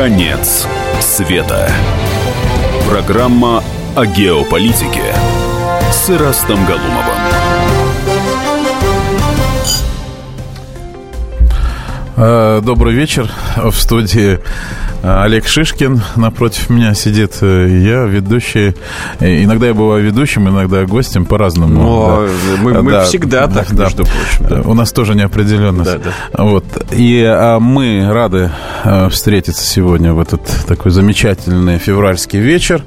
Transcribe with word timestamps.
Конец 0.00 0.66
света. 0.98 1.70
Программа 2.88 3.62
о 3.94 4.06
геополитике 4.06 5.14
с 5.92 6.08
Ирастом 6.08 6.64
Галумовым. 6.64 7.18
Э, 12.16 12.62
добрый 12.62 12.94
вечер. 12.94 13.30
В 13.56 13.74
студии 13.74 14.40
Олег 15.02 15.46
Шишкин. 15.46 16.02
Напротив 16.16 16.70
меня 16.70 16.94
сидит 16.94 17.38
э, 17.40 17.68
я, 17.82 18.04
ведущий. 18.04 18.74
Иногда 19.20 19.68
я 19.68 19.74
бываю 19.74 20.04
ведущим, 20.04 20.48
иногда 20.48 20.84
гостем, 20.84 21.24
по-разному. 21.24 21.82
Но 21.82 22.26
да. 22.26 22.62
мы, 22.62 22.82
мы 22.82 22.92
да, 22.92 23.04
всегда 23.04 23.46
так, 23.46 23.72
да, 23.74 23.84
между 23.84 24.04
прочим. 24.04 24.46
Да. 24.48 24.62
У 24.68 24.74
нас 24.74 24.92
тоже 24.92 25.14
неопределенность. 25.14 25.90
Да, 25.90 26.12
да. 26.32 26.44
Вот. 26.44 26.64
И 26.92 27.22
а 27.26 27.58
мы 27.58 28.08
рады 28.10 28.50
встретиться 29.10 29.64
сегодня 29.64 30.12
в 30.12 30.20
этот 30.20 30.42
такой 30.66 30.90
замечательный 30.90 31.78
февральский 31.78 32.40
вечер. 32.40 32.82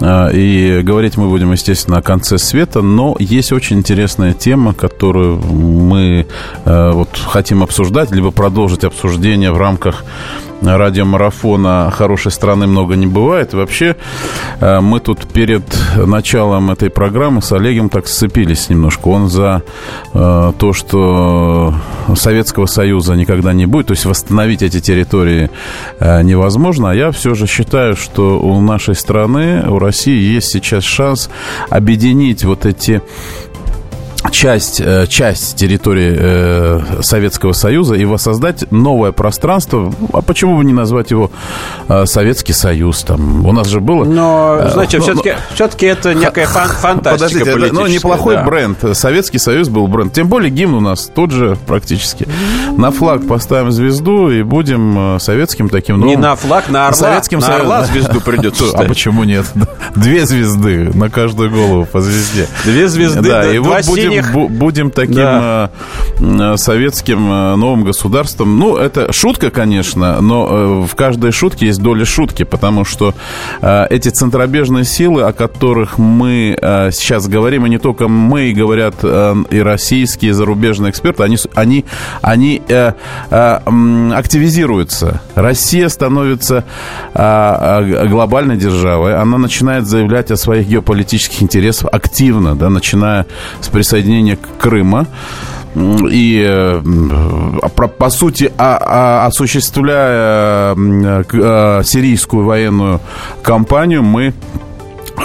А, 0.00 0.28
и 0.28 0.82
говорить 0.82 1.16
мы 1.16 1.28
будем, 1.28 1.52
естественно, 1.52 1.98
о 1.98 2.02
конце 2.02 2.38
света, 2.38 2.82
но 2.82 3.16
есть 3.18 3.52
очень 3.52 3.78
интересная 3.78 4.32
тема, 4.32 4.74
которую 4.74 5.36
мы 5.38 6.26
э, 6.64 6.90
вот 6.92 7.08
хотим 7.16 7.62
обсуждать, 7.62 8.10
либо 8.10 8.30
продолжить 8.30 8.84
обсуждение 8.84 9.52
в 9.52 9.58
рамках 9.58 10.04
радиомарафона 10.64 11.90
«Хорошей 11.90 12.32
страны 12.32 12.66
много 12.66 12.96
не 12.96 13.06
бывает». 13.06 13.54
Вообще, 13.54 13.96
э, 14.60 14.80
мы 14.80 15.00
тут 15.00 15.26
перед 15.26 15.62
началом 15.96 16.70
этой 16.70 16.90
программы 16.90 17.42
с 17.42 17.52
Олегом 17.52 17.88
так 17.88 18.06
сцепились 18.06 18.68
немножко. 18.68 19.08
Он 19.08 19.28
за 19.28 19.62
э, 20.12 20.52
то, 20.58 20.72
что 20.72 21.74
Советского 22.16 22.66
Союза 22.66 23.14
никогда 23.14 23.52
не 23.52 23.66
будет, 23.66 23.88
то 23.88 23.92
есть 23.92 24.04
восстановить 24.04 24.62
эти 24.62 24.80
территории 24.80 25.50
э, 26.00 26.22
невозможно. 26.22 26.90
А 26.90 26.94
я 26.94 27.10
все 27.10 27.34
же 27.34 27.46
считаю, 27.46 27.96
что 27.96 28.40
у 28.40 28.60
нашей 28.60 28.94
страны, 28.94 29.64
у 29.68 29.78
России 29.78 30.34
есть 30.34 30.48
сейчас 30.48 30.84
шанс 30.84 31.30
объединить 31.70 32.44
вот 32.44 32.66
эти 32.66 33.02
часть, 34.34 34.80
э, 34.80 35.06
часть 35.06 35.56
территории 35.56 36.14
э, 36.18 37.02
Советского 37.02 37.52
Союза 37.52 37.94
и 37.94 38.04
воссоздать 38.04 38.70
новое 38.72 39.12
пространство. 39.12 39.92
А 40.12 40.22
почему 40.22 40.58
бы 40.58 40.64
не 40.64 40.72
назвать 40.72 41.12
его 41.12 41.30
э, 41.88 42.04
Советский 42.04 42.52
Союз? 42.52 43.02
Там 43.04 43.46
у 43.46 43.52
нас 43.52 43.68
же 43.68 43.80
было. 43.80 44.04
Но, 44.04 44.68
знаете, 44.72 44.98
но, 44.98 45.04
все-таки, 45.04 45.30
но, 45.30 45.54
все-таки 45.54 45.86
это 45.86 46.14
некая 46.14 46.46
фан 46.46 46.68
фантастика 46.68 47.44
Подождите, 47.44 47.72
но 47.72 47.86
неплохой 47.86 48.34
да. 48.34 48.42
бренд. 48.42 48.78
Советский 48.92 49.38
Союз 49.38 49.68
был 49.68 49.86
бренд. 49.86 50.12
Тем 50.12 50.28
более 50.28 50.50
гимн 50.50 50.74
у 50.74 50.80
нас 50.80 51.10
тот 51.14 51.30
же 51.30 51.56
практически. 51.66 52.26
На 52.76 52.90
флаг 52.90 53.26
поставим 53.28 53.70
звезду 53.70 54.30
и 54.30 54.42
будем 54.42 55.18
советским 55.20 55.68
таким. 55.68 56.00
Ну, 56.00 56.06
не 56.06 56.16
на 56.16 56.34
флаг, 56.34 56.68
на 56.68 56.88
орла. 56.88 56.98
Советским 56.98 57.38
на 57.38 57.54
орла 57.54 57.84
звезду 57.84 58.20
придется. 58.20 58.64
А 58.74 58.82
почему 58.82 59.24
нет? 59.24 59.46
Две 59.94 60.26
звезды 60.26 60.90
на 60.94 61.08
каждую 61.08 61.50
голову 61.50 61.86
по 61.86 62.00
звезде. 62.00 62.48
Две 62.64 62.88
звезды, 62.88 63.22
да, 63.22 63.48
и 63.48 63.58
вот 63.58 63.86
будем 63.86 64.23
будем 64.32 64.90
таким 64.90 65.14
да. 65.14 65.70
Э, 66.20 66.56
советским 66.56 67.30
э, 67.30 67.56
новым 67.56 67.84
государством. 67.84 68.58
Ну, 68.58 68.76
это 68.76 69.12
шутка, 69.12 69.50
конечно, 69.50 70.20
но 70.20 70.48
э, 70.48 70.86
в 70.86 70.94
каждой 70.94 71.32
шутке 71.32 71.66
есть 71.66 71.82
доля 71.82 72.04
шутки, 72.04 72.44
потому 72.44 72.84
что 72.84 73.14
эти 73.62 74.08
центробежные 74.08 74.84
силы, 74.84 75.22
о 75.22 75.32
которых 75.32 75.98
мы 75.98 76.56
сейчас 76.92 77.28
говорим, 77.28 77.66
и 77.66 77.68
не 77.68 77.78
только 77.78 78.08
мы, 78.08 78.52
говорят 78.52 79.02
и 79.02 79.58
российские, 79.58 80.30
и 80.30 80.34
зарубежные 80.34 80.90
эксперты, 80.90 81.22
они, 81.22 81.38
они, 81.54 81.84
они 82.22 82.62
активизируются. 83.30 85.20
Россия 85.34 85.88
становится 85.88 86.64
глобальной 87.14 88.56
державой, 88.56 89.16
она 89.16 89.38
начинает 89.38 89.86
заявлять 89.86 90.30
о 90.30 90.36
своих 90.36 90.66
геополитических 90.68 91.42
интересах 91.42 91.88
активно, 91.92 92.54
да, 92.54 92.70
начиная 92.70 93.26
с 93.60 93.68
присоединения 93.68 94.13
Крыма. 94.58 95.06
И 95.76 96.40
э, 96.46 96.82
по, 97.98 98.10
сути 98.10 98.52
а, 98.56 98.78
а, 98.80 99.26
осуществляя 99.26 100.76
а, 100.76 101.82
сирийскую 101.82 102.44
военную 102.44 103.00
кампанию 103.42 104.04
мы 104.04 104.34
Э, 104.54 104.73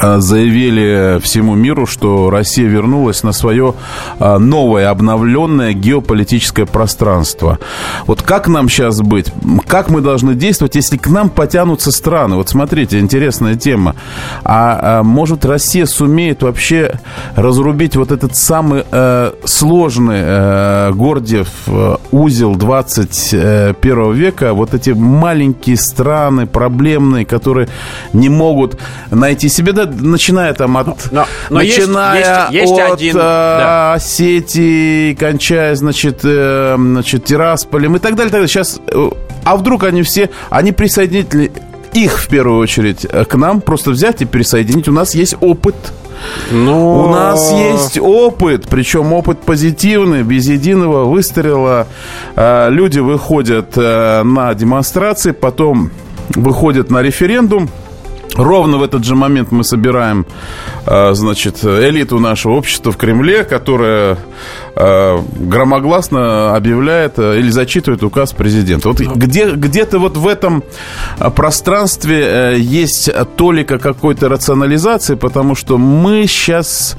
заявили 0.01 1.19
всему 1.21 1.55
миру, 1.55 1.85
что 1.85 2.29
Россия 2.29 2.67
вернулась 2.67 3.23
на 3.23 3.31
свое 3.31 3.73
э, 4.19 4.37
новое, 4.37 4.89
обновленное 4.89 5.73
геополитическое 5.73 6.65
пространство. 6.65 7.59
Вот 8.05 8.21
как 8.21 8.47
нам 8.47 8.69
сейчас 8.69 9.01
быть? 9.01 9.31
Как 9.67 9.89
мы 9.89 10.01
должны 10.01 10.35
действовать, 10.35 10.75
если 10.75 10.97
к 10.97 11.07
нам 11.07 11.29
потянутся 11.29 11.91
страны? 11.91 12.35
Вот 12.35 12.49
смотрите, 12.49 12.99
интересная 12.99 13.55
тема. 13.55 13.95
А, 14.43 14.99
а 14.99 15.03
может 15.03 15.45
Россия 15.45 15.85
сумеет 15.85 16.43
вообще 16.43 16.99
разрубить 17.35 17.95
вот 17.95 18.11
этот 18.11 18.35
самый 18.35 18.83
э, 18.89 19.31
сложный 19.45 20.19
э, 20.21 20.91
Гордиев 20.93 21.49
э, 21.67 21.95
узел 22.11 22.55
21 22.55 24.13
века, 24.13 24.53
вот 24.53 24.73
эти 24.73 24.91
маленькие 24.91 25.77
страны, 25.77 26.47
проблемные, 26.47 27.25
которые 27.25 27.67
не 28.13 28.29
могут 28.29 28.77
найти 29.11 29.49
себе 29.49 29.73
да, 29.85 29.91
начиная 29.99 30.53
там 30.53 30.77
от... 30.77 31.11
Но, 31.11 31.25
но 31.49 31.59
начиная 31.59 32.49
есть, 32.49 32.53
есть, 32.53 32.71
есть 32.71 32.81
от 32.81 32.93
один, 32.93 33.15
э, 33.15 33.19
да. 33.19 33.93
Осетии, 33.93 35.13
кончая, 35.13 35.75
значит, 35.75 36.19
э, 36.23 36.75
значит, 36.77 37.25
Тирасполем 37.25 37.95
и 37.95 37.99
так 37.99 38.15
далее, 38.15 38.29
так 38.29 38.31
далее. 38.31 38.47
Сейчас... 38.47 38.79
Э, 38.87 39.09
а 39.43 39.57
вдруг 39.57 39.83
они 39.83 40.03
все... 40.03 40.29
Они 40.49 40.71
присоединители 40.71 41.51
их 41.93 42.19
в 42.19 42.27
первую 42.27 42.59
очередь 42.59 43.07
к 43.07 43.35
нам 43.35 43.61
просто 43.61 43.91
взять 43.91 44.21
и 44.21 44.25
присоединить. 44.25 44.87
У 44.87 44.91
нас 44.91 45.15
есть 45.15 45.35
опыт. 45.41 45.75
Но... 46.51 47.05
У 47.05 47.09
нас 47.09 47.51
есть 47.51 47.97
опыт, 47.97 48.67
причем 48.69 49.13
опыт 49.13 49.39
позитивный, 49.41 50.23
без 50.23 50.47
единого 50.47 51.05
выстрела. 51.05 51.87
Люди 52.35 52.99
выходят 52.99 53.75
на 53.75 54.53
демонстрации, 54.53 55.31
потом 55.31 55.91
выходят 56.35 56.91
на 56.91 57.01
референдум, 57.01 57.69
Ровно 58.39 58.77
в 58.77 58.83
этот 58.83 59.03
же 59.03 59.15
момент 59.15 59.51
мы 59.51 59.65
собираем, 59.65 60.25
э, 60.85 61.13
значит, 61.13 61.61
элиту 61.63 62.19
нашего 62.19 62.53
общества 62.53 62.93
в 62.93 62.97
Кремле, 62.97 63.43
которая 63.43 64.17
э, 64.75 65.19
громогласно 65.39 66.55
объявляет 66.55 67.19
э, 67.19 67.39
или 67.39 67.49
зачитывает 67.49 68.01
указ 68.01 68.31
президента. 68.31 68.87
Вот 68.87 69.01
где, 69.01 69.51
где-то 69.51 69.99
вот 69.99 70.15
в 70.15 70.25
этом 70.25 70.63
пространстве 71.35 72.55
есть 72.57 73.09
толика 73.35 73.77
какой-то 73.77 74.29
рационализации, 74.29 75.15
потому 75.15 75.53
что 75.53 75.77
мы 75.77 76.25
сейчас, 76.25 76.95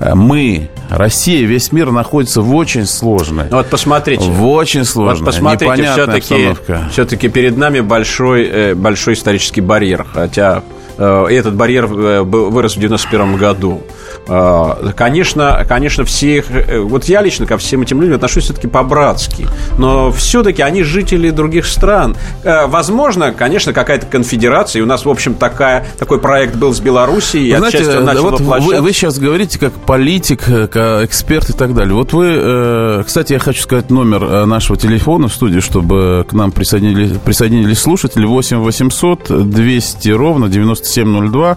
мы, 0.00 0.70
Россия, 0.88 1.44
весь 1.46 1.72
мир 1.72 1.90
находится 1.90 2.42
в 2.42 2.54
очень 2.54 2.86
сложной. 2.86 3.46
Вот 3.50 3.66
посмотрите. 3.66 4.22
В 4.22 4.46
очень 4.46 4.84
сложной, 4.84 5.24
вот 5.24 5.34
посмотрите, 5.34 5.90
все-таки, 5.90 6.54
все-таки 6.92 7.28
перед 7.28 7.56
нами 7.56 7.80
большой, 7.80 8.74
большой 8.74 9.14
исторический 9.14 9.60
барьер. 9.60 10.06
Хотя 10.12 10.62
этот 11.04 11.54
барьер 11.54 11.84
э, 11.84 12.22
вырос 12.22 12.76
в 12.76 12.80
91 12.80 13.36
году. 13.36 13.82
Э, 14.28 14.92
конечно, 14.96 15.64
конечно, 15.68 16.04
всех... 16.04 16.46
Вот 16.82 17.04
я 17.04 17.22
лично 17.22 17.46
ко 17.46 17.58
всем 17.58 17.82
этим 17.82 18.00
людям 18.00 18.16
отношусь 18.16 18.44
все-таки 18.44 18.68
по-братски. 18.68 19.46
Но 19.78 20.10
все-таки 20.12 20.62
они 20.62 20.82
жители 20.82 21.30
других 21.30 21.66
стран. 21.66 22.16
Возможно, 22.44 23.32
конечно, 23.32 23.72
какая-то 23.72 24.06
конфедерация. 24.06 24.80
И 24.80 24.82
у 24.82 24.86
нас, 24.86 25.04
в 25.04 25.08
общем, 25.08 25.34
такая, 25.34 25.86
такой 25.98 26.20
проект 26.20 26.56
был 26.56 26.72
с 26.72 26.80
Белоруссией. 26.80 27.52
Вы 27.52 27.58
знаете, 27.58 28.00
начал 28.00 28.30
вот 28.30 28.40
вы, 28.40 28.80
вы 28.80 28.92
сейчас 28.92 29.18
говорите 29.18 29.58
как 29.58 29.72
политик, 29.72 30.44
как 30.44 31.04
эксперт 31.04 31.50
и 31.50 31.52
так 31.52 31.74
далее. 31.74 31.94
Вот 31.94 32.12
вы... 32.12 33.04
Кстати, 33.04 33.32
я 33.32 33.38
хочу 33.38 33.62
сказать 33.62 33.90
номер 33.90 34.46
нашего 34.46 34.78
телефона 34.78 35.28
в 35.28 35.34
студии, 35.34 35.60
чтобы 35.60 36.26
к 36.28 36.32
нам 36.32 36.52
присоединились, 36.52 37.18
присоединились 37.24 37.78
слушатели. 37.78 38.24
8 38.24 38.58
800 38.58 39.50
200 39.50 40.08
ровно 40.10 40.48
90 40.48 40.76
9702 40.86 41.56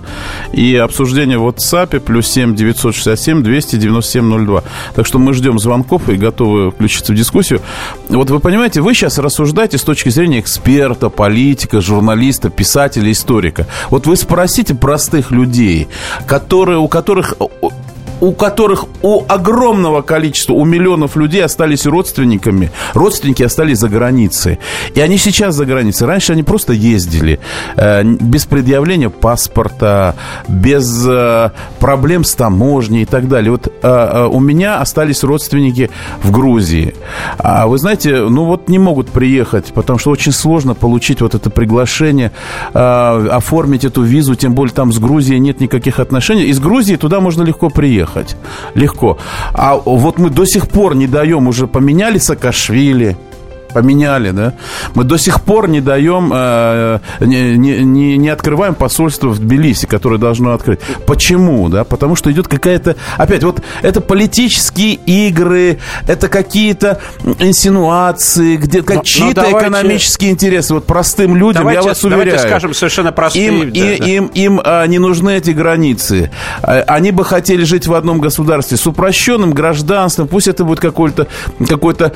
и 0.53 0.75
обсуждение 0.75 1.37
в 1.37 1.47
WhatsApp 1.47 1.99
плюс 1.99 2.27
7 2.27 2.48
967 2.55 3.43
297 3.43 4.45
02. 4.45 4.63
Так 4.95 5.05
что 5.05 5.19
мы 5.19 5.33
ждем 5.33 5.59
звонков 5.59 6.09
и 6.09 6.15
готовы 6.15 6.71
включиться 6.71 7.13
в 7.13 7.15
дискуссию. 7.15 7.61
Вот 8.09 8.29
вы 8.29 8.39
понимаете, 8.39 8.81
вы 8.81 8.93
сейчас 8.93 9.17
рассуждаете 9.17 9.77
с 9.77 9.83
точки 9.83 10.09
зрения 10.09 10.39
эксперта, 10.39 11.09
политика, 11.09 11.81
журналиста, 11.81 12.49
писателя, 12.49 13.11
историка. 13.11 13.67
Вот 13.89 14.07
вы 14.07 14.15
спросите 14.15 14.75
простых 14.75 15.31
людей, 15.31 15.87
которые, 16.27 16.79
у 16.79 16.87
которых 16.87 17.35
у 18.21 18.33
которых 18.33 18.85
у 19.01 19.23
огромного 19.27 20.01
количества, 20.01 20.53
у 20.53 20.65
миллионов 20.65 21.15
людей 21.15 21.43
остались 21.43 21.85
родственниками, 21.85 22.71
родственники 22.93 23.43
остались 23.43 23.79
за 23.79 23.89
границей. 23.89 24.59
И 24.93 25.01
они 25.01 25.17
сейчас 25.17 25.55
за 25.55 25.65
границей. 25.65 26.07
Раньше 26.07 26.33
они 26.33 26.43
просто 26.43 26.73
ездили 26.73 27.39
э, 27.75 28.03
без 28.03 28.45
предъявления 28.45 29.09
паспорта, 29.09 30.15
без 30.47 31.05
э, 31.07 31.51
проблем 31.79 32.23
с 32.23 32.35
таможней 32.35 33.03
и 33.03 33.05
так 33.05 33.27
далее. 33.27 33.51
Вот 33.51 33.67
э, 33.67 33.71
э, 33.83 34.27
у 34.27 34.39
меня 34.39 34.81
остались 34.81 35.23
родственники 35.23 35.89
в 36.21 36.31
Грузии. 36.31 36.95
А 37.37 37.67
вы 37.67 37.77
знаете, 37.77 38.21
ну 38.29 38.45
вот 38.45 38.69
не 38.69 38.79
могут 38.79 39.09
приехать, 39.09 39.73
потому 39.73 39.99
что 39.99 40.11
очень 40.11 40.31
сложно 40.31 40.73
получить 40.73 41.21
вот 41.21 41.35
это 41.35 41.49
приглашение, 41.49 42.31
э, 42.73 43.27
оформить 43.31 43.85
эту 43.85 44.01
визу, 44.01 44.35
тем 44.35 44.53
более 44.53 44.73
там 44.73 44.91
с 44.91 44.99
Грузией 44.99 45.39
нет 45.39 45.61
никаких 45.61 45.99
отношений. 45.99 46.43
Из 46.45 46.59
Грузии 46.59 46.95
туда 46.95 47.19
можно 47.19 47.43
легко 47.43 47.69
приехать. 47.69 48.08
Легко. 48.73 49.17
А 49.53 49.75
вот 49.75 50.17
мы 50.19 50.29
до 50.29 50.45
сих 50.45 50.67
пор 50.67 50.95
не 50.95 51.07
даем, 51.07 51.47
уже 51.47 51.67
поменяли 51.67 52.17
Саакашвили, 52.17 53.17
поменяли, 53.73 54.31
да. 54.31 54.53
Мы 54.95 55.03
до 55.03 55.17
сих 55.17 55.41
пор 55.41 55.69
не 55.69 55.81
даем, 55.81 56.31
э, 56.33 56.99
не, 57.19 57.57
не, 57.57 58.17
не 58.17 58.29
открываем 58.29 58.75
посольство 58.75 59.29
в 59.29 59.39
Тбилиси, 59.39 59.85
которое 59.85 60.17
должно 60.17 60.53
открыть. 60.53 60.79
Почему, 61.05 61.69
да? 61.69 61.83
Потому 61.83 62.15
что 62.15 62.31
идет 62.31 62.47
какая-то, 62.47 62.95
опять, 63.17 63.43
вот 63.43 63.61
это 63.81 64.01
политические 64.01 64.93
игры, 64.93 65.79
это 66.07 66.27
какие-то 66.27 66.99
инсинуации, 67.39 68.57
где 68.57 68.81
как 68.81 69.03
чьи-то 69.03 69.41
давайте, 69.41 69.59
экономические 69.59 70.31
интересы. 70.31 70.73
Вот 70.73 70.85
простым 70.85 71.35
людям, 71.35 71.61
давайте, 71.61 71.81
я 71.81 71.87
вас 71.87 72.03
уверяю. 72.03 72.25
Давайте 72.25 72.47
скажем 72.47 72.73
совершенно 72.73 73.11
простые. 73.11 73.47
Им, 73.47 73.59
да, 73.59 73.79
и, 73.79 73.97
да. 73.97 74.05
им, 74.05 74.25
им 74.27 74.61
а, 74.63 74.85
не 74.85 74.99
нужны 74.99 75.37
эти 75.37 75.51
границы. 75.51 76.31
А, 76.61 76.83
они 76.87 77.11
бы 77.11 77.23
хотели 77.23 77.63
жить 77.63 77.87
в 77.87 77.93
одном 77.93 78.19
государстве 78.19 78.77
с 78.77 78.85
упрощенным 78.87 79.51
гражданством. 79.51 80.27
Пусть 80.27 80.47
это 80.47 80.63
будет 80.63 80.79
какой-то 80.79 81.27
какой-то 81.67 82.13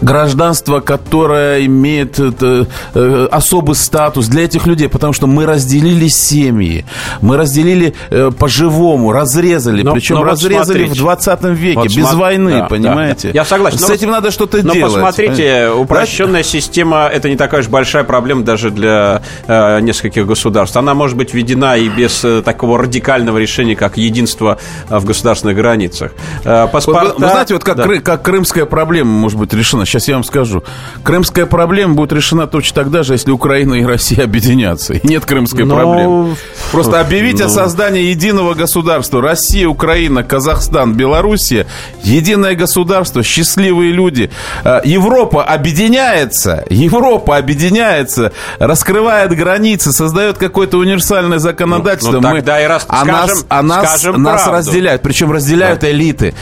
гражданство, 0.00 0.80
которое 0.80 1.64
имеет 1.66 2.18
это, 2.18 2.66
э, 2.94 3.28
особый 3.30 3.74
статус 3.74 4.26
для 4.28 4.44
этих 4.44 4.66
людей, 4.66 4.88
потому 4.88 5.12
что 5.12 5.26
мы 5.26 5.46
разделили 5.46 6.08
семьи, 6.08 6.84
мы 7.20 7.36
разделили 7.36 7.94
э, 8.10 8.30
по-живому, 8.36 9.12
разрезали, 9.12 9.82
но, 9.82 9.92
причем 9.92 10.16
но 10.16 10.24
разрезали 10.24 10.84
вот 10.84 10.96
в 10.96 11.00
20 11.00 11.44
веке, 11.44 11.78
вот 11.78 11.86
без 11.86 11.94
см... 11.94 12.16
войны, 12.16 12.58
да, 12.58 12.64
понимаете? 12.64 13.28
Да, 13.28 13.34
Я 13.34 13.44
согласен. 13.44 13.78
С 13.78 13.90
этим 13.90 14.08
вот, 14.08 14.14
надо 14.14 14.30
что-то 14.30 14.58
но 14.58 14.72
делать. 14.72 14.94
Но 14.94 15.00
посмотрите, 15.02 15.70
упрощенная 15.70 16.42
да? 16.42 16.48
система, 16.48 17.10
это 17.12 17.28
не 17.28 17.36
такая 17.36 17.60
уж 17.60 17.68
большая 17.68 18.04
проблема 18.04 18.44
даже 18.44 18.70
для 18.70 19.22
э, 19.46 19.80
нескольких 19.80 20.26
государств. 20.26 20.76
Она 20.76 20.94
может 20.94 21.16
быть 21.16 21.34
введена 21.34 21.76
и 21.76 21.88
без 21.88 22.24
э, 22.24 22.42
такого 22.42 22.78
радикального 22.78 23.38
решения, 23.38 23.76
как 23.76 23.96
единство 23.96 24.58
э, 24.88 24.98
в 24.98 25.04
государственных 25.04 25.56
границах. 25.56 26.12
Э, 26.44 26.68
паспорта... 26.70 27.14
вы, 27.14 27.24
вы 27.24 27.30
знаете, 27.30 27.54
вот 27.54 27.64
как, 27.64 27.76
да. 27.76 27.82
кры, 27.84 28.00
как 28.00 28.22
крымская 28.22 28.64
проблема 28.64 29.10
может 29.10 29.38
быть 29.38 29.52
решена? 29.52 29.84
Сейчас 29.88 30.06
я 30.06 30.14
вам 30.14 30.24
скажу. 30.24 30.62
Крымская 31.02 31.46
проблема 31.46 31.94
будет 31.94 32.12
решена 32.12 32.46
точно 32.46 32.74
тогда 32.74 33.02
же, 33.02 33.14
если 33.14 33.30
Украина 33.30 33.74
и 33.74 33.84
Россия 33.84 34.24
объединятся. 34.24 34.94
И 34.94 35.06
нет 35.06 35.24
крымской 35.24 35.64
Но... 35.64 35.74
проблемы. 35.74 36.36
Просто 36.70 37.00
объявить 37.00 37.40
Но... 37.40 37.46
о 37.46 37.48
создании 37.48 38.02
единого 38.02 38.54
государства. 38.54 39.22
Россия, 39.22 39.66
Украина, 39.66 40.22
Казахстан, 40.22 40.94
Белоруссия. 40.94 41.66
Единое 42.02 42.54
государство, 42.54 43.22
счастливые 43.22 43.92
люди. 43.92 44.30
А, 44.62 44.82
Европа 44.84 45.42
объединяется. 45.42 46.64
Европа 46.68 47.38
объединяется, 47.38 48.32
раскрывает 48.58 49.34
границы, 49.34 49.92
создает 49.92 50.36
какое-то 50.36 50.78
универсальное 50.78 51.38
законодательство. 51.38 52.12
Ну, 52.12 52.20
ну, 52.20 52.34
тогда 52.34 52.56
Мы... 52.56 52.62
и 52.62 52.66
раз... 52.66 52.84
а 52.88 53.04
скажем, 53.04 53.14
нас, 53.14 53.46
а 53.48 53.62
нас, 53.62 54.04
нас 54.14 54.46
разделяют. 54.46 55.02
Причем 55.02 55.32
разделяют 55.32 55.80
да. 55.80 55.90
элиты. 55.90 56.34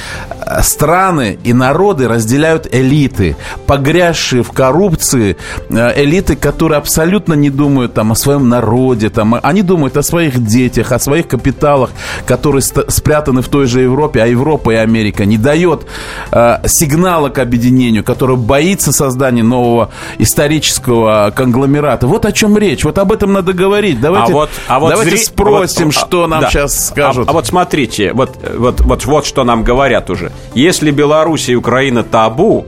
Страны 0.63 1.39
и 1.43 1.53
народы 1.53 2.09
разделяют 2.09 2.69
элиты 2.73 3.37
погрязшие 3.67 4.43
в 4.43 4.53
коррупции 4.53 5.37
э, 5.69 6.03
элиты, 6.03 6.37
которые 6.37 6.79
абсолютно 6.79 7.35
не 7.35 7.51
думают 7.51 7.95
там, 7.95 8.13
о 8.13 8.15
своем 8.15 8.49
народе, 8.49 9.11
там, 9.11 9.39
они 9.43 9.63
думают 9.63 9.97
о 9.97 10.03
своих 10.03 10.45
детях, 10.45 10.93
о 10.93 10.99
своих 10.99 11.27
капиталах, 11.29 11.91
которые 12.27 12.63
спрятаны 12.63 13.43
в 13.43 13.49
той 13.49 13.67
же 13.67 13.81
Европе, 13.81 14.23
а 14.23 14.27
Европа 14.27 14.71
и 14.71 14.75
Америка 14.75 15.25
не 15.25 15.39
дает 15.39 15.87
э, 16.31 16.59
сигнала 16.67 17.29
к 17.29 17.39
объединению, 17.39 18.05
который 18.05 18.37
боится 18.37 18.93
создания 18.93 19.43
нового 19.43 19.91
исторического 20.19 21.33
конгломерата. 21.35 22.07
Вот 22.07 22.25
о 22.25 22.33
чем 22.33 22.57
речь, 22.57 22.85
вот 22.85 22.99
об 22.99 23.13
этом 23.13 23.33
надо 23.33 23.53
говорить. 23.53 24.01
Давайте, 24.01 24.33
а 24.33 24.35
вот, 24.35 24.51
а 24.69 24.79
вот 24.79 24.91
давайте 24.91 25.17
зри... 25.17 25.25
спросим, 25.25 25.87
вот, 25.87 25.95
что 25.95 26.27
нам 26.27 26.43
да. 26.43 26.51
сейчас 26.51 26.89
скажут. 26.89 27.29
А, 27.29 27.31
а 27.31 27.35
вот 27.35 27.47
смотрите, 27.47 28.13
вот, 28.13 28.37
вот, 28.57 28.81
вот, 28.81 29.05
вот 29.05 29.27
что 29.27 29.45
нам 29.45 29.65
говорят 29.65 30.11
уже. 30.11 30.33
Если 30.55 30.91
Беларусь 30.91 31.49
и 31.49 31.57
Украина 31.57 32.03
табу, 32.03 32.67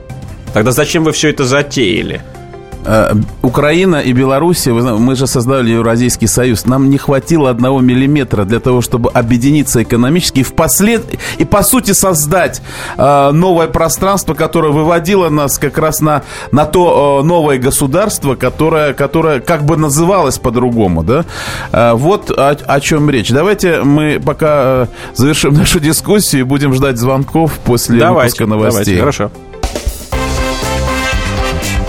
Тогда 0.53 0.71
зачем 0.71 1.03
вы 1.03 1.11
все 1.11 1.29
это 1.29 1.45
затеяли? 1.45 2.21
Э, 2.85 3.13
Украина 3.41 3.97
и 3.97 4.13
Белоруссия, 4.13 4.71
мы 4.73 5.15
же 5.15 5.27
создали 5.27 5.71
Евразийский 5.71 6.27
союз, 6.27 6.65
нам 6.65 6.89
не 6.89 6.97
хватило 6.97 7.49
одного 7.49 7.81
миллиметра 7.81 8.45
для 8.45 8.59
того, 8.59 8.81
чтобы 8.81 9.09
объединиться 9.09 9.83
экономически 9.83 10.39
и, 10.39 10.43
впослед... 10.43 11.03
и 11.37 11.45
по 11.45 11.61
сути 11.63 11.91
создать 11.91 12.61
э, 12.97 13.31
новое 13.31 13.67
пространство, 13.67 14.33
которое 14.33 14.71
выводило 14.71 15.29
нас 15.29 15.57
как 15.57 15.77
раз 15.77 15.99
на, 15.99 16.23
на 16.51 16.65
то 16.65 17.19
э, 17.21 17.25
новое 17.25 17.57
государство, 17.57 18.35
которое, 18.35 18.93
которое 18.93 19.39
как 19.39 19.63
бы 19.63 19.75
называлось 19.77 20.37
по-другому. 20.37 21.03
Да? 21.03 21.25
Э, 21.71 21.93
вот 21.93 22.31
о, 22.31 22.51
о 22.51 22.79
чем 22.79 23.09
речь. 23.09 23.29
Давайте 23.29 23.81
мы 23.81 24.21
пока 24.23 24.47
э, 24.63 24.85
завершим 25.15 25.53
нашу 25.57 25.79
дискуссию 25.79 26.41
и 26.41 26.43
будем 26.43 26.73
ждать 26.73 26.97
звонков 26.97 27.59
после 27.65 27.99
давайте, 27.99 28.43
выпуска 28.43 28.45
новостей. 28.45 28.97
Давайте, 28.97 28.99
хорошо. 28.99 29.31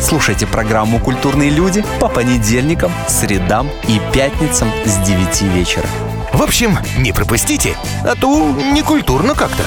Слушайте 0.00 0.46
программу 0.46 0.98
«Культурные 0.98 1.50
люди» 1.50 1.84
по 2.00 2.08
понедельникам, 2.08 2.90
средам 3.06 3.68
и 3.86 4.00
пятницам 4.12 4.68
с 4.84 4.96
9 5.06 5.42
вечера. 5.54 5.86
В 6.32 6.42
общем, 6.42 6.78
не 6.98 7.12
пропустите, 7.12 7.76
а 8.02 8.14
то 8.14 8.50
не 8.72 8.82
культурно 8.82 9.34
как-то. 9.34 9.62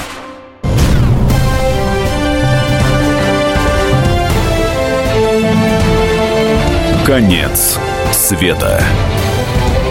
Конец 7.06 7.78
света. 8.12 8.82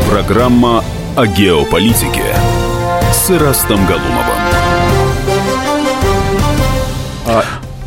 Программа 0.09 0.83
о 1.15 1.25
геополитике 1.25 2.35
с 3.13 3.29
Ирастом 3.31 3.85
Галумовым. 3.85 4.42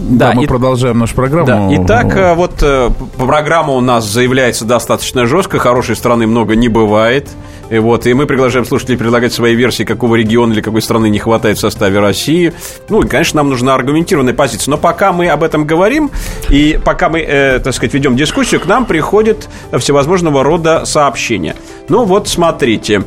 Да, 0.08 0.30
да 0.30 0.34
мы 0.34 0.44
и... 0.44 0.46
продолжаем 0.46 0.98
нашу 0.98 1.14
программу. 1.14 1.46
Да. 1.46 1.68
Итак, 1.70 2.16
э, 2.16 2.34
вот 2.34 2.62
э, 2.62 2.90
программа 3.16 3.72
у 3.72 3.80
нас 3.80 4.04
заявляется 4.04 4.64
достаточно 4.64 5.26
жестко, 5.26 5.58
хорошей 5.58 5.96
страны 5.96 6.26
много 6.26 6.54
не 6.54 6.68
бывает. 6.68 7.28
И, 7.68 7.78
вот, 7.78 8.06
и 8.06 8.14
мы 8.14 8.26
приглашаем 8.26 8.64
слушателей 8.64 8.96
предлагать 8.96 9.32
свои 9.32 9.56
версии, 9.56 9.82
какого 9.82 10.14
региона 10.14 10.52
или 10.52 10.60
какой 10.60 10.80
страны 10.80 11.10
не 11.10 11.18
хватает 11.18 11.58
в 11.58 11.60
составе 11.60 11.98
России. 11.98 12.52
Ну, 12.88 13.02
и, 13.02 13.08
конечно, 13.08 13.38
нам 13.38 13.48
нужна 13.48 13.74
аргументированная 13.74 14.34
позиция. 14.34 14.70
Но 14.70 14.78
пока 14.78 15.12
мы 15.12 15.28
об 15.28 15.42
этом 15.42 15.64
говорим, 15.64 16.10
и 16.48 16.78
пока 16.84 17.08
мы, 17.08 17.20
э, 17.20 17.58
так 17.58 17.74
сказать, 17.74 17.92
ведем 17.92 18.14
дискуссию, 18.14 18.60
к 18.60 18.66
нам 18.66 18.86
приходят 18.86 19.48
всевозможного 19.76 20.44
рода 20.44 20.84
сообщения. 20.84 21.56
Ну, 21.88 22.04
вот, 22.04 22.28
смотрите. 22.28 23.02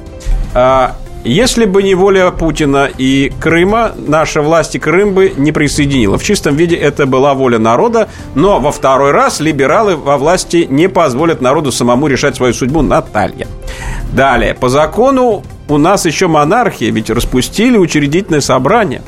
Если 1.25 1.65
бы 1.65 1.83
не 1.83 1.95
воля 1.95 2.31
Путина 2.31 2.89
и 2.97 3.31
Крыма, 3.41 3.91
наша 3.97 4.41
власть 4.41 4.79
Крым 4.79 5.13
бы 5.13 5.33
не 5.35 5.51
присоединила. 5.51 6.17
В 6.17 6.23
чистом 6.23 6.55
виде 6.55 6.77
это 6.77 7.05
была 7.05 7.33
воля 7.33 7.59
народа, 7.59 8.07
но 8.35 8.59
во 8.59 8.71
второй 8.71 9.11
раз 9.11 9.41
либералы 9.41 9.97
во 9.97 10.17
власти 10.17 10.65
не 10.69 10.87
позволят 10.87 11.41
народу 11.41 11.73
самому 11.73 12.07
решать 12.07 12.37
свою 12.37 12.53
судьбу. 12.53 12.81
Наталья. 12.81 13.47
Далее. 14.13 14.53
По 14.53 14.69
закону 14.69 15.43
у 15.67 15.77
нас 15.77 16.05
еще 16.05 16.27
монархия, 16.27 16.89
ведь 16.91 17.09
распустили 17.09 17.77
учредительное 17.77 18.41
собрание. 18.41 19.01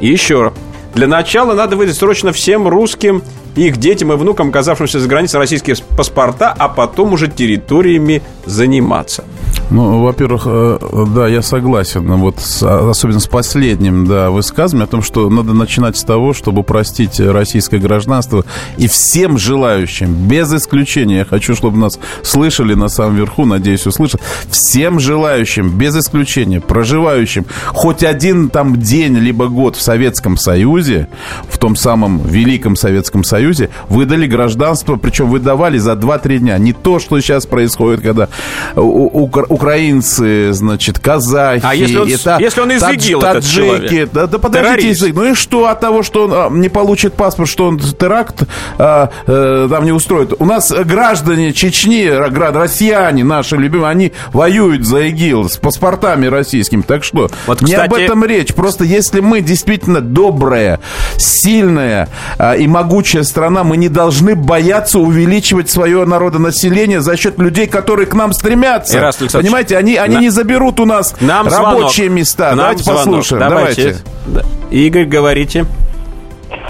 И 0.00 0.08
еще. 0.08 0.52
Для 0.94 1.06
начала 1.06 1.54
надо 1.54 1.76
выдать 1.76 1.96
срочно 1.96 2.32
всем 2.32 2.68
русским 2.68 3.22
их 3.56 3.78
детям 3.78 4.12
и 4.12 4.16
внукам, 4.16 4.48
оказавшимся 4.48 5.00
за 5.00 5.08
границей 5.08 5.38
российские 5.40 5.76
паспорта, 5.96 6.54
а 6.56 6.68
потом 6.68 7.12
уже 7.12 7.28
территориями 7.28 8.22
заниматься. 8.44 9.24
Ну, 9.70 10.02
во-первых, 10.02 10.42
э, 10.46 10.78
да, 11.14 11.26
я 11.26 11.42
согласен. 11.42 12.06
Вот 12.16 12.38
с, 12.38 12.62
особенно 12.62 13.18
с 13.18 13.26
последним, 13.26 14.06
да, 14.06 14.30
высказыванием 14.30 14.84
о 14.84 14.90
том, 14.90 15.02
что 15.02 15.28
надо 15.28 15.54
начинать 15.54 15.96
с 15.96 16.04
того, 16.04 16.34
чтобы 16.34 16.62
простить 16.62 17.18
российское 17.18 17.78
гражданство 17.78 18.44
и 18.76 18.86
всем 18.86 19.38
желающим, 19.38 20.14
без 20.28 20.52
исключения, 20.52 21.18
я 21.18 21.24
хочу, 21.24 21.56
чтобы 21.56 21.78
нас 21.78 21.98
слышали 22.22 22.74
на 22.74 22.88
самом 22.88 23.16
верху, 23.16 23.44
надеюсь, 23.44 23.86
услышат, 23.86 24.20
всем 24.50 25.00
желающим, 25.00 25.70
без 25.70 25.96
исключения, 25.96 26.60
проживающим 26.60 27.46
хоть 27.68 28.04
один 28.04 28.50
там 28.50 28.76
день 28.80 29.16
либо 29.16 29.48
год 29.48 29.74
в 29.74 29.82
Советском 29.82 30.36
Союзе, 30.36 31.08
в 31.48 31.58
том 31.58 31.74
самом 31.74 32.22
Великом 32.24 32.76
Советском 32.76 33.24
Союзе, 33.24 33.45
выдали 33.88 34.26
гражданство, 34.26 34.96
причем 34.96 35.30
выдавали 35.30 35.78
за 35.78 35.92
2-3 35.92 36.38
дня. 36.38 36.58
Не 36.58 36.72
то, 36.72 36.98
что 36.98 37.20
сейчас 37.20 37.46
происходит, 37.46 38.02
когда 38.02 38.28
украинцы, 38.76 40.52
значит, 40.52 40.98
казахи, 40.98 41.62
а 41.64 41.74
если 41.74 41.98
он, 41.98 42.08
это, 42.08 42.38
если 42.40 42.60
он 42.60 42.70
из 42.72 42.82
ИГИЛ, 42.82 43.20
таджики, 43.20 44.08
да, 44.12 44.26
да 44.26 44.38
подождите, 44.38 44.88
язык. 44.88 45.14
Ну 45.14 45.24
и 45.32 45.34
что 45.34 45.66
от 45.66 45.80
того, 45.80 46.02
что 46.02 46.24
он 46.24 46.32
а, 46.32 46.48
не 46.50 46.68
получит 46.68 47.14
паспорт, 47.14 47.48
что 47.48 47.66
он 47.66 47.78
теракт 47.78 48.44
а, 48.78 49.10
а, 49.26 49.68
там 49.68 49.84
не 49.84 49.92
устроит? 49.92 50.32
У 50.38 50.44
нас 50.44 50.72
граждане 50.72 51.52
Чечни, 51.52 52.06
россияне 52.08 53.24
наши 53.24 53.56
любимые, 53.56 53.90
они 53.90 54.12
воюют 54.32 54.84
за 54.84 55.02
ИГИЛ 55.08 55.48
с 55.48 55.56
паспортами 55.56 56.26
российскими. 56.26 56.82
Так 56.82 57.04
что 57.04 57.30
вот, 57.46 57.58
кстати... 57.58 57.70
не 57.70 57.76
об 57.76 57.94
этом 57.94 58.24
речь. 58.24 58.54
Просто 58.54 58.84
если 58.84 59.20
мы 59.20 59.40
действительно 59.40 60.00
добрая, 60.00 60.80
сильная 61.16 62.08
а, 62.38 62.54
и 62.54 62.66
могучая 62.66 63.22
страна, 63.22 63.35
мы 63.36 63.76
не 63.76 63.88
должны 63.88 64.34
бояться 64.34 64.98
увеличивать 64.98 65.70
свое 65.70 66.04
народонаселение 66.04 67.00
за 67.00 67.16
счет 67.16 67.38
людей, 67.38 67.66
которые 67.66 68.06
к 68.06 68.14
нам 68.14 68.32
стремятся. 68.32 69.10
Понимаете, 69.32 69.76
они, 69.76 69.96
они 69.96 70.16
на... 70.16 70.20
не 70.20 70.28
заберут 70.30 70.80
у 70.80 70.86
нас 70.86 71.14
нам 71.20 71.46
рабочие 71.46 72.06
звонок. 72.06 72.18
места. 72.18 72.48
Нам 72.50 72.58
Давайте 72.58 72.82
звонок. 72.84 73.04
послушаем. 73.04 73.40
Давайте. 73.40 73.96
Давайте. 74.26 74.48
Игорь, 74.70 75.04
говорите. 75.04 75.66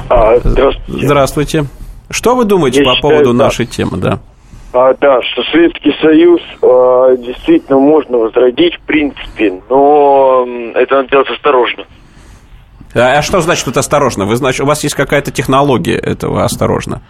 А, 0.09 0.39
здравствуйте. 0.43 1.07
Здравствуйте. 1.07 1.65
Что 2.11 2.37
вы 2.37 2.45
думаете 2.45 2.81
Я 2.81 2.85
по 2.91 2.95
считаю, 2.97 3.15
поводу 3.15 3.37
да. 3.37 3.45
нашей 3.45 3.67
темы, 3.67 3.99
да? 3.99 4.19
А, 4.73 4.95
да, 5.01 5.23
что 5.23 5.43
Советский 5.51 5.93
Союз 6.01 6.41
а, 6.63 7.17
действительно 7.17 7.79
можно 7.79 8.19
возродить, 8.19 8.75
в 8.75 8.81
принципе, 8.81 9.61
но 9.71 10.47
это 10.75 10.97
надо 10.97 11.09
делать 11.09 11.31
осторожно. 11.31 11.85
А, 12.97 13.19
а 13.19 13.23
что 13.23 13.41
значит 13.41 13.65
тут 13.65 13.77
осторожно? 13.77 14.25
Вы, 14.25 14.37
значит, 14.37 14.63
у 14.63 14.67
вас 14.67 14.83
есть 14.83 14.95
какая-то 14.95 15.31
технология 15.31 15.97
этого 15.97 16.45
осторожно? 16.45 17.03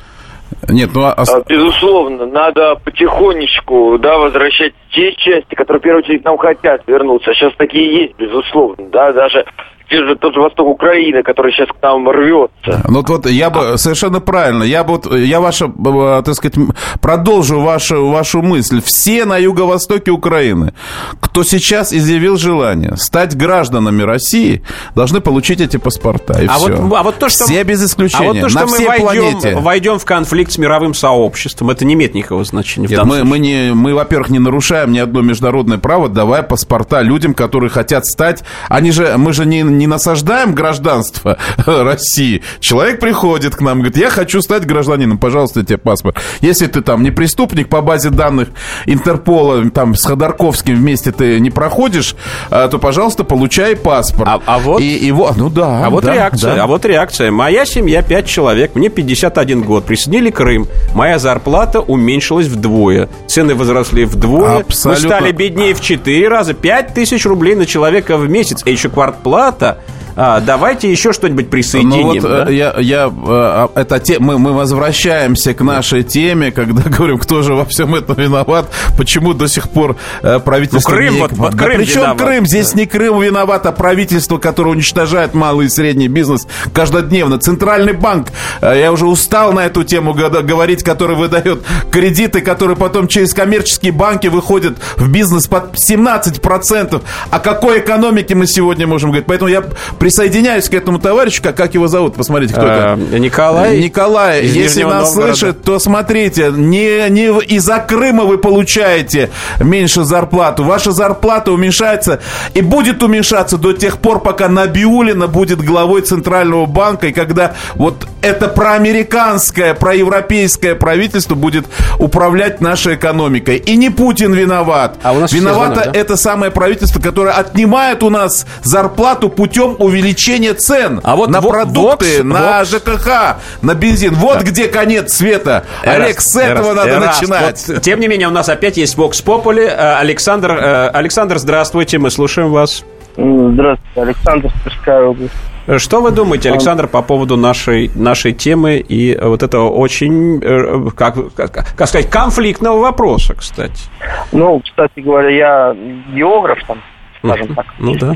Нет, 0.68 0.90
ну... 0.94 1.04
А... 1.04 1.12
а 1.12 1.40
безусловно, 1.46 2.26
надо 2.26 2.76
потихонечку, 2.76 3.98
да, 3.98 4.16
возвращать 4.18 4.74
те 4.92 5.12
части, 5.14 5.54
которые, 5.54 5.80
в 5.80 5.82
первую 5.82 6.04
очередь, 6.04 6.24
нам 6.24 6.38
хотят 6.38 6.82
вернуться. 6.86 7.32
Сейчас 7.34 7.52
такие 7.56 8.02
есть, 8.02 8.16
безусловно, 8.16 8.88
да, 8.90 9.12
даже 9.12 9.44
же, 9.90 10.16
тот 10.16 10.34
же 10.34 10.40
восток 10.40 10.66
Украины, 10.66 11.22
который 11.22 11.52
сейчас 11.52 11.68
к 11.68 11.82
нам 11.82 12.08
рвется. 12.08 12.82
Ну 12.88 13.02
вот 13.06 13.26
я 13.26 13.50
бы 13.50 13.72
а... 13.72 13.78
совершенно 13.78 14.20
правильно, 14.20 14.64
я 14.64 14.84
бы 14.84 14.94
вот, 14.94 15.14
я 15.14 15.40
ваша, 15.40 15.66
э, 15.66 16.22
так 16.24 16.34
сказать, 16.34 16.54
продолжу 17.00 17.60
вашу, 17.60 18.08
вашу 18.08 18.42
мысль. 18.42 18.80
Все 18.84 19.24
на 19.24 19.36
юго-востоке 19.36 20.10
Украины, 20.10 20.72
кто 21.20 21.44
сейчас 21.44 21.92
изъявил 21.92 22.36
желание 22.36 22.96
стать 22.96 23.36
гражданами 23.36 24.02
России, 24.02 24.62
должны 24.94 25.20
получить 25.20 25.60
эти 25.60 25.76
паспорта, 25.76 26.40
и 26.42 26.46
а 26.46 26.54
все. 26.54 26.76
Вот, 26.76 26.98
а 26.98 27.02
вот 27.02 27.18
то, 27.18 27.28
что... 27.28 27.44
Все 27.44 27.62
без 27.62 27.84
исключения, 27.84 28.30
а 28.30 28.32
вот 28.32 28.40
то, 28.40 28.48
что 28.48 28.60
на 28.60 28.66
всей 28.66 28.88
мы 28.88 29.04
войдем, 29.04 29.40
планете. 29.40 29.56
войдем 29.56 29.98
в 29.98 30.04
конфликт 30.04 30.52
с 30.52 30.58
мировым 30.58 30.94
сообществом, 30.94 31.70
это 31.70 31.84
не 31.84 31.94
имеет 31.94 32.14
никакого 32.14 32.44
значения. 32.44 32.88
Нет, 32.88 33.04
мы, 33.04 33.24
мы, 33.24 33.38
не, 33.38 33.72
мы, 33.74 33.94
во-первых, 33.94 34.30
не 34.30 34.38
нарушаем 34.38 34.92
ни 34.92 34.98
одно 34.98 35.20
международное 35.20 35.78
право, 35.78 36.08
давая 36.08 36.42
паспорта 36.42 37.02
людям, 37.02 37.34
которые 37.34 37.70
хотят 37.70 38.06
стать... 38.06 38.42
Они 38.68 38.90
же, 38.90 39.14
мы 39.16 39.32
же 39.32 39.46
не 39.46 39.62
не 39.76 39.86
насаждаем 39.86 40.54
гражданство 40.54 41.38
России. 41.66 42.42
Человек 42.60 43.00
приходит 43.00 43.54
к 43.54 43.60
нам, 43.60 43.78
говорит, 43.78 43.96
я 43.96 44.10
хочу 44.10 44.42
стать 44.42 44.66
гражданином, 44.66 45.18
пожалуйста, 45.18 45.64
тебе 45.64 45.78
паспорт. 45.78 46.16
Если 46.40 46.66
ты 46.66 46.80
там 46.80 47.02
не 47.02 47.10
преступник 47.10 47.68
по 47.68 47.80
базе 47.80 48.10
данных 48.10 48.48
Интерпола, 48.86 49.68
там 49.70 49.94
с 49.94 50.04
Ходорковским 50.04 50.76
вместе 50.76 51.12
ты 51.12 51.40
не 51.40 51.50
проходишь, 51.50 52.14
а, 52.50 52.68
то, 52.68 52.78
пожалуйста, 52.78 53.24
получай 53.24 53.76
паспорт. 53.76 54.28
А, 54.28 54.40
а 54.46 54.58
вот... 54.58 54.80
И, 54.80 54.96
и 54.96 55.12
вот, 55.12 55.36
ну 55.36 55.50
да. 55.50 55.86
А 55.86 55.90
вот 55.90 56.04
да, 56.04 56.14
реакция, 56.14 56.54
да. 56.56 56.64
а 56.64 56.66
вот 56.66 56.84
реакция. 56.84 57.30
Моя 57.30 57.64
семья 57.64 58.02
5 58.02 58.26
человек, 58.26 58.74
мне 58.74 58.88
51 58.88 59.62
год, 59.62 59.84
присоединили 59.84 60.30
Крым, 60.30 60.66
моя 60.94 61.18
зарплата 61.18 61.80
уменьшилась 61.80 62.46
вдвое, 62.46 63.08
цены 63.26 63.54
возросли 63.54 64.04
вдвое, 64.04 64.58
Абсолютно. 64.60 65.08
мы 65.08 65.14
стали 65.14 65.32
беднее 65.32 65.74
в 65.74 65.80
4 65.80 66.28
раза, 66.28 66.54
5 66.54 66.94
тысяч 66.94 67.24
рублей 67.26 67.54
на 67.54 67.66
человека 67.66 68.16
в 68.16 68.28
месяц, 68.28 68.62
а 68.64 68.70
еще 68.70 68.88
квартплата 68.88 69.65
ребята, 69.66 69.95
а, 70.16 70.40
давайте 70.40 70.90
еще 70.90 71.12
что-нибудь 71.12 71.50
присоединим. 71.50 72.06
Ну 72.06 72.14
вот 72.14 72.22
да? 72.22 72.46
Э, 72.48 72.54
я, 72.54 72.74
я, 72.78 73.12
э, 73.14 73.68
это 73.74 73.98
те, 74.00 74.18
мы, 74.18 74.38
мы 74.38 74.54
возвращаемся 74.54 75.52
к 75.52 75.60
нашей 75.60 76.04
теме, 76.04 76.50
когда 76.50 76.82
говорим, 76.90 77.18
кто 77.18 77.42
же 77.42 77.54
во 77.54 77.66
всем 77.66 77.94
этом 77.94 78.16
виноват, 78.16 78.70
почему 78.96 79.34
до 79.34 79.46
сих 79.46 79.68
пор 79.68 79.96
э, 80.22 80.38
правительство... 80.38 80.90
Ну, 80.90 80.96
Крым, 80.96 81.14
не... 81.14 81.20
вот, 81.20 81.32
вот 81.32 81.54
да 81.54 81.64
Крым 81.64 81.78
Причем 81.78 82.00
виноват. 82.00 82.18
Крым? 82.18 82.46
Здесь 82.46 82.74
не 82.74 82.86
Крым 82.86 83.20
виноват, 83.20 83.66
а 83.66 83.72
правительство, 83.72 84.38
которое 84.38 84.70
уничтожает 84.70 85.34
малый 85.34 85.66
и 85.66 85.68
средний 85.68 86.08
бизнес 86.08 86.46
каждодневно. 86.72 87.38
Центральный 87.38 87.92
банк, 87.92 88.28
я 88.62 88.92
уже 88.92 89.06
устал 89.06 89.52
на 89.52 89.66
эту 89.66 89.84
тему 89.84 90.14
говорить, 90.14 90.82
который 90.82 91.16
выдает 91.16 91.62
кредиты, 91.90 92.40
которые 92.40 92.76
потом 92.76 93.06
через 93.06 93.34
коммерческие 93.34 93.92
банки 93.92 94.28
выходят 94.28 94.78
в 94.96 95.10
бизнес 95.10 95.46
под 95.46 95.74
17%. 95.74 97.02
О 97.30 97.38
какой 97.38 97.80
экономике 97.80 98.34
мы 98.34 98.46
сегодня 98.46 98.86
можем 98.86 99.10
говорить? 99.10 99.26
Поэтому 99.26 99.50
я 99.50 99.62
присоединяюсь 100.06 100.68
к 100.68 100.74
этому 100.74 101.00
товарищу, 101.00 101.42
как, 101.42 101.56
как 101.56 101.74
его 101.74 101.88
зовут, 101.88 102.14
посмотрите, 102.14 102.54
кто 102.54 102.62
это. 102.62 102.96
Э, 103.10 103.18
Николай. 103.18 103.80
Николай, 103.80 104.42
из 104.42 104.54
если 104.54 104.82
Нижнего 104.82 104.90
нас 104.90 105.08
Новгорода. 105.08 105.36
слышит, 105.36 105.62
то 105.62 105.80
смотрите, 105.80 106.52
не, 106.54 107.10
не 107.10 107.26
из-за 107.40 107.80
Крыма 107.80 108.22
вы 108.22 108.38
получаете 108.38 109.30
меньше 109.58 110.04
зарплату. 110.04 110.62
Ваша 110.62 110.92
зарплата 110.92 111.50
уменьшается 111.50 112.20
и 112.54 112.60
будет 112.60 113.02
уменьшаться 113.02 113.58
до 113.58 113.72
тех 113.72 113.98
пор, 113.98 114.20
пока 114.20 114.48
Набиулина 114.48 115.26
будет 115.26 115.60
главой 115.60 116.02
Центрального 116.02 116.66
банка, 116.66 117.08
и 117.08 117.12
когда 117.12 117.54
вот 117.74 118.06
это 118.22 118.46
проамериканское, 118.46 119.74
проевропейское 119.74 120.76
правительство 120.76 121.34
будет 121.34 121.66
управлять 121.98 122.60
нашей 122.60 122.94
экономикой. 122.94 123.56
И 123.56 123.76
не 123.76 123.90
Путин 123.90 124.32
виноват. 124.34 124.98
А 125.02 125.12
у 125.12 125.18
нас 125.18 125.32
Виновато 125.32 125.74
звонок, 125.74 125.92
да? 125.94 125.98
это 126.00 126.16
самое 126.16 126.52
правительство, 126.52 127.00
которое 127.00 127.32
отнимает 127.32 128.04
у 128.04 128.10
нас 128.10 128.46
зарплату 128.62 129.30
путем 129.30 129.74
увеличения 129.80 129.95
увеличение 129.96 130.54
цен 130.54 131.00
а 131.02 131.16
вот 131.16 131.30
на 131.30 131.40
вот, 131.40 131.50
продукты, 131.50 132.18
вот, 132.18 132.24
на 132.24 132.58
вот. 132.58 132.68
ЖКХ, 132.68 133.36
на 133.62 133.74
бензин. 133.74 134.14
Вот 134.14 134.38
да. 134.38 134.44
где 134.44 134.68
конец 134.68 135.14
света. 135.14 135.64
Эрас, 135.82 135.96
Олег, 135.96 136.20
с 136.20 136.36
этого 136.36 136.66
Эрас, 136.66 136.76
надо 136.76 136.90
Эрас. 136.90 137.20
начинать. 137.20 137.64
Вот, 137.68 137.82
тем 137.82 138.00
не 138.00 138.08
менее, 138.08 138.28
у 138.28 138.32
нас 138.32 138.48
опять 138.48 138.76
есть 138.76 138.96
Vox 138.96 139.24
Populi. 139.24 139.66
Э, 139.66 139.96
Александр, 139.98 140.52
э, 140.52 140.88
Александр, 140.88 141.38
здравствуйте, 141.38 141.98
мы 141.98 142.10
слушаем 142.10 142.50
вас. 142.50 142.84
Здравствуйте, 143.16 144.00
Александр, 144.00 144.52
Тверская 144.62 145.02
область. 145.04 145.34
Что 145.78 146.00
вы 146.00 146.12
думаете, 146.12 146.50
Александр, 146.50 146.86
по 146.86 147.02
поводу 147.02 147.36
нашей, 147.36 147.90
нашей 147.94 148.32
темы 148.32 148.76
и 148.76 149.18
вот 149.20 149.42
этого 149.42 149.70
очень, 149.70 150.40
э, 150.40 150.90
как, 150.96 151.16
как, 151.34 151.52
как 151.52 151.88
сказать, 151.88 152.08
конфликтного 152.08 152.78
вопроса, 152.78 153.34
кстати? 153.34 153.88
Ну, 154.32 154.60
кстати 154.60 155.00
говоря, 155.00 155.30
я 155.30 155.76
географ, 156.14 156.58
там, 156.68 156.82
скажем 157.18 157.54
так. 157.54 157.66
Ну 157.78 157.94
да. 157.96 158.12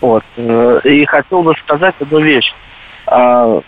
Вот. 0.00 0.24
Э, 0.36 0.80
и 0.84 1.04
хотел 1.04 1.42
бы 1.42 1.54
сказать 1.56 1.94
одну 2.00 2.20
вещь. 2.20 2.52
А, 3.06 3.60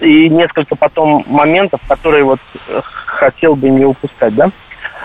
и 0.00 0.28
несколько 0.28 0.74
потом 0.76 1.24
моментов, 1.26 1.80
которые 1.88 2.24
вот 2.24 2.40
э, 2.68 2.80
хотел 2.84 3.54
бы 3.54 3.68
не 3.68 3.84
упускать, 3.84 4.34
да. 4.34 4.50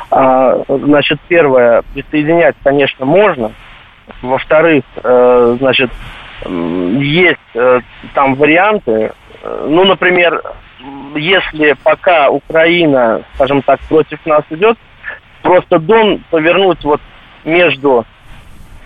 А, 0.09 0.63
значит, 0.67 1.19
первое, 1.27 1.83
присоединять, 1.93 2.55
конечно, 2.63 3.05
можно. 3.05 3.51
Во-вторых, 4.21 4.83
э, 5.03 5.57
значит, 5.59 5.91
есть 6.45 7.39
там 8.13 8.35
варианты. 8.35 9.13
Ну, 9.43 9.85
например, 9.85 10.41
если 11.15 11.73
пока 11.83 12.29
Украина, 12.29 13.23
скажем 13.35 13.61
так, 13.61 13.79
против 13.81 14.25
нас 14.25 14.43
идет, 14.49 14.77
просто 15.41 15.79
Дон 15.79 16.21
повернуть 16.29 16.83
вот 16.83 16.99
между 17.45 18.05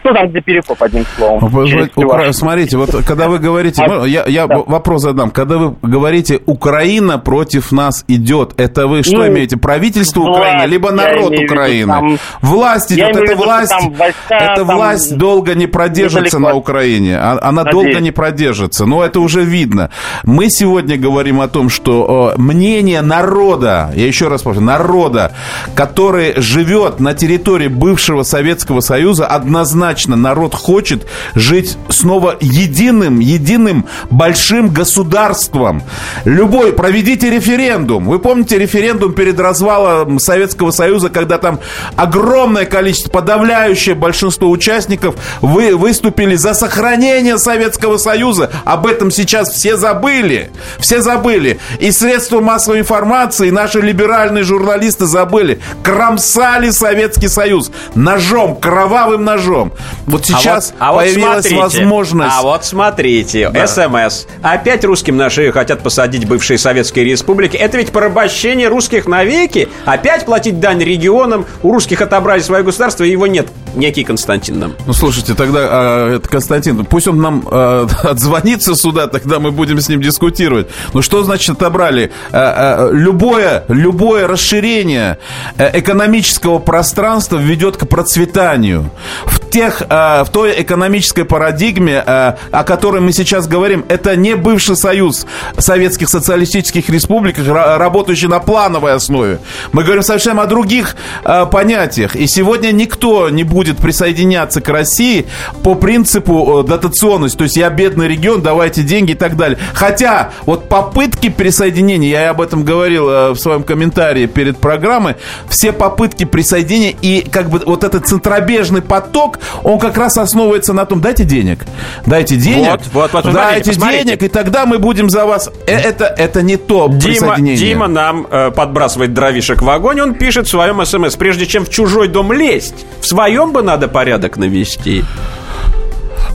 Ну, 0.08 0.14
там 0.14 0.30
где 0.30 0.40
перекоп, 0.40 0.82
одним 0.82 1.06
словом. 1.18 1.50
Вы, 1.50 1.90
Укра... 1.96 2.32
Смотрите, 2.32 2.78
вот 2.78 2.92
когда 3.06 3.28
вы 3.28 3.40
говорите... 3.40 3.84
А, 3.84 4.06
я 4.06 4.24
я 4.26 4.48
да. 4.48 4.60
вопрос 4.60 5.02
задам. 5.02 5.32
Когда 5.32 5.58
вы 5.58 5.76
говорите 5.82 6.40
«Украина 6.46 7.18
против 7.18 7.74
нас 7.74 8.06
идет», 8.08 8.54
это 8.58 8.88
вы 8.88 9.04
что 9.04 9.18
ну, 9.18 9.28
имеете? 9.28 9.58
Правительство 9.58 10.22
власть, 10.22 10.40
Украины, 10.40 10.66
либо 10.72 10.92
народ 10.92 11.34
Украины? 11.38 11.92
Там, 11.92 12.18
власть 12.42 12.94
идет, 12.94 13.18
это 13.18 13.36
власть... 13.36 13.74
Войска, 13.98 14.38
это 14.38 14.64
власть 14.64 15.18
долго 15.18 15.56
не 15.56 15.68
продержится 15.68 16.40
на 16.40 16.54
Украине. 16.54 17.18
А, 17.18 17.38
она 17.42 17.64
Надеюсь. 17.64 17.74
долго 17.74 18.00
не 18.00 18.12
продержится. 18.12 18.86
Но 18.86 19.04
это 19.04 19.20
уже 19.20 19.44
видно. 19.44 19.90
Мы 20.24 20.50
сегодня 20.50 20.98
говорим 20.98 21.42
о 21.42 21.50
том, 21.50 21.68
что 21.68 22.34
мнение 22.38 23.02
народа, 23.02 23.92
я 23.94 24.08
еще 24.08 24.30
раз 24.30 24.42
повторю, 24.42 24.66
народа, 24.66 25.34
который 25.76 26.40
живет 26.40 27.02
на 27.02 27.14
территории 27.14 27.68
бывшего 27.68 28.24
Советского 28.24 28.80
Союза, 28.80 29.28
однозначно 29.28 29.97
народ 30.06 30.54
хочет 30.54 31.08
жить 31.34 31.78
снова 31.90 32.38
единым, 32.40 33.20
единым 33.20 33.86
большим 34.10 34.70
государством. 34.70 35.82
Любой, 36.26 36.74
проведите 36.74 37.30
референдум. 37.30 38.06
Вы 38.06 38.20
помните 38.20 38.58
референдум 38.58 39.14
перед 39.14 39.40
развалом 39.40 40.20
Советского 40.20 40.72
Союза, 40.72 41.10
когда 41.10 41.38
там 41.38 41.60
огромное 41.96 42.66
количество, 42.66 43.10
подавляющее 43.10 43.96
большинство 43.96 44.50
участников 44.50 45.16
вы 45.42 45.76
выступили 45.76 46.36
за 46.36 46.54
сохранение 46.54 47.38
Советского 47.38 47.98
Союза. 47.98 48.52
Об 48.66 48.86
этом 48.86 49.12
сейчас 49.12 49.52
все 49.52 49.78
забыли. 49.78 50.52
Все 50.80 51.02
забыли. 51.02 51.60
И 51.80 51.92
средства 51.92 52.42
массовой 52.42 52.80
информации, 52.80 53.50
наши 53.50 53.80
либеральные 53.82 54.44
журналисты 54.44 55.06
забыли. 55.06 55.60
Кромсали 55.84 56.70
Советский 56.70 57.28
Союз 57.28 57.72
ножом, 57.96 58.56
кровавым 58.56 59.24
ножом. 59.24 59.74
Вот 60.06 60.26
сейчас 60.26 60.74
а 60.80 60.92
вот, 60.92 61.00
а 61.00 61.04
появилась 61.04 61.52
вот 61.52 61.60
возможность. 61.60 62.36
А 62.38 62.42
вот 62.42 62.66
смотрите, 62.66 63.50
да. 63.50 63.68
СМС. 63.68 64.26
Опять 64.42 64.86
русским 64.86 65.18
на 65.18 65.30
шею 65.30 65.52
хотят 65.54 65.84
посадить 65.84 66.28
бывшие 66.28 66.58
советские 66.58 67.06
республики. 67.06 67.58
Это 67.58 67.78
ведь 67.78 67.92
порабощение 67.92 68.68
русских 68.68 69.08
навеки. 69.08 69.70
Опять 69.86 70.26
платить 70.26 70.60
дань 70.60 70.84
регионам. 70.84 71.46
У 71.64 71.72
русских 71.72 72.02
отобрали 72.02 72.42
свое 72.42 72.64
государство, 72.64 73.04
и 73.04 73.12
его 73.12 73.28
нет. 73.28 73.48
Некий 73.78 74.04
Константин 74.04 74.60
нам. 74.60 74.74
Ну, 74.88 74.94
слушайте, 74.94 75.36
тогда 75.36 75.60
а, 75.62 76.16
это 76.16 76.28
Константин, 76.28 76.84
пусть 76.86 77.08
он 77.08 77.22
нам 77.22 77.48
а, 77.50 77.88
отзвонится 78.04 78.76
сюда, 78.76 79.08
тогда 79.08 79.40
мы 79.40 79.52
будем 79.52 79.80
с 79.80 79.88
ним 79.88 80.02
дискутировать. 80.02 80.68
Ну, 80.94 81.02
что 81.02 81.24
значит 81.24 81.52
отобрали? 81.52 82.12
А, 82.32 82.88
а, 82.88 82.92
любое, 82.92 83.66
любое 83.68 84.28
расширение 84.28 85.20
э, 85.58 85.80
экономического 85.80 86.58
пространства 86.60 87.38
ведет 87.38 87.78
к 87.78 87.88
процветанию. 87.88 88.90
В, 89.26 89.48
тех, 89.50 89.84
а, 89.90 90.24
в 90.24 90.30
той 90.30 90.62
экономической 90.62 91.24
парадигме, 91.24 92.04
а, 92.06 92.38
о 92.52 92.64
которой 92.64 93.02
мы 93.02 93.12
сейчас 93.12 93.48
говорим, 93.48 93.86
это 93.90 94.16
не 94.16 94.36
бывший 94.36 94.76
союз 94.76 95.26
советских 95.58 96.10
социалистических 96.10 96.90
республик, 96.90 97.38
работающий 97.40 98.28
на 98.28 98.40
плановой 98.40 98.94
основе. 98.94 99.40
Мы 99.72 99.84
говорим 99.84 100.04
совсем 100.04 100.40
о 100.40 100.46
других 100.46 100.96
а, 101.24 101.46
понятиях. 101.46 102.16
И 102.16 102.28
сегодня 102.28 102.72
никто 102.72 103.30
не 103.30 103.44
будет 103.44 103.67
присоединяться 103.76 104.62
к 104.62 104.70
России 104.70 105.26
по 105.64 105.76
принципу 105.76 106.64
дотационности. 106.64 107.38
То 107.38 107.44
есть 107.44 107.58
я 107.58 107.70
бедный 107.70 108.08
регион, 108.08 108.42
давайте 108.42 108.84
деньги 108.84 109.12
и 109.12 109.16
так 109.16 109.36
далее. 109.36 109.60
Хотя 109.74 110.32
вот 110.46 110.70
попытки 110.70 111.30
присоединения, 111.30 112.10
я 112.10 112.30
об 112.30 112.42
этом 112.42 112.64
говорил 112.64 113.34
в 113.34 113.36
своем 113.36 113.64
комментарии 113.64 114.26
перед 114.26 114.58
программой, 114.58 115.16
все 115.50 115.72
попытки 115.72 116.24
присоединения 116.24 116.96
и 117.02 117.28
как 117.30 117.50
бы 117.50 117.62
вот 117.66 117.84
этот 117.84 118.08
центробежный 118.08 118.82
поток, 118.82 119.40
он 119.64 119.80
как 119.80 119.98
раз 119.98 120.18
основывается 120.18 120.74
на 120.74 120.86
том, 120.86 121.02
дайте 121.02 121.24
денег, 121.24 121.66
дайте 122.06 122.36
денег, 122.36 122.80
вот, 122.94 123.12
вот, 123.14 123.26
вот, 123.26 123.34
дайте 123.34 123.74
смотрите, 123.74 124.04
денег, 124.04 124.24
и 124.24 124.28
тогда 124.28 124.66
мы 124.66 124.80
будем 124.80 125.10
за 125.10 125.26
вас. 125.26 125.50
Э, 125.66 125.78
это, 125.78 126.06
это 126.06 126.42
не 126.42 126.58
то 126.58 126.90
Дима, 126.92 127.38
Дима 127.40 127.88
нам 127.88 128.28
э, 128.30 128.52
подбрасывает 128.52 129.14
дровишек 129.14 129.62
в 129.62 129.70
огонь, 129.70 130.00
он 130.02 130.14
пишет 130.16 130.48
в 130.48 130.50
своем 130.50 130.84
смс, 130.86 131.16
прежде 131.16 131.46
чем 131.46 131.66
в 131.66 131.70
чужой 131.70 132.08
дом 132.08 132.32
лезть, 132.32 132.86
в 133.00 133.08
своем 133.08 133.52
бы 133.58 133.64
надо 133.64 133.88
порядок 133.88 134.38
навести. 134.38 135.04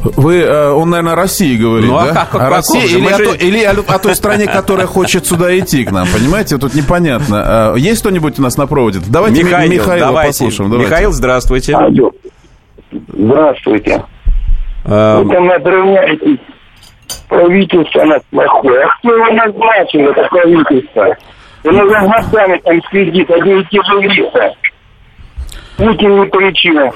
Вы, 0.02 0.40
э, 0.40 0.70
он, 0.70 0.90
наверное, 0.90 1.12
о 1.12 1.16
России 1.16 1.56
говорит, 1.56 1.88
ну, 1.88 1.96
а 1.96 2.06
да? 2.06 2.12
Как, 2.12 2.34
о 2.34 2.50
России 2.50 2.84
или, 2.84 3.08
же... 3.08 3.14
о, 3.14 3.18
то, 3.18 3.34
или 3.34 3.62
о, 3.62 3.70
о 3.70 3.98
той 4.00 4.16
стране, 4.16 4.46
которая 4.46 4.88
хочет 4.88 5.24
сюда 5.26 5.56
идти 5.56 5.84
к 5.84 5.92
нам, 5.92 6.08
понимаете? 6.12 6.58
Тут 6.58 6.74
непонятно. 6.74 7.74
Э, 7.76 7.78
есть 7.78 8.00
кто-нибудь 8.00 8.40
у 8.40 8.42
нас 8.42 8.56
на 8.56 8.66
проводе? 8.66 8.98
Давайте 9.06 9.44
Михаил, 9.44 9.70
Михаила 9.70 10.06
давайте. 10.08 10.28
послушаем. 10.30 10.70
Давайте. 10.70 10.90
Михаил, 10.90 11.12
здравствуйте. 11.12 11.74
Алло. 11.76 12.10
Здравствуйте. 12.90 14.04
А... 14.84 15.22
Вы 15.22 15.32
там 15.32 15.46
надрывняетесь. 15.46 16.40
Правительство 17.28 18.04
нас 18.04 18.22
плохое. 18.30 18.82
А 18.82 18.88
кто 18.98 19.14
его 19.14 19.26
назначил, 19.26 20.00
это 20.10 20.28
правительство? 20.28 21.16
Он 21.64 21.76
уже 21.76 22.00
годами 22.00 22.60
там 22.64 22.82
следит, 22.90 23.30
одни 23.30 23.60
и 23.60 23.64
те 23.70 23.78
же 23.84 24.00
лица. 24.00 24.52
Путин 25.76 26.20
ни 26.20 26.24
при 26.26 26.52
чем. 26.54 26.92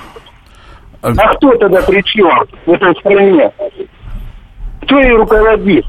А, 1.07 1.13
а 1.17 1.35
кто 1.37 1.55
тогда 1.57 1.83
при 1.83 2.03
чем 2.03 2.45
в 2.67 2.73
этой 2.73 2.95
стране? 2.97 3.53
Кто 4.83 4.99
ее 4.99 5.17
руководит? 5.17 5.85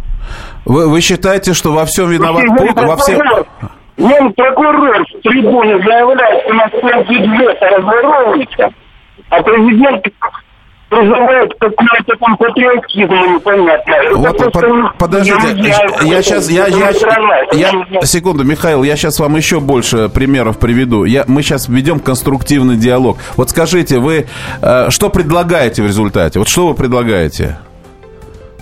Вы, 0.65 0.89
вы 0.89 1.01
считаете, 1.01 1.53
что 1.53 1.71
во 1.71 1.86
всем 1.86 2.09
виноват 2.09 2.45
Путин? 2.45 2.88
Во 2.88 2.97
всем... 2.97 3.19
Вон 3.97 4.31
прокурор 4.33 5.03
с 5.07 5.21
трибуны 5.24 5.81
заявляет, 5.81 6.44
что 6.44 6.51
у 6.51 6.89
нас 6.89 7.07
бюджет 7.07 7.57
разворовывается, 7.61 8.70
а 9.29 9.42
президент 9.42 10.05
призывает 10.89 11.53
какой-то 11.59 12.15
там 12.19 12.37
патриотизм 12.37 13.33
непонятный. 13.35 14.13
Вот, 14.15 14.37
по, 14.37 14.93
подождите, 14.97 15.55
я, 15.57 16.15
я 16.15 16.21
сейчас, 16.21 16.50
я, 16.50 16.67
я, 16.67 16.91
я, 17.51 17.85
я, 17.89 18.01
секунду, 18.03 18.43
Михаил, 18.43 18.83
я 18.83 18.95
сейчас 18.95 19.19
вам 19.19 19.35
еще 19.35 19.59
больше 19.59 20.09
примеров 20.09 20.59
приведу. 20.59 21.03
Я, 21.03 21.25
мы 21.27 21.41
сейчас 21.41 21.67
ведем 21.67 22.00
конструктивный 22.00 22.77
диалог. 22.77 23.17
Вот 23.35 23.50
скажите, 23.50 24.00
вы 24.00 24.27
э, 24.61 24.89
что 24.89 25.09
предлагаете 25.09 25.83
в 25.83 25.85
результате? 25.85 26.39
Вот 26.39 26.47
что 26.47 26.67
вы 26.67 26.73
предлагаете? 26.73 27.57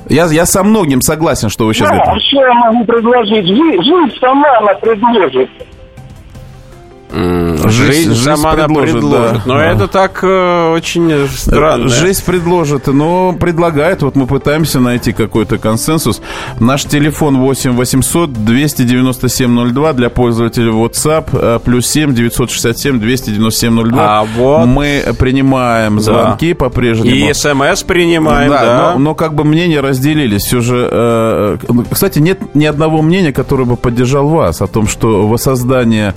Я, 0.07 0.25
я 0.25 0.45
со 0.45 0.63
многим 0.63 1.01
согласен, 1.01 1.49
что 1.49 1.65
вы 1.65 1.73
сейчас 1.73 1.89
да, 1.89 2.03
говорите. 2.03 2.27
что 2.27 2.41
я 2.41 2.53
могу 2.53 2.85
предложить? 2.85 3.47
Жизнь, 3.47 3.83
жизнь 3.83 4.19
сама 4.19 4.57
она 4.59 4.73
предложит. 4.75 5.49
Жизнь, 7.15 8.13
жизнь 8.13 8.23
сама 8.23 8.53
предложит, 8.53 8.93
предложит. 8.93 9.33
Да. 9.33 9.41
Но 9.45 9.53
да. 9.55 9.65
это 9.65 9.87
так 9.87 10.19
э, 10.21 10.71
очень 10.71 11.27
странно. 11.29 11.87
Жизнь 11.87 12.25
предложит, 12.25 12.87
но 12.87 13.31
предлагает. 13.33 14.01
Вот 14.01 14.15
мы 14.15 14.27
пытаемся 14.27 14.81
найти 14.81 15.13
какой-то 15.13 15.57
консенсус. 15.57 16.21
Наш 16.59 16.83
телефон 16.83 17.37
8 17.37 17.71
800 17.71 18.33
297 18.33 19.73
02 19.73 19.93
для 19.93 20.09
пользователей 20.09 20.71
WhatsApp 20.71 21.29
э, 21.31 21.59
плюс 21.63 21.87
7 21.87 22.13
967 22.13 22.99
297 22.99 23.89
02. 23.91 24.19
А 24.19 24.25
вот... 24.25 24.65
Мы 24.65 25.03
принимаем 25.17 26.01
звонки 26.01 26.53
да. 26.53 26.65
по-прежнему. 26.65 27.15
И 27.15 27.33
смс 27.33 27.83
принимаем, 27.83 28.49
да. 28.49 28.61
да. 28.61 28.93
Но, 28.93 28.99
но 28.99 29.15
как 29.15 29.35
бы 29.35 29.45
мнения 29.45 29.79
разделились. 29.79 30.43
Все 30.43 30.59
же, 30.59 30.89
э, 30.91 31.57
кстати, 31.89 32.19
нет 32.19 32.55
ни 32.55 32.65
одного 32.65 33.01
мнения, 33.01 33.31
которое 33.31 33.63
бы 33.63 33.77
поддержал 33.77 34.27
вас 34.27 34.61
о 34.61 34.67
том, 34.67 34.87
что 34.87 35.27
воссоздание 35.27 36.13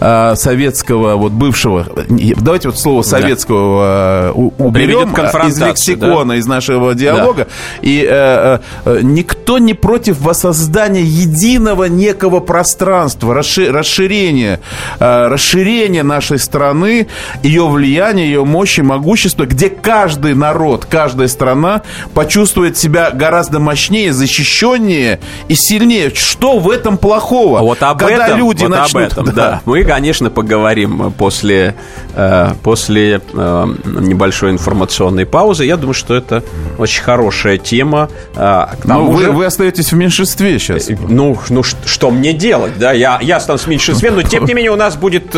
э, 0.00 0.34
советского, 0.42 1.16
вот 1.16 1.32
бывшего, 1.32 1.86
давайте 2.08 2.68
вот 2.68 2.78
слово 2.78 3.02
советского 3.02 4.32
да. 4.34 4.64
уберем 4.64 5.14
из 5.46 5.60
лексикона, 5.60 6.34
да? 6.34 6.36
из 6.36 6.46
нашего 6.46 6.94
диалога, 6.94 7.44
да. 7.44 7.50
и 7.82 8.06
э, 8.08 8.58
э, 8.84 9.00
никто 9.02 9.58
не 9.58 9.74
против 9.74 10.20
воссоздания 10.20 11.02
единого 11.02 11.84
некого 11.84 12.40
пространства, 12.40 13.34
расширения, 13.34 14.60
э, 14.98 15.28
расширения 15.28 16.02
нашей 16.02 16.38
страны, 16.38 17.06
ее 17.42 17.68
влияния, 17.68 18.24
ее 18.24 18.44
мощи, 18.44 18.80
могущества, 18.80 19.44
где 19.44 19.68
каждый 19.68 20.34
народ, 20.34 20.86
каждая 20.86 21.28
страна 21.28 21.82
почувствует 22.14 22.76
себя 22.76 23.10
гораздо 23.12 23.60
мощнее, 23.60 24.12
защищеннее 24.12 25.20
и 25.48 25.54
сильнее. 25.54 26.12
Что 26.14 26.58
в 26.58 26.68
этом 26.68 26.98
плохого? 26.98 27.60
Вот 27.60 27.82
об 27.82 27.98
Когда 27.98 28.26
этом, 28.26 28.38
люди 28.38 28.64
вот 28.64 28.70
начнут... 28.70 29.12
об 29.12 29.12
этом, 29.12 29.24
да. 29.26 29.32
да. 29.32 29.60
Мы, 29.64 29.84
конечно, 29.84 30.30
поговорим 30.32 31.12
после, 31.12 31.74
э, 32.14 32.52
после 32.62 33.20
э, 33.32 33.66
небольшой 33.84 34.50
информационной 34.50 35.26
паузы. 35.26 35.64
Я 35.64 35.76
думаю, 35.76 35.94
что 35.94 36.14
это 36.14 36.42
очень 36.78 37.02
хорошая 37.02 37.58
тема. 37.58 38.08
Э, 38.34 38.66
ну, 38.84 39.10
вы, 39.10 39.24
же... 39.24 39.32
вы 39.32 39.44
остаетесь 39.46 39.92
в 39.92 39.96
меньшинстве 39.96 40.58
сейчас. 40.58 40.88
Ну, 41.08 41.38
ну 41.50 41.62
что 41.62 42.10
мне 42.10 42.32
делать? 42.32 42.78
Да? 42.78 42.92
Я, 42.92 43.18
я 43.22 43.36
останусь 43.36 43.62
в 43.62 43.66
меньшинстве, 43.68 44.10
но 44.10 44.22
тем 44.22 44.44
не 44.44 44.54
менее 44.54 44.72
у 44.72 44.76
нас 44.76 44.96
будет 44.96 45.34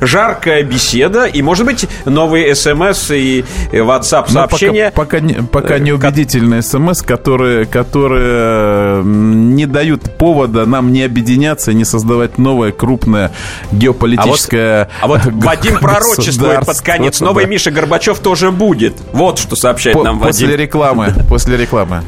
жаркая 0.00 0.62
беседа 0.62 1.24
и, 1.24 1.42
может 1.42 1.66
быть, 1.66 1.86
новые 2.04 2.54
смс 2.54 3.10
и 3.10 3.44
WhatsApp 3.72 4.30
сообщения. 4.30 4.92
Пока, 4.94 5.18
пока, 5.18 5.42
пока 5.52 5.78
не 5.78 5.92
убедительные 5.92 6.62
смс, 6.62 7.02
которые, 7.02 7.66
которые 7.66 9.02
не 9.04 9.66
дают 9.66 10.16
повода 10.18 10.66
нам 10.66 10.92
не 10.92 11.02
объединяться, 11.02 11.72
не 11.72 11.84
создавать 11.84 12.38
новое 12.38 12.72
крупное 12.72 13.30
геополитическое 13.72 14.03
геополитическое 14.04 14.88
А 15.00 15.06
вот, 15.06 15.20
а 15.20 15.30
вот 15.30 15.44
Вадим 15.44 15.78
пророчествует 15.80 16.66
под 16.66 16.80
конец. 16.80 17.20
Новый 17.20 17.46
Миша 17.46 17.70
Горбачев 17.70 18.18
тоже 18.18 18.50
будет. 18.50 18.94
Вот 19.12 19.38
что 19.38 19.56
сообщает 19.56 19.96
нам 19.96 20.18
Вадим. 20.18 20.48
После 20.48 20.56
рекламы. 20.56 21.14
После 21.28 21.56
рекламы. 21.56 22.02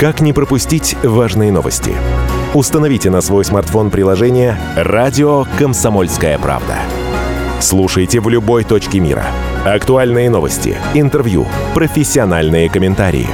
Как 0.00 0.20
не 0.20 0.32
пропустить 0.32 0.96
важные 1.02 1.50
новости? 1.50 1.92
Установите 2.54 3.10
на 3.10 3.20
свой 3.20 3.44
смартфон 3.44 3.90
приложение 3.90 4.56
«Радио 4.76 5.46
Комсомольская 5.58 6.38
правда». 6.38 6.76
Слушайте 7.60 8.20
в 8.20 8.28
любой 8.28 8.62
точке 8.64 9.00
мира. 9.00 9.26
Актуальные 9.64 10.30
новости, 10.30 10.76
интервью, 10.94 11.46
профессиональные 11.74 12.70
комментарии. 12.70 13.28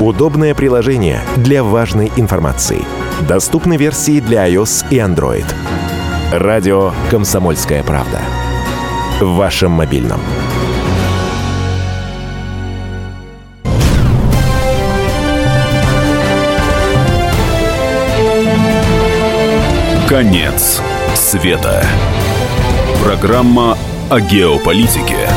Удобное 0.00 0.54
приложение 0.54 1.22
для 1.36 1.64
важной 1.64 2.12
информации. 2.16 2.84
Доступны 3.26 3.76
версии 3.76 4.20
для 4.20 4.46
iOS 4.48 4.86
и 4.90 4.96
Android. 4.96 5.46
Радио 6.32 6.92
«Комсомольская 7.10 7.82
правда». 7.82 8.20
В 9.20 9.36
вашем 9.36 9.72
мобильном. 9.72 10.20
Конец 20.08 20.80
света. 21.14 21.84
Программа 23.02 23.76
о 24.10 24.20
геополитике 24.20 25.28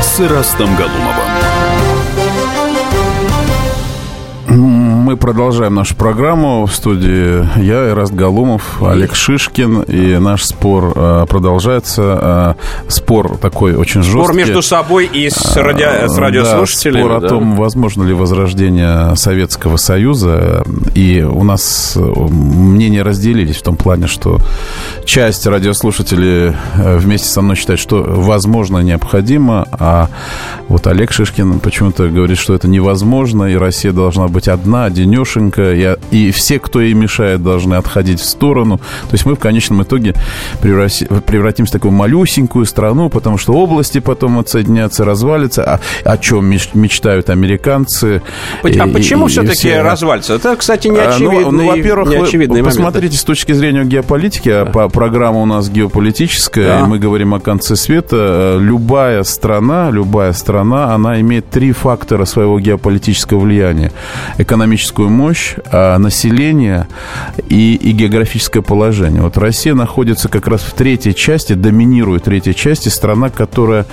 с 0.00 0.20
Ирастом 0.20 0.76
Галумовым. 0.76 1.29
Продолжаем 5.20 5.74
нашу 5.74 5.94
программу. 5.94 6.64
В 6.64 6.74
студии 6.74 7.46
я, 7.60 7.90
Ираст 7.90 8.12
Галумов, 8.12 8.82
Олег 8.82 9.14
Шишкин. 9.14 9.82
И 9.82 10.18
наш 10.18 10.44
спор 10.44 10.92
э, 10.96 11.26
продолжается. 11.28 12.56
Э, 12.58 12.90
спор 12.90 13.36
такой 13.36 13.74
очень 13.74 14.02
жесткий. 14.02 14.22
Спор 14.22 14.34
между 14.34 14.62
собой 14.62 15.06
и 15.06 15.28
с, 15.28 15.56
ради... 15.56 15.82
с 15.82 16.16
радиослушателями. 16.16 17.02
Да, 17.02 17.08
спор 17.08 17.20
да. 17.20 17.26
о 17.26 17.28
том, 17.28 17.56
возможно 17.56 18.02
ли 18.02 18.14
возрождение 18.14 19.14
Советского 19.16 19.76
Союза. 19.76 20.64
И 20.94 21.22
у 21.22 21.44
нас 21.44 21.96
мнения 21.96 23.02
разделились 23.02 23.56
в 23.56 23.62
том 23.62 23.76
плане, 23.76 24.06
что 24.06 24.38
часть 25.04 25.46
радиослушателей 25.46 26.54
э, 26.76 26.96
вместе 26.96 27.28
со 27.28 27.42
мной 27.42 27.56
считает, 27.56 27.78
что 27.78 28.02
возможно 28.02 28.78
необходимо. 28.78 29.68
А 29.72 30.08
вот 30.68 30.86
Олег 30.86 31.12
Шишкин 31.12 31.60
почему-то 31.60 32.08
говорит, 32.08 32.38
что 32.38 32.54
это 32.54 32.68
невозможно, 32.68 33.44
и 33.44 33.56
Россия 33.56 33.92
должна 33.92 34.28
быть 34.28 34.48
одна, 34.48 34.88
денешенька, 35.10 35.72
и, 35.72 35.96
и 36.10 36.30
все, 36.30 36.58
кто 36.58 36.80
ей 36.80 36.94
мешает, 36.94 37.42
должны 37.42 37.74
отходить 37.74 38.20
в 38.20 38.24
сторону. 38.24 38.78
То 38.78 39.12
есть 39.12 39.26
мы 39.26 39.34
в 39.34 39.38
конечном 39.38 39.82
итоге 39.82 40.14
превратимся 40.60 41.70
в 41.70 41.72
такую 41.72 41.92
малюсенькую 41.92 42.64
страну, 42.66 43.08
потому 43.08 43.38
что 43.38 43.52
области 43.52 43.98
потом 43.98 44.38
отсоединятся, 44.38 45.04
развалятся. 45.04 45.64
А 45.64 45.80
о 46.04 46.18
чем 46.18 46.46
мечтают 46.46 47.30
американцы? 47.30 48.22
А 48.62 48.68
и, 48.68 48.92
почему 48.92 49.26
все-таки 49.26 49.54
все... 49.54 49.82
развалится? 49.82 50.34
Это, 50.34 50.56
кстати, 50.56 50.88
не 50.88 50.98
очевидный, 50.98 51.48
а, 51.48 51.50
ну, 51.50 51.62
ну, 51.62 51.66
во-первых, 51.68 52.08
вы 52.48 52.62
посмотрите 52.62 53.16
с 53.16 53.24
точки 53.24 53.52
зрения 53.52 53.84
геополитики, 53.84 54.48
а 54.48 54.64
да. 54.64 54.88
программа 54.88 55.40
у 55.40 55.46
нас 55.46 55.68
геополитическая, 55.68 56.80
да. 56.80 56.80
и 56.80 56.82
мы 56.84 56.98
говорим 56.98 57.34
о 57.34 57.40
конце 57.40 57.76
света. 57.76 58.58
Любая 58.60 59.22
страна, 59.24 59.90
любая 59.90 60.32
страна, 60.32 60.94
она 60.94 61.20
имеет 61.20 61.50
три 61.50 61.72
фактора 61.72 62.24
своего 62.24 62.58
геополитического 62.60 63.40
влияния. 63.40 63.92
Экономический 64.38 64.99
экономическую 65.00 65.08
мощь, 65.08 65.54
а 65.72 65.98
население 65.98 66.86
и, 67.48 67.74
и 67.74 67.92
географическое 67.92 68.62
положение. 68.62 69.22
Вот 69.22 69.38
Россия 69.38 69.74
находится 69.74 70.28
как 70.28 70.46
раз 70.46 70.60
в 70.62 70.72
третьей 70.72 71.14
части, 71.14 71.54
доминирует 71.54 72.24
третьей 72.24 72.54
части, 72.54 72.88
страна, 72.88 73.30
которая 73.30 73.86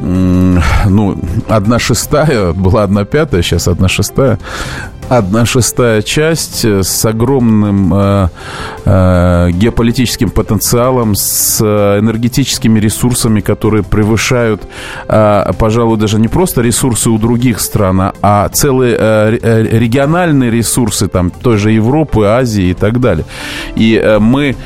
ну, 0.00 1.18
одна 1.48 1.78
шестая, 1.78 2.52
была 2.52 2.84
одна 2.84 3.04
пятая, 3.04 3.42
сейчас 3.42 3.68
одна 3.68 3.88
шестая, 3.88 4.38
одна 5.10 5.44
шестая 5.44 6.02
часть 6.02 6.64
с 6.64 7.04
огромным 7.04 7.92
э, 7.92 8.28
э, 8.84 9.50
геополитическим 9.52 10.30
потенциалом, 10.30 11.14
с 11.14 11.60
энергетическими 11.60 12.78
ресурсами, 12.80 13.40
которые 13.40 13.82
превышают, 13.82 14.62
э, 15.08 15.52
пожалуй, 15.58 15.98
даже 15.98 16.18
не 16.18 16.28
просто 16.28 16.62
ресурсы 16.62 17.10
у 17.10 17.18
других 17.18 17.60
стран, 17.60 18.12
а 18.22 18.48
целые 18.48 18.96
э, 18.98 19.38
э 19.42 19.78
региональные 19.78 20.50
ресурсы 20.50 21.08
там 21.08 21.30
той 21.30 21.56
же 21.56 21.72
Европы, 21.72 22.24
Азии 22.24 22.70
и 22.70 22.74
так 22.74 23.00
далее. 23.00 23.24
И 23.74 24.00
э, 24.02 24.18
мы 24.18 24.56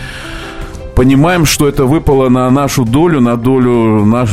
понимаем, 0.95 1.45
что 1.45 1.69
это 1.69 1.85
выпало 1.85 2.29
на 2.29 2.49
нашу 2.51 2.85
долю, 2.85 3.21
на 3.21 3.37
долю 3.37 4.05
наш, 4.05 4.31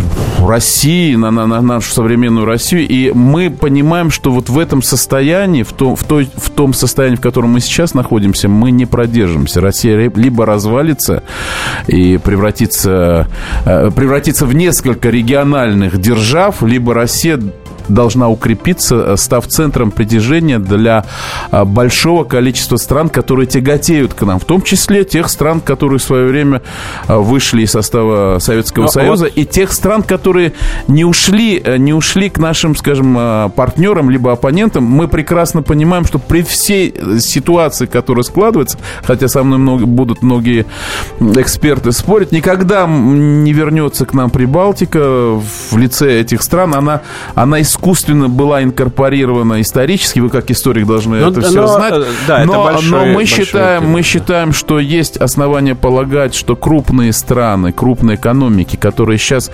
России, 0.47 1.15
на, 1.15 1.31
на, 1.31 1.45
на 1.45 1.61
нашу 1.61 1.91
современную 1.91 2.45
Россию. 2.45 2.87
И 2.87 3.11
мы 3.11 3.49
понимаем, 3.49 4.11
что 4.11 4.31
вот 4.31 4.49
в 4.49 4.57
этом 4.57 4.81
состоянии, 4.81 5.63
в 5.63 5.73
том, 5.73 5.95
в, 5.95 6.03
той, 6.03 6.29
в 6.35 6.49
том 6.49 6.73
состоянии, 6.73 7.15
в 7.15 7.21
котором 7.21 7.51
мы 7.51 7.59
сейчас 7.59 7.93
находимся, 7.93 8.47
мы 8.47 8.71
не 8.71 8.85
продержимся. 8.85 9.61
Россия 9.61 10.11
либо 10.15 10.45
развалится 10.45 11.23
и 11.87 12.17
превратится, 12.17 13.27
э, 13.65 13.91
превратится 13.95 14.45
в 14.45 14.53
несколько 14.53 15.09
региональных 15.09 15.99
держав, 15.99 16.63
либо 16.63 16.93
Россия 16.93 17.39
должна 17.93 18.29
укрепиться, 18.29 18.95
э, 18.95 19.17
став 19.17 19.47
центром 19.47 19.91
притяжения 19.91 20.59
для 20.59 21.05
э, 21.51 21.63
большого 21.63 22.23
количества 22.23 22.77
стран, 22.77 23.09
которые 23.09 23.47
тяготеют 23.47 24.13
к 24.13 24.23
нам, 24.23 24.39
в 24.39 24.45
том 24.45 24.61
числе 24.61 25.03
тех 25.03 25.29
стран, 25.29 25.61
которые 25.61 25.99
в 25.99 26.03
свое 26.03 26.27
время 26.27 26.61
э, 27.07 27.15
вышли 27.15 27.63
из 27.63 27.71
состава 27.71 28.39
Советского 28.39 28.83
Но 28.83 28.87
ну, 28.87 28.91
Союза, 28.91 29.25
вот... 29.25 29.33
и 29.35 29.45
тех 29.45 29.71
стран, 29.71 30.03
которые 30.03 30.53
не 30.87 31.05
ушли, 31.05 31.63
не 31.77 31.93
ушли 31.93 32.29
к 32.29 32.37
нашим, 32.37 32.75
скажем, 32.75 33.51
партнерам 33.55 34.09
либо 34.09 34.31
оппонентам. 34.31 34.83
Мы 34.83 35.07
прекрасно 35.07 35.61
понимаем, 35.61 36.05
что 36.05 36.19
при 36.19 36.41
всей 36.43 36.93
ситуации, 37.19 37.85
которая 37.85 38.23
складывается, 38.23 38.77
хотя 39.03 39.27
со 39.27 39.43
мной 39.43 39.59
много, 39.59 39.85
будут 39.85 40.21
многие 40.21 40.65
эксперты 41.19 41.91
спорить, 41.91 42.31
никогда 42.31 42.87
не 42.87 43.53
вернется 43.53 44.05
к 44.05 44.13
нам 44.13 44.29
Прибалтика 44.29 44.99
в 44.99 45.77
лице 45.77 46.21
этих 46.21 46.41
стран. 46.41 46.75
Она, 46.75 47.01
она 47.35 47.61
искусственно 47.61 47.80
была 48.29 48.63
инкорпорирована 48.63 49.61
исторически, 49.61 50.19
вы 50.19 50.29
как 50.29 50.49
историк 50.51 50.85
должны 50.85 51.19
но, 51.19 51.29
это 51.29 51.41
все 51.41 51.61
но, 51.61 51.67
знать. 51.67 51.93
Э, 51.93 52.05
да, 52.27 52.45
но, 52.45 52.53
это 52.53 52.73
большой, 52.73 52.89
но 52.89 53.05
мы 53.13 53.25
считаем, 53.25 53.89
мы 53.89 54.01
считаем, 54.01 54.53
что 54.53 54.79
есть 54.79 55.17
основания 55.17 55.75
полагать, 55.75 56.33
что 56.33 56.55
крупные 56.55 57.13
страны, 57.13 57.71
крупные 57.71 58.15
экономики, 58.15 58.75
которые 58.75 59.17
сейчас 59.17 59.51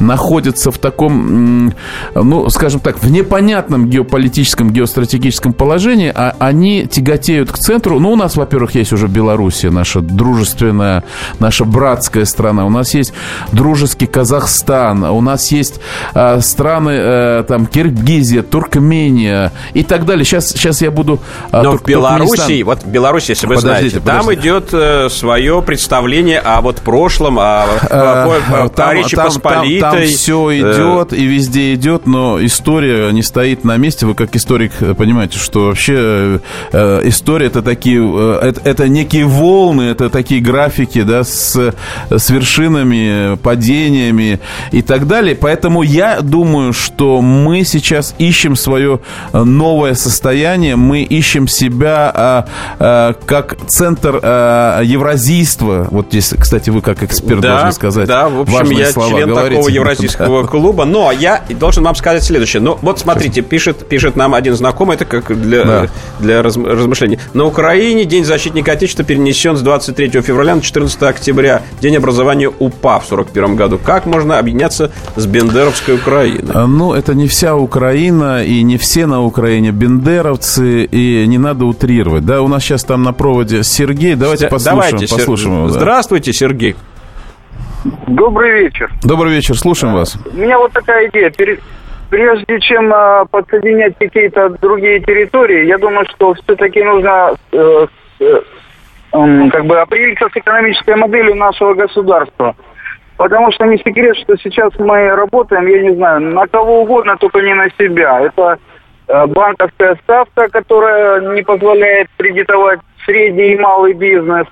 находятся 0.00 0.70
в 0.70 0.78
таком, 0.78 1.72
ну, 2.14 2.48
скажем 2.50 2.80
так, 2.80 3.02
в 3.02 3.10
непонятном 3.10 3.88
геополитическом, 3.88 4.70
геостратегическом 4.70 5.52
положении, 5.52 6.12
а 6.14 6.34
они 6.38 6.86
тяготеют 6.86 7.50
к 7.52 7.58
центру. 7.58 7.98
Ну, 7.98 8.12
у 8.12 8.16
нас, 8.16 8.36
во-первых, 8.36 8.74
есть 8.74 8.92
уже 8.92 9.08
Белоруссия, 9.08 9.70
наша 9.70 10.00
дружественная, 10.00 11.04
наша 11.38 11.64
братская 11.64 12.24
страна. 12.24 12.66
У 12.66 12.70
нас 12.70 12.94
есть 12.94 13.12
дружеский 13.52 14.06
Казахстан, 14.06 15.04
у 15.04 15.20
нас 15.20 15.50
есть 15.52 15.80
э, 16.14 16.40
страны, 16.40 16.90
э, 16.90 17.44
там 17.46 17.63
Киргизия, 17.66 18.42
Туркмения 18.42 19.52
и 19.72 19.82
так 19.82 20.04
далее. 20.04 20.24
Сейчас, 20.24 20.48
сейчас 20.48 20.82
я 20.82 20.90
буду... 20.90 21.20
А, 21.50 21.62
Но 21.62 21.72
Тур- 21.72 21.82
в 21.82 21.84
Беларуси, 21.84 22.62
вот 22.62 22.82
в 22.82 22.88
Беларуси, 22.88 23.30
если 23.30 23.46
вы 23.46 23.56
подождите, 23.56 24.00
знаете, 24.00 24.00
подождите. 24.00 24.26
там 24.26 24.34
идет 24.34 24.68
э, 24.72 25.08
свое 25.10 25.62
представление 25.62 26.40
о 26.40 26.60
вот 26.60 26.76
прошлом, 26.76 27.38
о, 27.38 27.64
о, 27.90 28.64
о, 28.64 28.68
там, 28.68 28.90
о 28.90 28.94
Речи 28.94 29.16
там, 29.16 29.26
Посполитой. 29.26 29.80
Там, 29.80 29.92
там 29.94 30.04
все 30.04 30.50
э. 30.50 30.58
идет 30.58 31.12
и 31.12 31.24
везде 31.24 31.74
идет, 31.74 32.06
но 32.06 32.44
история 32.44 33.10
не 33.12 33.22
стоит 33.22 33.64
на 33.64 33.76
месте. 33.76 34.06
Вы 34.06 34.14
как 34.14 34.34
историк 34.36 34.72
понимаете, 34.96 35.38
что 35.38 35.66
вообще 35.66 36.40
э, 36.72 37.00
история 37.04 37.46
это 37.46 37.62
такие, 37.62 38.00
э, 38.00 38.38
это, 38.42 38.60
это 38.64 38.88
некие 38.88 39.24
волны, 39.24 39.82
это 39.82 40.10
такие 40.10 40.40
графики, 40.40 41.02
да, 41.02 41.24
с, 41.24 41.74
с 42.10 42.30
вершинами, 42.30 43.36
падениями 43.36 44.40
и 44.72 44.82
так 44.82 45.06
далее. 45.06 45.34
Поэтому 45.34 45.82
я 45.82 46.20
думаю, 46.20 46.72
что 46.72 47.20
мы 47.44 47.62
сейчас 47.64 48.14
ищем 48.18 48.56
свое 48.56 49.00
э, 49.32 49.42
новое 49.42 49.94
состояние, 49.94 50.76
мы 50.76 51.02
ищем 51.02 51.46
себя 51.46 52.10
а, 52.14 52.46
а, 52.78 53.12
как 53.26 53.56
центр 53.66 54.18
а, 54.22 54.80
евразийства. 54.80 55.88
Вот 55.90 56.06
здесь, 56.08 56.32
кстати, 56.38 56.70
вы 56.70 56.80
как 56.80 57.02
эксперт 57.02 57.40
да, 57.40 57.54
должны 57.54 57.72
сказать. 57.72 58.08
Да, 58.08 58.30
в 58.30 58.40
общем, 58.40 58.70
я 58.70 58.90
слова 58.90 59.10
член 59.10 59.28
говорите. 59.28 59.56
такого 59.56 59.68
евразийского 59.68 60.46
клуба. 60.46 60.86
Но 60.86 61.12
я 61.12 61.44
должен 61.50 61.84
вам 61.84 61.94
сказать 61.94 62.22
следующее. 62.24 62.62
Ну, 62.62 62.78
вот 62.80 62.98
смотрите, 62.98 63.42
пишет, 63.42 63.86
пишет 63.88 64.16
нам 64.16 64.34
один 64.34 64.54
знакомый, 64.54 64.96
это 64.96 65.04
как 65.04 65.38
для, 65.38 65.64
да. 65.64 65.86
для 66.20 66.42
размышлений. 66.42 67.18
На 67.34 67.44
Украине 67.44 68.06
День 68.06 68.24
защитника 68.24 68.72
Отечества 68.72 69.04
перенесен 69.04 69.56
с 69.56 69.60
23 69.60 70.22
февраля 70.22 70.54
на 70.54 70.62
14 70.62 71.02
октября. 71.02 71.62
День 71.82 71.96
образования 71.96 72.48
УПА 72.48 73.00
в 73.00 73.06
41 73.06 73.56
году. 73.56 73.78
Как 73.78 74.06
можно 74.06 74.38
объединяться 74.38 74.90
с 75.16 75.26
Бендеровской 75.26 75.96
Украиной? 75.96 76.66
Ну, 76.66 76.94
это 76.94 77.14
не 77.14 77.28
вся 77.34 77.56
Украина 77.56 78.44
и 78.44 78.62
не 78.62 78.76
все 78.76 79.06
на 79.06 79.20
Украине 79.20 79.72
бендеровцы, 79.72 80.84
и 80.84 81.26
не 81.26 81.36
надо 81.38 81.64
утрировать. 81.64 82.24
Да, 82.24 82.42
у 82.42 82.48
нас 82.48 82.62
сейчас 82.62 82.84
там 82.84 83.02
на 83.02 83.12
проводе 83.12 83.64
Сергей. 83.64 84.14
Давайте 84.14 84.46
послушаем, 84.46 84.90
Давайте, 84.92 85.14
послушаем 85.14 85.56
его. 85.56 85.66
Да. 85.66 85.72
Здравствуйте, 85.72 86.32
Сергей. 86.32 86.76
Добрый 88.06 88.62
вечер. 88.62 88.88
Добрый 89.02 89.32
вечер, 89.32 89.58
слушаем 89.58 89.94
вас. 89.94 90.16
У 90.32 90.36
меня 90.36 90.58
вот 90.58 90.72
такая 90.72 91.08
идея. 91.08 91.32
Прежде 92.08 92.60
чем 92.60 92.92
а, 92.94 93.24
подсоединять 93.24 93.94
какие-то 93.98 94.50
другие 94.62 95.00
территории, 95.00 95.66
я 95.66 95.78
думаю, 95.78 96.06
что 96.14 96.34
все-таки 96.34 96.84
нужно 96.84 97.34
э, 97.50 97.86
э, 98.20 98.40
как 99.50 99.66
бы 99.66 99.80
определиться 99.80 100.28
с 100.32 100.36
экономической 100.36 100.94
моделью 100.94 101.34
нашего 101.34 101.74
государства. 101.74 102.54
Потому 103.16 103.52
что 103.52 103.66
не 103.66 103.78
секрет, 103.78 104.16
что 104.16 104.36
сейчас 104.36 104.72
мы 104.78 105.08
работаем, 105.10 105.66
я 105.66 105.82
не 105.82 105.94
знаю, 105.94 106.20
на 106.20 106.46
кого 106.48 106.82
угодно, 106.82 107.16
только 107.16 107.40
не 107.42 107.54
на 107.54 107.68
себя. 107.78 108.20
Это 108.20 108.58
э, 109.06 109.26
банковская 109.26 109.96
ставка, 110.02 110.48
которая 110.48 111.20
не 111.34 111.42
позволяет 111.42 112.08
кредитовать 112.18 112.80
средний 113.06 113.52
и 113.52 113.58
малый 113.58 113.92
бизнес. 113.92 114.46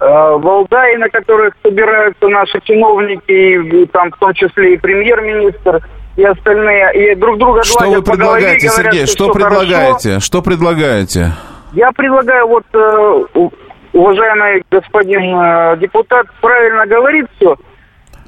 Э, 0.00 0.36
Валдаи, 0.38 0.96
на 0.96 1.08
которых 1.08 1.54
собираются 1.62 2.26
наши 2.26 2.60
чиновники, 2.62 3.30
и, 3.30 3.86
там 3.86 4.10
в 4.10 4.18
том 4.18 4.34
числе 4.34 4.74
и 4.74 4.76
премьер-министр, 4.76 5.80
и 6.16 6.24
остальные, 6.24 7.12
и 7.12 7.14
друг 7.14 7.38
друга 7.38 7.62
Что 7.62 7.90
вы 7.90 8.02
предлагаете, 8.02 8.66
голове, 8.66 8.76
говорят, 8.76 8.92
Сергей, 8.92 9.06
что, 9.06 9.24
что 9.26 9.32
предлагаете? 9.32 10.08
Хорошо. 10.08 10.20
Что 10.20 10.42
предлагаете? 10.42 11.32
Я 11.74 11.92
предлагаю 11.92 12.48
вот 12.48 12.64
э, 12.72 13.48
уважаемый 13.92 14.64
господин 14.68 15.78
депутат 15.78 16.26
правильно 16.40 16.84
говорит 16.86 17.26
все. 17.36 17.56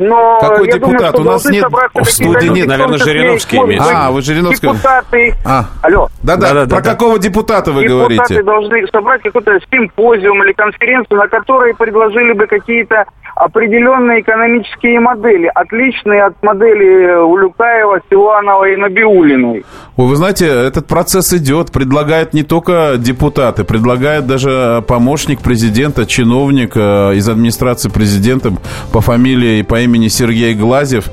Но 0.08 0.38
Какой 0.40 0.66
я 0.66 0.72
депутат? 0.74 1.12
Думаю, 1.12 1.28
У 1.28 1.32
нас 1.32 1.44
нет 1.46 1.64
в 1.94 2.04
студии 2.04 2.48
нет. 2.48 2.66
Наверное, 2.66 2.98
Жириновский 2.98 3.56
имеет. 3.58 3.82
А, 3.82 4.10
вы 4.10 4.22
Жириновский. 4.22 4.68
Депутаты. 4.68 5.34
А. 5.44 5.66
Алло. 5.82 6.08
Да-да, 6.22 6.66
про 6.66 6.66
да, 6.66 6.80
какого 6.80 7.18
депутата 7.18 7.70
вы 7.72 7.82
депутаты 7.82 7.88
говорите? 7.88 8.34
Депутаты 8.34 8.44
должны 8.44 8.86
собрать 8.88 9.22
какой-то 9.22 9.58
симпозиум 9.70 10.42
или 10.44 10.52
конференцию, 10.52 11.18
на 11.18 11.28
которой 11.28 11.74
предложили 11.74 12.32
бы 12.32 12.46
какие-то 12.46 13.04
определенные 13.34 14.20
экономические 14.20 15.00
модели, 15.00 15.50
отличные 15.54 16.24
от 16.24 16.42
модели 16.42 17.20
Улюкаева, 17.22 18.00
Силанова 18.10 18.64
и 18.68 18.76
Набиулиной. 18.76 19.64
Ой, 19.96 20.06
вы 20.06 20.16
знаете, 20.16 20.46
этот 20.46 20.86
процесс 20.86 21.32
идет, 21.32 21.70
предлагают 21.72 22.34
не 22.34 22.42
только 22.42 22.94
депутаты, 22.98 23.64
предлагает 23.64 24.26
даже 24.26 24.82
помощник 24.86 25.40
президента, 25.40 26.06
чиновник 26.06 26.72
э, 26.74 27.14
из 27.14 27.28
администрации 27.28 27.88
президента 27.88 28.52
по 28.92 29.00
фамилии 29.00 29.58
и 29.58 29.62
по 29.62 29.80
имени 29.80 30.08
Сергей 30.08 30.54
Глазев. 30.54 31.06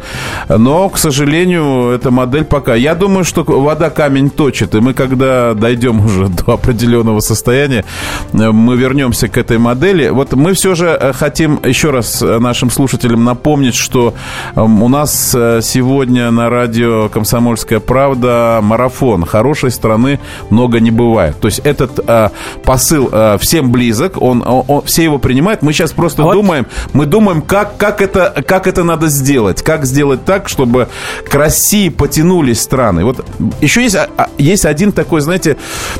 Но, 0.49 0.89
к 0.89 0.97
сожалению, 0.97 1.91
эта 1.91 2.11
модель 2.11 2.45
пока... 2.45 2.75
Я 2.75 2.95
думаю, 2.95 3.23
что 3.23 3.43
вода 3.43 3.89
камень 3.89 4.29
точит, 4.29 4.75
и 4.75 4.79
мы, 4.79 4.93
когда 4.93 5.53
дойдем 5.53 5.99
уже 6.05 6.27
до 6.27 6.53
определенного 6.53 7.19
состояния, 7.19 7.85
э, 8.33 8.51
мы 8.51 8.75
вернемся 8.77 9.27
к 9.27 9.37
этой 9.37 9.57
модели. 9.57 10.09
Вот 10.09 10.33
мы 10.33 10.53
все 10.53 10.75
же 10.75 10.87
э, 10.87 11.13
хотим 11.13 11.59
еще 11.63 11.91
раз 11.91 12.08
Э, 12.21 12.39
нашим 12.39 12.69
слушателям 12.69 13.23
напомнить, 13.23 13.75
что 13.75 14.13
эм, 14.55 14.83
у 14.83 14.87
нас 14.87 15.33
э, 15.35 15.61
сегодня 15.61 16.31
на 16.31 16.49
радио 16.49 17.09
«Комсомольская 17.09 17.79
правда» 17.79 18.59
марафон. 18.61 19.25
Хорошей 19.25 19.71
страны 19.71 20.19
много 20.49 20.79
не 20.79 20.91
бывает. 20.91 21.39
То 21.39 21.47
есть 21.47 21.59
этот 21.59 21.99
э, 22.05 22.29
посыл 22.63 23.09
э, 23.11 23.37
всем 23.39 23.71
близок, 23.71 24.21
он, 24.21 24.43
он, 24.45 24.81
все 24.83 25.03
его 25.03 25.19
принимают. 25.19 25.61
Мы 25.61 25.73
сейчас 25.73 25.91
просто 25.91 26.23
вот. 26.23 26.33
думаем, 26.33 26.65
мы 26.93 27.05
думаем, 27.05 27.41
как, 27.41 27.77
как, 27.77 28.01
это, 28.01 28.43
как 28.45 28.67
это 28.67 28.83
надо 28.83 29.07
сделать. 29.07 29.61
Как 29.61 29.85
сделать 29.85 30.25
так, 30.25 30.49
чтобы 30.49 30.87
к 31.29 31.33
России 31.35 31.89
потянулись 31.89 32.61
страны. 32.61 33.05
Вот 33.05 33.25
еще 33.61 33.83
есть, 33.83 33.95
а, 33.95 34.09
а, 34.17 34.29
есть 34.37 34.65
один 34.65 34.91
такой, 34.91 35.21
знаете, 35.21 35.57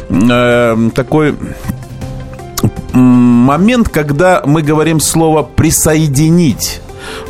э, 0.10 0.90
такой 0.96 1.36
момент, 2.94 3.90
когда 3.90 4.42
мы 4.46 4.62
говорим 4.62 5.00
слово 5.00 5.44
«присоединить». 5.44 6.82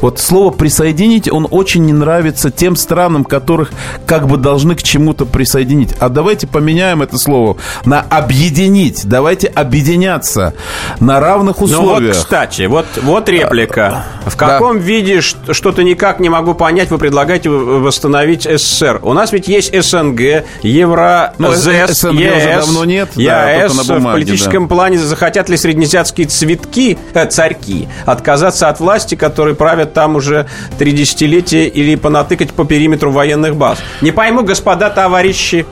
Вот 0.02 0.20
слово 0.20 0.52
«присоединить», 0.52 1.32
он 1.32 1.48
очень 1.50 1.86
не 1.86 1.94
нравится 1.94 2.52
тем 2.52 2.76
странам, 2.76 3.24
которых 3.24 3.72
как 4.06 4.28
бы 4.28 4.38
должны 4.38 4.76
к 4.76 4.84
чему-то 4.84 5.26
присоединить. 5.26 5.94
А 6.00 6.10
давайте 6.10 6.48
поменяем 6.48 7.02
это 7.02 7.18
слово 7.18 7.58
на 7.86 8.02
«объединить». 8.02 9.08
Давайте 9.08 9.48
объединяться 9.48 10.54
на 11.00 11.20
равных 11.20 11.62
условиях. 11.62 12.00
Ну 12.00 12.08
вот, 12.08 12.16
кстати, 12.16 12.64
вот, 12.64 12.86
вот 13.02 13.30
реплика. 13.30 14.06
В 14.26 14.36
каком 14.36 14.78
да. 14.78 14.84
виде, 14.84 15.22
что-то 15.22 15.84
никак 15.84 16.20
не 16.20 16.30
могу 16.30 16.54
понять, 16.54 16.92
вы 16.92 16.98
предлагаете 16.98 17.50
восстановить 17.50 18.44
СССР? 18.44 19.00
У 19.04 19.14
нас 19.14 19.32
ведь 19.32 19.48
есть 19.48 19.74
СНГ, 19.74 20.46
Евро, 20.62 21.34
ну, 21.38 21.54
ЗС, 21.54 22.00
СНГ 22.00 22.20
ЕС, 22.20 22.36
уже 22.38 22.56
давно 22.56 22.86
нет. 22.86 23.10
ЕАЭС. 23.16 23.76
Да, 23.76 23.84
бумаге, 23.96 24.10
в 24.10 24.12
политическом 24.14 24.68
да. 24.68 24.76
плане 24.76 24.98
захотят 24.98 25.50
ли 25.50 25.58
среднеазиатские 25.58 26.28
цветки, 26.28 26.98
э, 27.14 27.26
царьки 27.28 27.88
отказаться 28.06 28.70
от 28.70 28.80
власти, 28.80 29.16
которые 29.16 29.56
правят 29.70 29.94
там 29.94 30.16
уже 30.16 30.48
три 30.80 30.94
десятилетия 30.94 31.68
или 31.68 31.96
понатыкать 31.96 32.50
по 32.54 32.66
периметру 32.66 33.12
военных 33.12 33.56
баз. 33.56 33.78
Не 34.02 34.12
пойму, 34.12 34.42
господа 34.42 34.90
товарищи. 34.90 35.64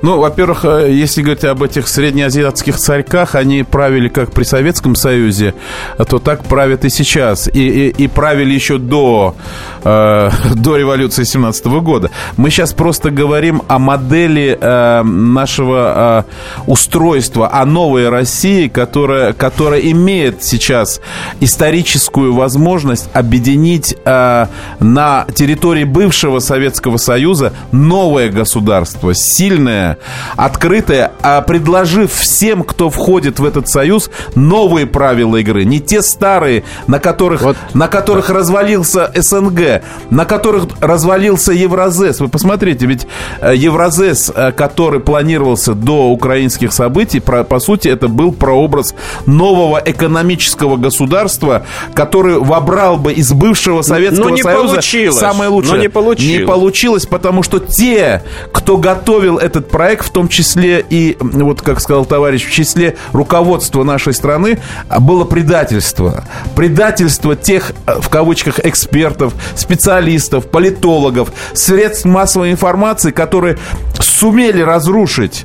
Ну, 0.00 0.18
во-первых, 0.18 0.64
э, 0.64 0.92
если 0.92 1.22
говорить 1.22 1.44
об 1.44 1.62
этих 1.62 1.88
среднеазиатских 1.88 2.76
царьках, 2.76 3.34
они 3.34 3.62
правили 3.62 4.08
как 4.08 4.32
при 4.32 4.44
Советском 4.44 4.94
Союзе, 4.94 5.54
то 6.08 6.18
так 6.18 6.44
правят 6.44 6.84
и 6.84 6.90
сейчас. 6.90 7.48
И, 7.48 7.88
и, 7.88 7.88
и 7.88 8.08
правили 8.08 8.54
еще 8.54 8.78
до, 8.78 9.34
э, 9.84 10.30
до 10.54 10.76
революции 10.76 11.24
17 11.24 11.66
года. 11.66 12.10
Мы 12.36 12.50
сейчас 12.50 12.72
просто 12.72 13.10
говорим 13.10 13.62
о 13.68 13.78
модели 13.78 14.56
э, 14.60 15.02
нашего 15.02 16.24
э, 16.26 16.70
устройства, 16.70 17.52
о 17.52 17.64
новой 17.64 18.08
России, 18.08 18.68
которая, 18.68 19.32
которая 19.32 19.80
имеет 19.80 20.42
сейчас 20.42 21.00
историческую 21.40 22.34
возможность 22.34 23.08
объединить 23.12 23.96
э, 24.04 24.46
на 24.80 25.26
территории 25.34 25.84
бывшего 25.84 26.38
Советского 26.38 26.96
Союза 26.96 27.52
новое 27.72 28.30
государство, 28.30 29.14
сильное 29.14 29.81
открытое, 30.36 31.12
а 31.22 31.40
предложив 31.42 32.12
всем, 32.12 32.62
кто 32.62 32.90
входит 32.90 33.38
в 33.38 33.44
этот 33.44 33.68
союз, 33.68 34.10
новые 34.34 34.86
правила 34.86 35.36
игры. 35.36 35.64
Не 35.64 35.80
те 35.80 36.02
старые, 36.02 36.64
на 36.86 36.98
которых, 36.98 37.42
вот. 37.42 37.56
на 37.74 37.88
которых 37.88 38.30
развалился 38.30 39.10
СНГ, 39.14 39.82
на 40.10 40.24
которых 40.24 40.66
развалился 40.80 41.52
Евразес. 41.52 42.20
Вы 42.20 42.28
посмотрите, 42.28 42.86
ведь 42.86 43.06
э, 43.40 43.54
Евразес, 43.56 44.32
э, 44.34 44.52
который 44.52 45.00
планировался 45.00 45.74
до 45.74 46.08
украинских 46.10 46.72
событий, 46.72 47.20
по 47.20 47.60
сути, 47.60 47.88
это 47.88 48.08
был 48.08 48.32
прообраз 48.32 48.94
нового 49.26 49.80
экономического 49.84 50.76
государства, 50.76 51.64
который 51.94 52.38
вобрал 52.38 52.96
бы 52.96 53.12
из 53.12 53.32
бывшего 53.32 53.82
Советского 53.82 54.28
Но 54.28 54.34
не 54.34 54.42
Союза 54.42 54.74
получилось. 54.74 55.18
самое 55.18 55.50
лучшее. 55.50 55.74
Но 55.74 55.82
не 55.82 55.88
получилось. 55.88 56.40
Не 56.40 56.46
получилось, 56.46 57.06
потому 57.06 57.42
что 57.42 57.58
те, 57.58 58.22
кто 58.52 58.76
готовил 58.76 59.38
этот 59.38 59.68
проект, 59.72 60.06
в 60.06 60.12
том 60.12 60.28
числе 60.28 60.84
и, 60.88 61.16
вот 61.18 61.62
как 61.62 61.80
сказал 61.80 62.04
товарищ, 62.04 62.46
в 62.46 62.52
числе 62.52 62.96
руководства 63.12 63.82
нашей 63.82 64.12
страны 64.12 64.58
а, 64.88 65.00
было 65.00 65.24
предательство. 65.24 66.24
Предательство 66.54 67.34
тех, 67.34 67.72
э, 67.86 68.00
в 68.00 68.08
кавычках, 68.08 68.64
экспертов, 68.64 69.34
специалистов, 69.56 70.48
политологов, 70.48 71.32
средств 71.54 72.04
массовой 72.04 72.52
информации, 72.52 73.10
которые 73.10 73.58
сумели 73.98 74.60
разрушить 74.62 75.44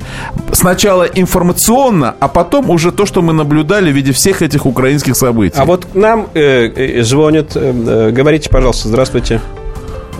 сначала 0.52 1.04
информационно, 1.04 2.14
а 2.20 2.28
потом 2.28 2.70
уже 2.70 2.92
то, 2.92 3.06
что 3.06 3.22
мы 3.22 3.32
наблюдали 3.32 3.90
в 3.90 3.94
виде 3.94 4.12
всех 4.12 4.42
этих 4.42 4.66
украинских 4.66 5.16
событий. 5.16 5.58
А 5.58 5.64
вот 5.64 5.86
к 5.86 5.94
нам 5.94 6.28
э, 6.34 6.68
э, 6.68 7.02
звонят, 7.02 7.56
э, 7.56 7.72
э 7.72 8.10
говорите, 8.10 8.50
пожалуйста, 8.50 8.88
здравствуйте. 8.88 9.40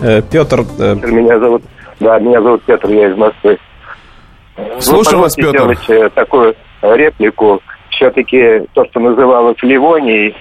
Э, 0.01 0.21
Петр. 0.21 0.65
Э... 0.79 0.95
Меня 0.95 1.39
зовут, 1.39 1.63
да, 1.99 2.19
меня 2.19 2.41
зовут 2.41 2.63
Петр, 2.63 2.89
я 2.89 3.11
из 3.11 3.17
Москвы. 3.17 3.57
Слушаю 4.79 5.19
вас, 5.19 5.35
Петр. 5.35 5.75
сделать 5.75 6.13
такую 6.13 6.55
реплику. 6.81 7.61
Все-таки 7.91 8.61
то, 8.73 8.85
что 8.85 8.99
называлось 8.99 9.57
Ливонией, 9.61 10.35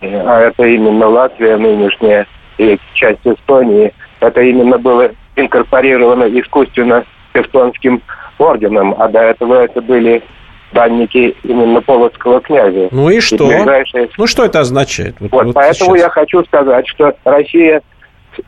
а 0.00 0.40
это 0.40 0.64
именно 0.64 1.08
Латвия 1.08 1.56
нынешняя 1.56 2.26
и 2.56 2.78
часть 2.94 3.26
Эстонии, 3.26 3.92
это 4.20 4.40
именно 4.40 4.78
было 4.78 5.10
инкорпорировано 5.36 6.24
искусственно 6.40 7.04
Тевтонским 7.34 8.02
орденом, 8.38 8.94
а 8.98 9.08
до 9.08 9.20
этого 9.20 9.64
это 9.64 9.80
были 9.80 10.22
данники 10.72 11.34
именно 11.42 11.80
Полоцкого 11.80 12.40
князя. 12.40 12.88
Ну 12.90 13.10
и 13.10 13.20
что? 13.20 13.50
И 13.50 13.56
ближайшие... 13.56 14.08
Ну 14.16 14.26
что 14.26 14.44
это 14.44 14.60
означает? 14.60 15.16
Вот, 15.20 15.32
вот, 15.32 15.54
поэтому 15.54 15.96
сейчас. 15.96 16.06
я 16.06 16.10
хочу 16.10 16.44
сказать, 16.44 16.86
что 16.88 17.14
Россия 17.24 17.82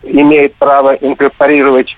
имеет 0.02 0.54
право 0.56 0.94
инкорпорировать 0.94 1.96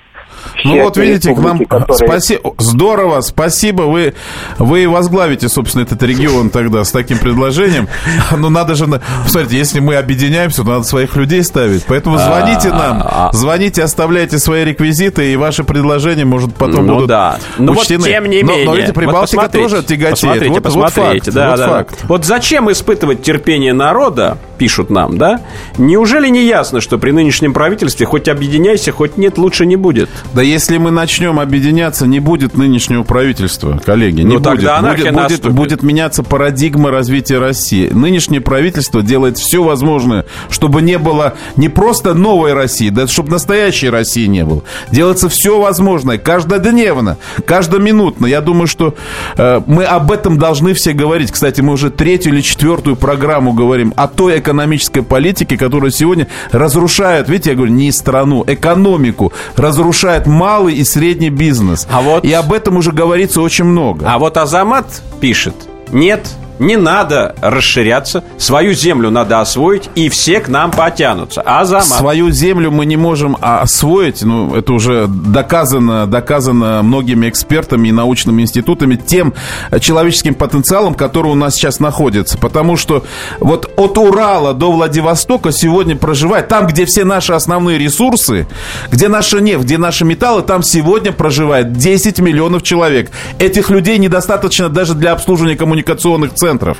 Ну 0.64 0.82
вот 0.82 0.96
видите, 0.96 1.34
к 1.34 1.38
нам 1.38 1.64
которые... 1.64 2.08
спасибо, 2.08 2.54
здорово, 2.58 3.20
спасибо, 3.20 3.82
вы, 3.82 4.14
вы 4.58 4.88
возглавите, 4.88 5.48
собственно, 5.48 5.82
этот 5.82 6.02
регион 6.02 6.50
тогда 6.50 6.84
с 6.84 6.92
таким 6.92 7.18
предложением. 7.18 7.88
Ну 8.36 8.48
надо 8.48 8.74
же, 8.74 8.86
посмотрите, 9.24 9.56
если 9.56 9.80
мы 9.80 9.96
объединяемся, 9.96 10.62
то 10.62 10.68
надо 10.68 10.84
своих 10.84 11.14
людей 11.16 11.42
ставить. 11.44 11.84
Поэтому 11.84 12.18
звоните 12.18 12.70
а, 12.70 12.74
нам, 12.74 13.02
а. 13.04 13.30
звоните, 13.32 13.82
оставляйте 13.82 14.38
свои 14.38 14.64
реквизиты, 14.64 15.32
и 15.32 15.36
ваши 15.36 15.64
предложения, 15.64 16.24
может, 16.24 16.54
потом 16.54 16.86
ну, 16.86 16.94
будут 16.94 17.08
да. 17.08 17.38
Ну 17.58 17.74
вот, 17.74 17.86
тем 17.86 18.00
не 18.02 18.42
менее. 18.42 18.64
Но, 18.64 18.74
видите, 18.74 18.92
Прибалтика 18.92 19.48
тоже 19.48 19.82
тяготеет. 19.82 20.10
Посмотрите, 20.10 20.50
вот, 20.50 20.62
посмотрите. 20.62 21.00
Вот 21.00 21.12
факт, 21.12 21.34
да, 21.34 21.50
вот, 21.50 21.58
да. 21.58 21.68
Факт. 21.68 21.98
вот 22.04 22.24
зачем 22.24 22.70
испытывать 22.70 23.22
терпение 23.22 23.72
народа, 23.72 24.38
пишут 24.62 24.90
нам, 24.90 25.18
да? 25.18 25.40
Неужели 25.76 26.28
не 26.28 26.44
ясно, 26.44 26.80
что 26.80 26.96
при 26.96 27.10
нынешнем 27.10 27.52
правительстве 27.52 28.06
хоть 28.06 28.28
объединяйся, 28.28 28.92
хоть 28.92 29.16
нет, 29.16 29.36
лучше 29.36 29.66
не 29.66 29.74
будет? 29.74 30.08
Да 30.34 30.40
если 30.40 30.78
мы 30.78 30.92
начнем 30.92 31.40
объединяться, 31.40 32.06
не 32.06 32.20
будет 32.20 32.56
нынешнего 32.56 33.02
правительства, 33.02 33.80
коллеги. 33.84 34.20
Не 34.20 34.34
ну, 34.34 34.38
будет. 34.38 34.70
Будет, 34.80 35.12
будет, 35.12 35.52
будет 35.52 35.82
меняться 35.82 36.22
парадигма 36.22 36.92
развития 36.92 37.40
России. 37.40 37.88
Нынешнее 37.88 38.40
правительство 38.40 39.02
делает 39.02 39.36
все 39.36 39.64
возможное, 39.64 40.26
чтобы 40.48 40.80
не 40.80 40.96
было 40.96 41.34
не 41.56 41.68
просто 41.68 42.14
новой 42.14 42.52
России, 42.52 42.90
да 42.90 43.08
чтобы 43.08 43.30
настоящей 43.30 43.90
России 43.90 44.26
не 44.26 44.44
было. 44.44 44.62
Делается 44.92 45.28
все 45.28 45.60
возможное, 45.60 46.18
каждодневно, 46.18 47.18
каждоминутно. 47.44 48.26
Я 48.26 48.40
думаю, 48.40 48.68
что 48.68 48.94
э, 49.36 49.60
мы 49.66 49.82
об 49.82 50.12
этом 50.12 50.38
должны 50.38 50.72
все 50.72 50.92
говорить. 50.92 51.32
Кстати, 51.32 51.60
мы 51.62 51.72
уже 51.72 51.90
третью 51.90 52.32
или 52.32 52.42
четвертую 52.42 52.94
программу 52.94 53.52
говорим 53.52 53.92
о 53.96 54.06
той 54.06 54.36
экономической 54.52 55.02
политике, 55.02 55.56
которая 55.56 55.90
сегодня 55.90 56.28
разрушает, 56.50 57.28
видите, 57.28 57.50
я 57.50 57.56
говорю, 57.56 57.72
не 57.72 57.90
страну, 57.90 58.44
экономику, 58.46 59.32
разрушает 59.56 60.26
малый 60.26 60.74
и 60.74 60.84
средний 60.84 61.30
бизнес. 61.30 61.88
А 61.90 62.02
вот... 62.02 62.24
И 62.24 62.32
об 62.32 62.52
этом 62.52 62.76
уже 62.76 62.92
говорится 62.92 63.40
очень 63.40 63.64
много. 63.64 64.06
А 64.08 64.18
вот 64.18 64.36
Азамат 64.36 65.02
пишет, 65.20 65.54
нет, 65.90 66.28
не 66.58 66.76
надо 66.76 67.34
расширяться, 67.40 68.22
свою 68.38 68.72
землю 68.72 69.10
надо 69.10 69.40
освоить, 69.40 69.90
и 69.94 70.08
все 70.08 70.40
к 70.40 70.48
нам 70.48 70.70
потянутся. 70.70 71.42
Азамат. 71.42 71.86
Свою 71.86 72.30
землю 72.30 72.70
мы 72.70 72.86
не 72.86 72.96
можем 72.96 73.36
освоить, 73.40 74.22
ну, 74.22 74.54
это 74.54 74.72
уже 74.72 75.06
доказано, 75.08 76.06
доказано 76.06 76.82
многими 76.82 77.28
экспертами 77.28 77.88
и 77.88 77.92
научными 77.92 78.42
институтами, 78.42 78.96
тем 78.96 79.34
человеческим 79.80 80.34
потенциалом, 80.34 80.94
который 80.94 81.32
у 81.32 81.34
нас 81.34 81.54
сейчас 81.54 81.80
находится. 81.80 82.38
Потому 82.38 82.76
что 82.76 83.04
вот 83.40 83.72
от 83.76 83.98
Урала 83.98 84.54
до 84.54 84.72
Владивостока 84.72 85.52
сегодня 85.52 85.96
проживает, 85.96 86.48
там, 86.48 86.66
где 86.66 86.84
все 86.84 87.04
наши 87.04 87.32
основные 87.32 87.78
ресурсы, 87.78 88.46
где 88.90 89.08
наша 89.08 89.40
нефть, 89.40 89.64
где 89.64 89.78
наши 89.78 90.04
металлы, 90.04 90.42
там 90.42 90.62
сегодня 90.62 91.12
проживает 91.12 91.72
10 91.72 92.20
миллионов 92.20 92.62
человек. 92.62 93.10
Этих 93.38 93.70
людей 93.70 93.98
недостаточно 93.98 94.68
даже 94.68 94.94
для 94.94 95.12
обслуживания 95.12 95.56
коммуникационных 95.56 96.34
центров 96.34 96.51
центров. 96.52 96.78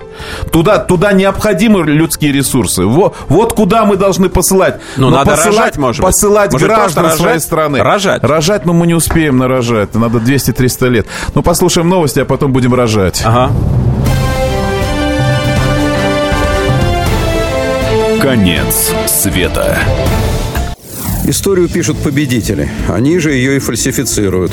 Туда, 0.51 0.79
туда 0.79 1.13
необходимы 1.13 1.83
людские 1.85 2.33
ресурсы. 2.33 2.85
Вот, 2.85 3.17
вот 3.29 3.53
куда 3.55 3.85
мы 3.85 3.97
должны 3.97 4.29
посылать. 4.29 4.81
Ну, 4.97 5.11
но 5.11 5.19
надо 5.19 5.31
посылать, 5.33 5.57
рожать, 5.57 5.77
может 5.79 6.03
Посылать 6.03 6.53
может, 6.53 6.69
граждан 6.69 7.05
рожать, 7.05 7.19
своей 7.19 7.39
страны. 7.41 7.83
Рожать. 7.83 8.23
Рожать, 8.23 8.67
но 8.67 8.73
мы 8.73 8.87
не 8.87 8.95
успеем 8.95 9.39
нарожать. 9.39 9.95
Надо 9.95 10.19
200-300 10.19 10.89
лет. 10.89 11.07
Ну, 11.35 11.43
послушаем 11.43 11.89
новости, 11.89 12.21
а 12.21 12.25
потом 12.25 12.53
будем 12.53 12.75
рожать. 12.75 13.23
Ага. 13.25 13.51
Конец 18.21 18.93
света. 19.07 19.79
Историю 21.25 21.69
пишут 21.69 21.97
победители. 21.99 22.69
Они 22.89 23.19
же 23.19 23.33
ее 23.33 23.57
и 23.57 23.59
фальсифицируют. 23.59 24.53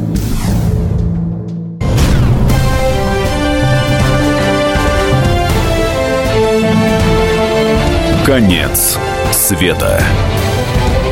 Конец 8.25 8.99
света. 9.31 9.99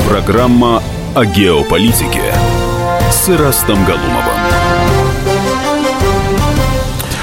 Программа 0.08 0.84
о 1.16 1.26
геополитике 1.26 2.22
с 3.12 3.28
Ирастом 3.30 3.84
Галумовым. 3.84 4.38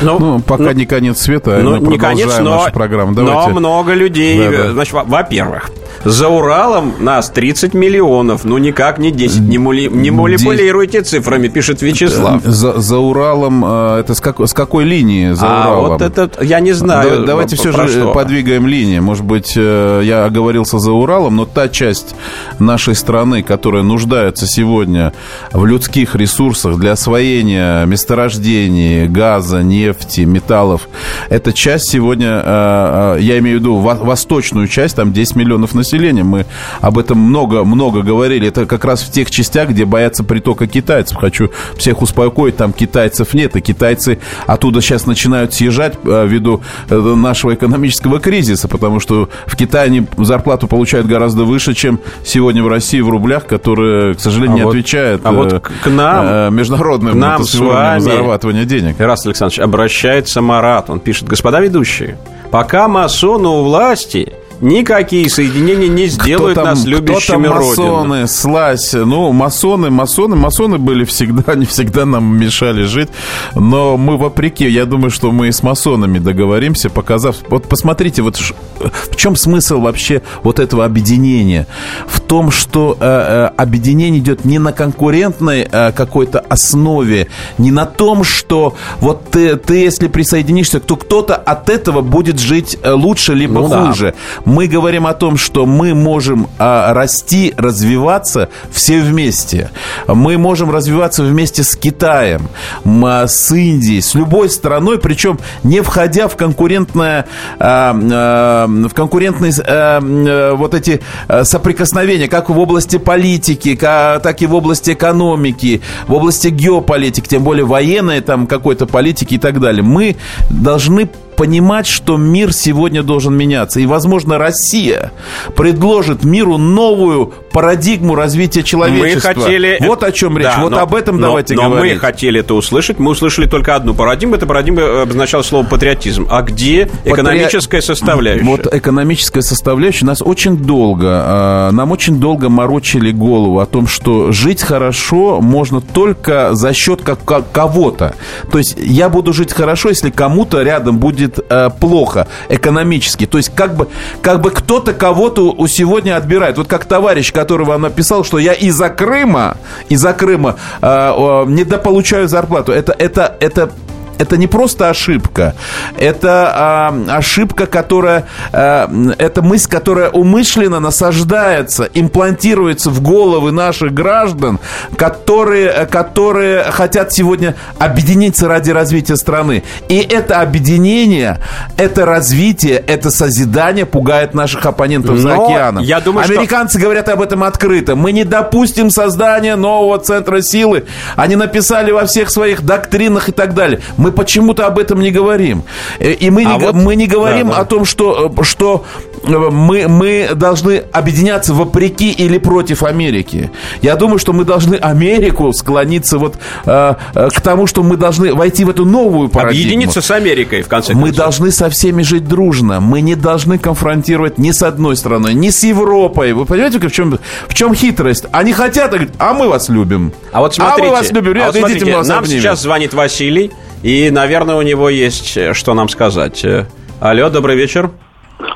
Ну, 0.03 0.18
ну 0.18 0.40
пока 0.40 0.64
ну, 0.64 0.72
не 0.72 0.87
конец 0.87 1.20
света, 1.20 1.61
ну, 1.62 1.77
мы 1.77 1.90
продолжаем 1.90 2.16
не 2.16 2.22
конец, 2.25 2.38
но, 2.40 2.57
нашу 2.57 2.72
программу. 2.72 3.14
Давайте. 3.14 3.53
Но 3.53 3.61
много 3.61 3.94
людей. 3.94 4.51
Да, 4.51 4.51
да. 4.51 4.72
Значит, 4.72 4.92
во-первых, 4.92 5.70
за 6.07 6.29
Уралом 6.29 6.95
нас 7.01 7.31
30 7.31 7.75
миллионов. 7.75 8.45
Ну, 8.45 8.59
никак 8.59 8.99
не 8.99 9.11
10. 9.11 9.40
Не, 9.40 9.59
мули, 9.59 9.88
не 9.90 10.11
манипулируйте 10.11 11.03
цифрами, 11.03 11.49
пишет 11.49 11.83
Вячеслав. 11.83 12.42
За, 12.45 12.81
за 12.81 12.99
Уралом, 12.99 13.64
э, 13.64 14.01
это 14.01 14.14
с, 14.14 14.21
как, 14.21 14.40
с 14.40 14.53
какой 14.53 14.85
линии 14.85 15.33
за 15.33 15.47
а, 15.47 15.71
Уралом? 15.71 15.90
вот 15.90 16.03
это, 16.03 16.45
я 16.45 16.61
не 16.61 16.73
знаю. 16.73 17.21
Да, 17.21 17.27
давайте 17.27 17.57
все 17.57 17.73
же 17.73 17.88
что. 17.88 18.12
подвигаем 18.12 18.66
линии. 18.66 19.01
Может 19.01 19.25
быть, 19.25 19.55
э, 19.57 20.03
я 20.05 20.25
оговорился 20.25 20.79
за 20.79 20.92
Уралом, 20.92 21.37
но 21.37 21.45
та 21.45 21.69
часть 21.69 22.14
нашей 22.59 22.95
страны, 22.95 23.42
которая 23.42 23.83
нуждается 23.83 24.47
сегодня 24.47 25.12
в 25.53 25.66
людских 25.66 26.14
ресурсах 26.14 26.79
для 26.79 26.92
освоения 26.92 27.85
месторождений, 27.87 29.09
газа, 29.09 29.62
нефти, 29.62 30.21
металлов, 30.21 30.88
эта 31.31 31.53
часть 31.53 31.90
сегодня, 31.90 32.42
э, 32.45 33.19
я 33.21 33.38
имею 33.38 33.59
в 33.59 33.61
виду 33.61 33.77
восточную 33.77 34.69
часть, 34.69 34.97
там 34.97 35.12
10 35.12 35.37
миллионов 35.37 35.75
населения, 35.75 35.95
населения. 35.96 36.24
Мы 36.24 36.46
об 36.80 36.98
этом 36.98 37.18
много-много 37.18 38.02
говорили. 38.02 38.48
Это 38.48 38.66
как 38.66 38.85
раз 38.85 39.02
в 39.02 39.11
тех 39.11 39.30
частях, 39.30 39.70
где 39.70 39.85
боятся 39.85 40.24
притока 40.24 40.66
китайцев. 40.66 41.18
Хочу 41.18 41.50
всех 41.76 42.02
успокоить, 42.02 42.56
там 42.56 42.72
китайцев 42.72 43.35
нет. 43.35 43.56
И 43.56 43.61
китайцы 43.61 44.18
оттуда 44.46 44.80
сейчас 44.80 45.06
начинают 45.06 45.54
съезжать 45.54 45.94
э, 46.04 46.26
ввиду 46.26 46.62
э, 46.88 46.96
нашего 46.96 47.54
экономического 47.54 48.20
кризиса, 48.20 48.68
потому 48.68 49.00
что 49.00 49.28
в 49.46 49.56
Китае 49.56 49.87
они 49.87 50.06
зарплату 50.18 50.66
получают 50.66 51.06
гораздо 51.06 51.44
выше, 51.44 51.74
чем 51.74 52.00
сегодня 52.24 52.62
в 52.62 52.68
России 52.68 53.00
в 53.00 53.09
рублях, 53.09 53.46
которые, 53.46 54.14
к 54.14 54.20
сожалению, 54.20 54.54
а 54.54 54.59
не 54.59 54.64
вот, 54.64 54.70
отвечают 54.70 55.22
а 55.24 55.32
вот 55.32 55.52
э, 55.52 55.61
к 55.61 55.87
нам, 55.88 56.54
международным 56.54 57.12
к 57.12 57.16
нам 57.16 57.44
с 57.44 57.54
вами, 57.54 58.00
зарабатыванию 58.00 58.64
денег. 58.64 58.96
Ираст 58.98 59.26
Александрович, 59.26 59.61
обращается 59.61 60.40
Марат. 60.40 60.90
Он 60.90 61.00
пишет, 61.00 61.28
господа 61.28 61.61
ведущие, 61.61 62.18
пока 62.50 62.88
масоны 62.88 63.48
у 63.48 63.62
власти– 63.62 64.32
Никакие 64.61 65.29
соединения 65.29 65.88
не 65.88 66.07
сделают 66.07 66.53
кто 66.53 66.64
там, 66.64 66.75
нас 66.75 66.85
любящими 66.85 67.45
кто 67.45 67.55
там 67.55 67.66
масоны, 67.66 68.09
родину. 68.09 68.29
слазь. 68.29 68.92
Ну, 68.92 69.33
масоны, 69.33 69.90
масоны, 69.90 70.37
масоны 70.37 70.79
были 70.79 71.05
всегда, 71.05 71.55
не 71.57 71.66
всегда 71.66 72.07
нам 72.07 72.38
мешали 72.38 72.85
жить. 72.85 73.09
Но 73.55 73.97
мы 73.97 74.16
вопреки, 74.16 74.69
я 74.69 74.87
думаю, 74.87 75.11
что 75.11 75.31
мы 75.33 75.53
с 75.53 75.62
масонами 75.62 76.19
договоримся, 76.19 76.90
показав... 76.90 77.37
Вот 77.49 77.69
посмотрите, 77.69 78.23
вот 78.23 78.37
в 78.37 79.16
чем 79.16 79.37
смысл 79.37 79.81
вообще 79.81 80.23
вот 80.42 80.59
этого 80.59 80.85
объединения? 80.85 81.66
В 82.07 82.21
том, 82.21 82.51
что 82.51 82.97
э, 82.99 83.05
э, 83.05 83.47
объединение 83.57 84.21
идет 84.21 84.45
не 84.45 84.59
на 84.59 84.73
конкурентной 84.73 85.69
э, 85.71 85.92
какой-то 85.92 86.40
основе, 86.40 87.29
не 87.59 87.71
на 87.71 87.87
том, 87.87 88.25
что 88.25 88.75
вот 89.01 89.31
ты, 89.31 89.57
ты 89.57 89.77
если 89.77 90.09
присоединишься, 90.09 90.81
то 90.81 90.97
кто-то 90.97 91.35
от 91.37 91.69
этого 91.69 92.01
будет 92.01 92.40
жить 92.40 92.79
э, 92.83 92.92
лучше 92.92 93.35
либо 93.35 93.61
ну, 93.61 93.69
хуже. 93.69 94.14
Да. 94.45 94.45
Мы 94.46 94.68
говорим 94.68 95.09
о 95.09 95.12
том, 95.12 95.37
что 95.37 95.66
мы 95.66 95.92
можем 95.92 96.48
а, 96.59 96.94
расти, 96.94 97.52
развиваться 97.56 98.48
все 98.70 99.00
вместе. 99.00 99.70
Мы 100.06 100.38
можем 100.38 100.70
развиваться 100.70 101.24
вместе 101.24 101.64
с 101.64 101.74
Китаем, 101.74 102.48
а, 102.85 103.26
с 103.26 103.50
Индией, 103.50 104.00
с 104.00 104.14
любой 104.14 104.48
страной, 104.48 104.98
причем 104.98 105.40
не 105.64 105.80
входя 105.80 106.28
в 106.28 106.37
конкурентное, 106.37 107.26
а, 107.59 107.94
а, 107.94 108.66
в 108.68 108.94
конкурентные 108.94 109.52
а, 109.59 110.00
а, 110.00 110.54
вот 110.54 110.74
эти 110.74 111.00
а, 111.26 111.42
соприкосновения, 111.42 112.28
как 112.28 112.48
в 112.48 112.56
области 112.56 112.98
политики, 112.98 113.76
так 113.76 114.42
и 114.42 114.46
в 114.46 114.54
области 114.54 114.92
экономики, 114.92 115.82
в 116.06 116.14
области 116.14 116.48
геополитики, 116.48 117.26
тем 117.26 117.42
более 117.42 117.64
военной 117.64 118.20
там 118.20 118.46
какой-то 118.46 118.87
политики 118.87 119.35
и 119.35 119.38
так 119.38 119.59
далее. 119.59 119.82
Мы 119.82 120.16
должны 120.50 121.11
понимать, 121.37 121.87
что 121.87 122.16
мир 122.16 122.53
сегодня 122.53 123.03
должен 123.03 123.35
меняться. 123.35 123.81
И, 123.81 123.87
возможно, 123.87 124.38
Россия 124.38 125.12
предложит 125.55 126.25
миру 126.25 126.57
новую 126.57 127.33
парадигму 127.53 128.14
развития 128.14 128.62
человечества. 128.62 129.33
Мы 129.35 129.35
хотели... 129.35 129.79
Вот 129.81 130.03
о 130.03 130.12
чем 130.12 130.37
речь. 130.37 130.46
Да, 130.46 130.62
вот 130.62 130.72
но, 130.72 130.81
об 130.81 130.94
этом 130.94 131.20
но, 131.20 131.29
давайте 131.29 131.55
но 131.55 131.70
говорить. 131.70 131.94
мы 131.94 131.99
хотели 131.99 132.40
это 132.40 132.55
услышать. 132.55 132.99
Мы 132.99 133.11
услышали 133.12 133.46
только 133.46 133.75
одну 133.75 133.94
парадигму. 133.94 134.35
Эта 134.37 134.46
парадигма 134.46 135.03
обозначала 135.03 135.42
слово 135.42 135.64
патриотизм. 135.66 136.27
А 136.31 136.42
где 136.42 136.88
экономическая 137.05 137.79
Патри... 137.79 137.87
составляющая? 137.87 138.44
Вот 138.44 138.75
экономическая 138.75 139.42
составляющая. 139.42 140.07
Нас 140.07 140.22
очень 140.22 140.57
долго, 140.57 141.07
а, 141.09 141.70
нам 141.70 141.92
очень 141.92 142.20
долго 142.20 142.49
морочили 142.49 143.11
голову 143.11 143.61
о 143.61 143.66
том, 143.66 143.87
что 143.87 144.33
жить 144.33 144.62
хорошо 144.62 145.40
можно 145.40 145.81
только 145.81 146.55
за 146.55 146.72
счет 146.72 147.03
как 147.03 147.20
кого-то. 147.53 148.14
То 148.51 148.59
есть 148.59 148.77
я 148.79 149.09
буду 149.09 149.33
жить 149.33 149.53
хорошо, 149.53 149.88
если 149.88 150.11
кому-то 150.11 150.62
рядом 150.62 150.99
будет 150.99 151.26
э, 151.49 151.71
плохо 151.81 152.27
экономически. 152.49 153.27
То 153.27 153.39
есть 153.39 153.55
как 153.55 153.75
бы, 153.75 153.89
как 154.23 154.41
бы 154.41 154.51
кто-то 154.51 154.93
кого-то 154.93 155.53
у 155.53 155.67
сегодня 155.67 156.17
отбирает. 156.17 156.59
Вот 156.59 156.69
как 156.69 156.85
товарищ, 156.85 157.33
который 157.33 157.67
вам 157.67 157.83
написал, 157.83 158.25
что 158.25 158.39
я 158.39 158.53
из-за 158.53 158.89
Крыма, 158.89 159.57
из-за 159.89 160.12
Крыма 160.12 160.57
э, 160.81 160.87
э, 160.87 161.45
недополучаю 161.49 162.29
зарплату. 162.29 162.72
Это, 162.72 162.93
это, 162.93 163.37
это 163.41 163.70
это 164.19 164.37
не 164.37 164.47
просто 164.47 164.89
ошибка, 164.89 165.55
это 165.99 166.53
а, 166.55 167.05
ошибка, 167.09 167.67
которая, 167.67 168.25
а, 168.53 168.91
это 169.19 169.43
мысль, 169.43 169.69
которая 169.69 170.11
умышленно 170.11 170.81
насаждается, 170.81 171.89
имплантируется 171.93 172.91
в 172.91 173.03
головы 173.03 173.53
наших 173.53 173.93
граждан, 173.93 174.59
которые, 174.97 175.87
которые 175.87 176.64
хотят 176.64 177.12
сегодня 177.12 177.55
объединиться 177.79 178.49
ради 178.49 178.71
развития 178.71 179.17
страны. 179.17 179.62
И 179.89 179.99
это 179.99 180.41
объединение, 180.41 181.41
это 181.77 182.05
развитие, 182.05 182.83
это 182.87 183.11
созидание 183.11 183.87
пугает 183.87 184.35
наших 184.35 184.64
оппонентов 184.67 185.17
Но 185.17 185.21
за 185.21 185.35
океаном. 185.35 185.85
Я 185.85 186.01
думаю, 186.01 186.25
Американцы 186.25 186.79
что... 186.79 186.85
говорят 186.85 187.09
об 187.09 187.21
этом 187.21 187.45
открыто. 187.45 187.97
Мы 187.97 188.12
не 188.12 188.25
допустим 188.25 188.91
создания 188.91 189.57
нового 189.57 189.99
центра 189.99 190.41
силы. 190.41 190.85
Они 191.17 191.37
написали 191.37 191.91
во 191.91 192.07
всех 192.07 192.31
своих 192.31 192.62
доктринах 192.62 193.29
и 193.29 193.33
так 193.33 193.55
далее 193.55 193.81
мы 194.05 194.05
почему-то 194.12 194.66
об 194.66 194.78
этом 194.78 195.00
не 195.00 195.11
говорим. 195.11 195.62
Э, 195.98 196.12
и 196.12 196.30
мы, 196.30 196.44
а 196.44 196.59
не, 196.59 196.64
вот, 196.66 196.74
мы 196.74 196.96
не 196.96 197.07
говорим 197.07 197.48
да, 197.48 197.54
да. 197.54 197.61
о 197.61 197.64
том, 197.64 197.84
что, 197.84 198.32
э, 198.36 198.42
что 198.44 198.84
э, 199.22 199.28
мы, 199.28 199.88
мы 199.88 200.30
должны 200.34 200.82
объединяться 200.92 201.54
вопреки 201.54 202.11
или 202.11 202.38
против 202.38 202.82
Америки. 202.82 203.50
Я 203.82 203.96
думаю, 203.96 204.18
что 204.18 204.32
мы 204.32 204.44
должны 204.44 204.76
Америку 204.76 205.52
склониться 205.52 206.18
вот 206.18 206.36
э, 206.64 206.94
к 207.14 207.40
тому, 207.40 207.66
что 207.66 207.82
мы 207.82 207.96
должны 207.96 208.34
войти 208.34 208.64
в 208.64 208.70
эту 208.70 208.84
новую 208.84 209.28
парадигму. 209.28 209.64
Объединиться 209.64 210.00
с 210.00 210.11
Америкой, 210.11 210.62
в 210.62 210.68
конце 210.68 210.92
концов. 210.92 211.09
Мы 211.09 211.16
должны 211.16 211.50
со 211.50 211.70
всеми 211.70 212.02
жить 212.02 212.26
дружно. 212.26 212.80
Мы 212.80 213.00
не 213.00 213.14
должны 213.14 213.59
конфронтировать 213.59 214.38
ни 214.38 214.50
с 214.50 214.62
одной 214.62 214.96
страной, 214.96 215.34
ни 215.34 215.50
с 215.50 215.62
Европой. 215.64 216.32
Вы 216.32 216.44
понимаете, 216.44 216.78
в 216.78 216.90
чем, 216.90 217.18
в 217.48 217.54
чем 217.54 217.74
хитрость? 217.74 218.26
Они 218.32 218.52
хотят, 218.52 218.94
а 219.18 219.32
мы 219.32 219.48
вас 219.48 219.68
любим. 219.68 220.12
А 220.32 220.40
вот 220.40 220.54
смотрите, 220.54 220.82
а 220.82 220.84
мы 220.84 220.90
вас 220.90 221.11
любим. 221.11 221.32
Ребята, 221.32 221.48
а 221.48 221.52
вот 221.52 221.59
смотрите, 221.59 221.92
нам 221.92 222.18
обнимем. 222.18 222.40
сейчас 222.40 222.62
звонит 222.62 222.94
Василий. 222.94 223.52
И, 223.83 224.11
наверное, 224.11 224.57
у 224.57 224.62
него 224.62 224.89
есть 224.89 225.37
э, 225.37 225.53
что 225.55 225.74
нам 225.74 225.89
сказать. 225.89 226.45
Э, 226.45 226.66
алло, 227.01 227.31
добрый 227.31 227.57
вечер. 227.57 227.91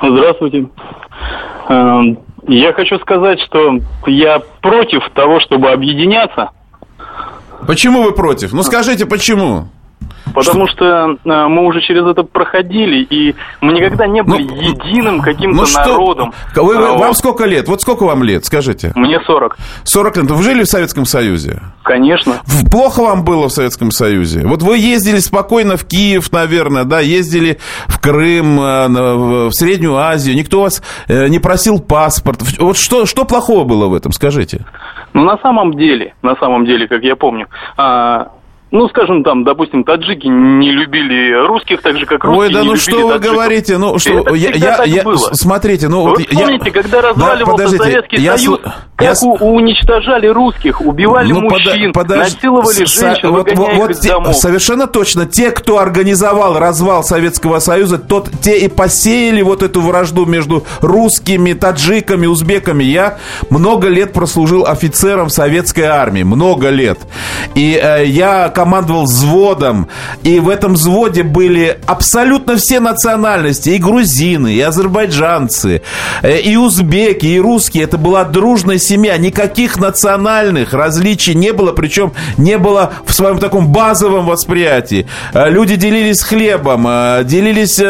Здравствуйте. 0.02 0.66
Эм, 1.68 2.18
я 2.48 2.72
хочу 2.72 2.98
сказать, 2.98 3.40
что 3.40 3.78
я 4.06 4.40
против 4.60 5.02
того, 5.14 5.40
чтобы 5.40 5.70
объединяться. 5.70 6.50
Почему 7.66 8.02
вы 8.02 8.12
против? 8.12 8.52
Ну 8.52 8.62
скажите, 8.62 9.06
почему? 9.06 9.68
Потому 10.34 10.66
что, 10.66 11.16
э, 11.24 11.46
мы 11.48 11.66
уже 11.66 11.80
через 11.80 12.06
это 12.06 12.22
проходили, 12.22 13.02
и 13.02 13.34
мы 13.60 13.72
никогда 13.72 14.06
не 14.06 14.22
были 14.22 14.44
ну, 14.44 14.54
единым 14.54 15.20
каким-то 15.20 15.60
ну, 15.60 15.66
что? 15.66 15.84
народом. 15.84 16.32
Вы, 16.54 16.76
вы, 16.76 16.88
а, 16.88 16.98
вам 16.98 17.14
сколько 17.14 17.44
лет? 17.44 17.68
Вот 17.68 17.82
сколько 17.82 18.04
вам 18.04 18.22
лет, 18.22 18.44
скажите? 18.44 18.92
Мне 18.94 19.20
40. 19.20 19.56
40 19.84 20.16
лет. 20.16 20.30
Вы 20.30 20.42
жили 20.42 20.62
в 20.62 20.66
Советском 20.66 21.04
Союзе? 21.04 21.60
Конечно. 21.82 22.34
Плохо 22.70 23.02
вам 23.02 23.24
было 23.24 23.48
в 23.48 23.52
Советском 23.52 23.90
Союзе? 23.90 24.46
Вот 24.46 24.62
вы 24.62 24.78
ездили 24.78 25.18
спокойно 25.18 25.76
в 25.76 25.84
Киев, 25.84 26.32
наверное, 26.32 26.84
да, 26.84 27.00
ездили 27.00 27.58
в 27.86 28.00
Крым, 28.00 28.60
э, 28.60 28.88
в 29.48 29.52
Среднюю 29.52 29.96
Азию, 29.96 30.36
никто 30.36 30.62
вас 30.62 30.82
э, 31.08 31.28
не 31.28 31.38
просил 31.38 31.80
паспорт. 31.80 32.40
Вот 32.58 32.76
что, 32.76 33.06
что 33.06 33.24
плохого 33.24 33.64
было 33.64 33.88
в 33.88 33.94
этом, 33.94 34.12
скажите? 34.12 34.64
Ну, 35.12 35.24
на 35.24 35.38
самом 35.38 35.74
деле, 35.74 36.14
на 36.22 36.36
самом 36.36 36.64
деле, 36.64 36.86
как 36.86 37.02
я 37.02 37.16
помню, 37.16 37.48
а, 37.76 38.28
ну, 38.72 38.88
скажем, 38.88 39.24
там, 39.24 39.42
допустим, 39.42 39.82
таджики 39.82 40.26
не 40.26 40.70
любили 40.70 41.46
русских, 41.46 41.82
так 41.82 41.98
же, 41.98 42.06
как 42.06 42.22
русские 42.22 42.48
Ой, 42.48 42.52
да 42.52 42.62
ну 42.62 42.76
что 42.76 43.08
вы 43.08 43.18
говорите? 43.18 43.78
Ну, 43.78 43.98
что, 43.98 44.20
Это 44.20 44.34
я, 44.34 44.50
я, 44.50 44.84
я, 44.84 45.02
было. 45.02 45.16
смотрите, 45.32 45.88
ну... 45.88 46.02
Вы 46.02 46.10
вот 46.10 46.28
помните, 46.28 46.66
я, 46.66 46.70
когда 46.70 47.00
разваливался 47.00 47.76
да, 47.76 47.84
Советский 47.84 48.16
я, 48.20 48.38
Союз, 48.38 48.60
я, 48.64 48.74
как 48.94 49.16
я, 49.22 49.28
уничтожали 49.28 50.28
русских, 50.28 50.80
убивали 50.80 51.32
ну, 51.32 51.40
мужчин, 51.40 51.92
под, 51.92 52.08
подож... 52.08 52.32
насиловали 52.32 52.84
женщин, 52.84 53.30
вот, 53.30 53.50
вот, 53.56 53.72
вот 53.74 53.92
те, 53.98 54.10
домов. 54.10 54.36
Совершенно 54.36 54.86
точно. 54.86 55.26
Те, 55.26 55.50
кто 55.50 55.78
организовал 55.78 56.58
развал 56.58 57.02
Советского 57.02 57.58
Союза, 57.58 57.98
тот, 57.98 58.30
те 58.40 58.58
и 58.58 58.68
посеяли 58.68 59.42
вот 59.42 59.64
эту 59.64 59.80
вражду 59.80 60.26
между 60.26 60.64
русскими, 60.80 61.54
таджиками, 61.54 62.26
узбеками. 62.26 62.84
Я 62.84 63.18
много 63.48 63.88
лет 63.88 64.12
прослужил 64.12 64.66
офицером 64.66 65.28
советской 65.28 65.86
армии, 65.86 66.22
много 66.22 66.68
лет. 66.68 67.00
И 67.54 67.80
э, 67.82 68.04
я 68.06 68.48
командовал 68.60 69.04
взводом, 69.04 69.88
и 70.22 70.38
в 70.38 70.50
этом 70.50 70.74
взводе 70.74 71.22
были 71.22 71.78
абсолютно 71.86 72.56
все 72.56 72.78
национальности, 72.78 73.70
и 73.70 73.78
грузины, 73.78 74.52
и 74.52 74.60
азербайджанцы, 74.60 75.80
э, 76.20 76.40
и 76.40 76.56
узбеки, 76.56 77.24
и 77.24 77.40
русские. 77.40 77.84
Это 77.84 77.96
была 77.96 78.24
дружная 78.24 78.76
семья, 78.76 79.16
никаких 79.16 79.78
национальных 79.78 80.74
различий 80.74 81.32
не 81.32 81.54
было, 81.54 81.72
причем 81.72 82.12
не 82.36 82.58
было 82.58 82.92
в 83.06 83.14
своем 83.14 83.38
таком 83.38 83.72
базовом 83.72 84.26
восприятии. 84.26 85.06
Э, 85.32 85.48
люди 85.48 85.76
делились 85.76 86.20
хлебом, 86.20 86.86
э, 86.86 87.22
делились 87.24 87.80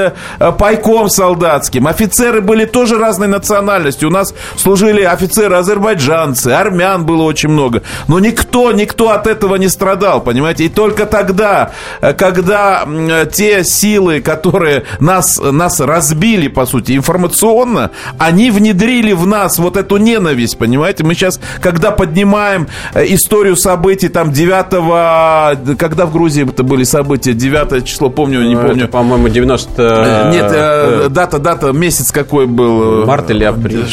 пайком 0.57 1.09
солдатским. 1.09 1.89
Офицеры 1.89 2.43
были 2.43 2.65
тоже 2.65 2.97
разной 2.97 3.27
национальности. 3.27 4.05
У 4.05 4.11
нас 4.11 4.35
служили 4.57 5.03
офицеры 5.03 5.57
азербайджанцы, 5.57 6.51
армян 6.51 7.05
было 7.05 7.25
очень 7.25 7.49
много. 7.49 7.83
Но 8.07 8.21
никто, 8.21 8.71
никто 8.71 9.11
от 9.11 9.27
этого 9.27 9.57
не 9.57 9.69
страдал, 9.69 10.21
понимаете? 10.21 10.60
И 10.61 10.69
только 10.69 11.07
тогда, 11.07 11.73
э, 12.01 12.13
когда 12.13 12.87
те 13.33 13.65
силы, 13.65 14.21
которые 14.21 14.85
нас, 14.99 15.41
нас 15.41 15.81
разбили, 15.81 16.49
по 16.49 16.67
сути, 16.67 16.97
информационно, 16.97 17.91
они 18.19 18.51
внедрили 18.51 19.13
в 19.13 19.27
нас 19.27 19.59
вот 19.59 19.77
эту 19.77 19.97
ненависть, 19.97 20.59
понимаете? 20.59 21.05
Мы 21.05 21.15
сейчас, 21.15 21.41
когда 21.61 21.91
поднимаем 21.91 22.69
э, 22.95 23.05
историю 23.09 23.57
событий, 23.57 24.09
там, 24.09 24.33
9 24.33 25.79
когда 25.79 26.07
в 26.07 26.13
Грузии 26.13 26.49
это 26.49 26.63
были 26.63 26.85
события, 26.85 27.33
9 27.33 27.85
число, 27.85 28.11
помню, 28.11 28.43
не 28.43 28.57
помню. 28.57 28.85
Это, 28.85 28.89
по-моему, 28.89 29.29
90... 29.29 29.83
Э, 29.83 30.31
нет, 30.31 31.13
дата, 31.13 31.39
дата, 31.39 31.73
месяц 31.73 32.13
какой 32.13 32.47
был? 32.47 33.07
Март 33.07 33.31
или 33.31 33.45
апрель? 33.45 33.87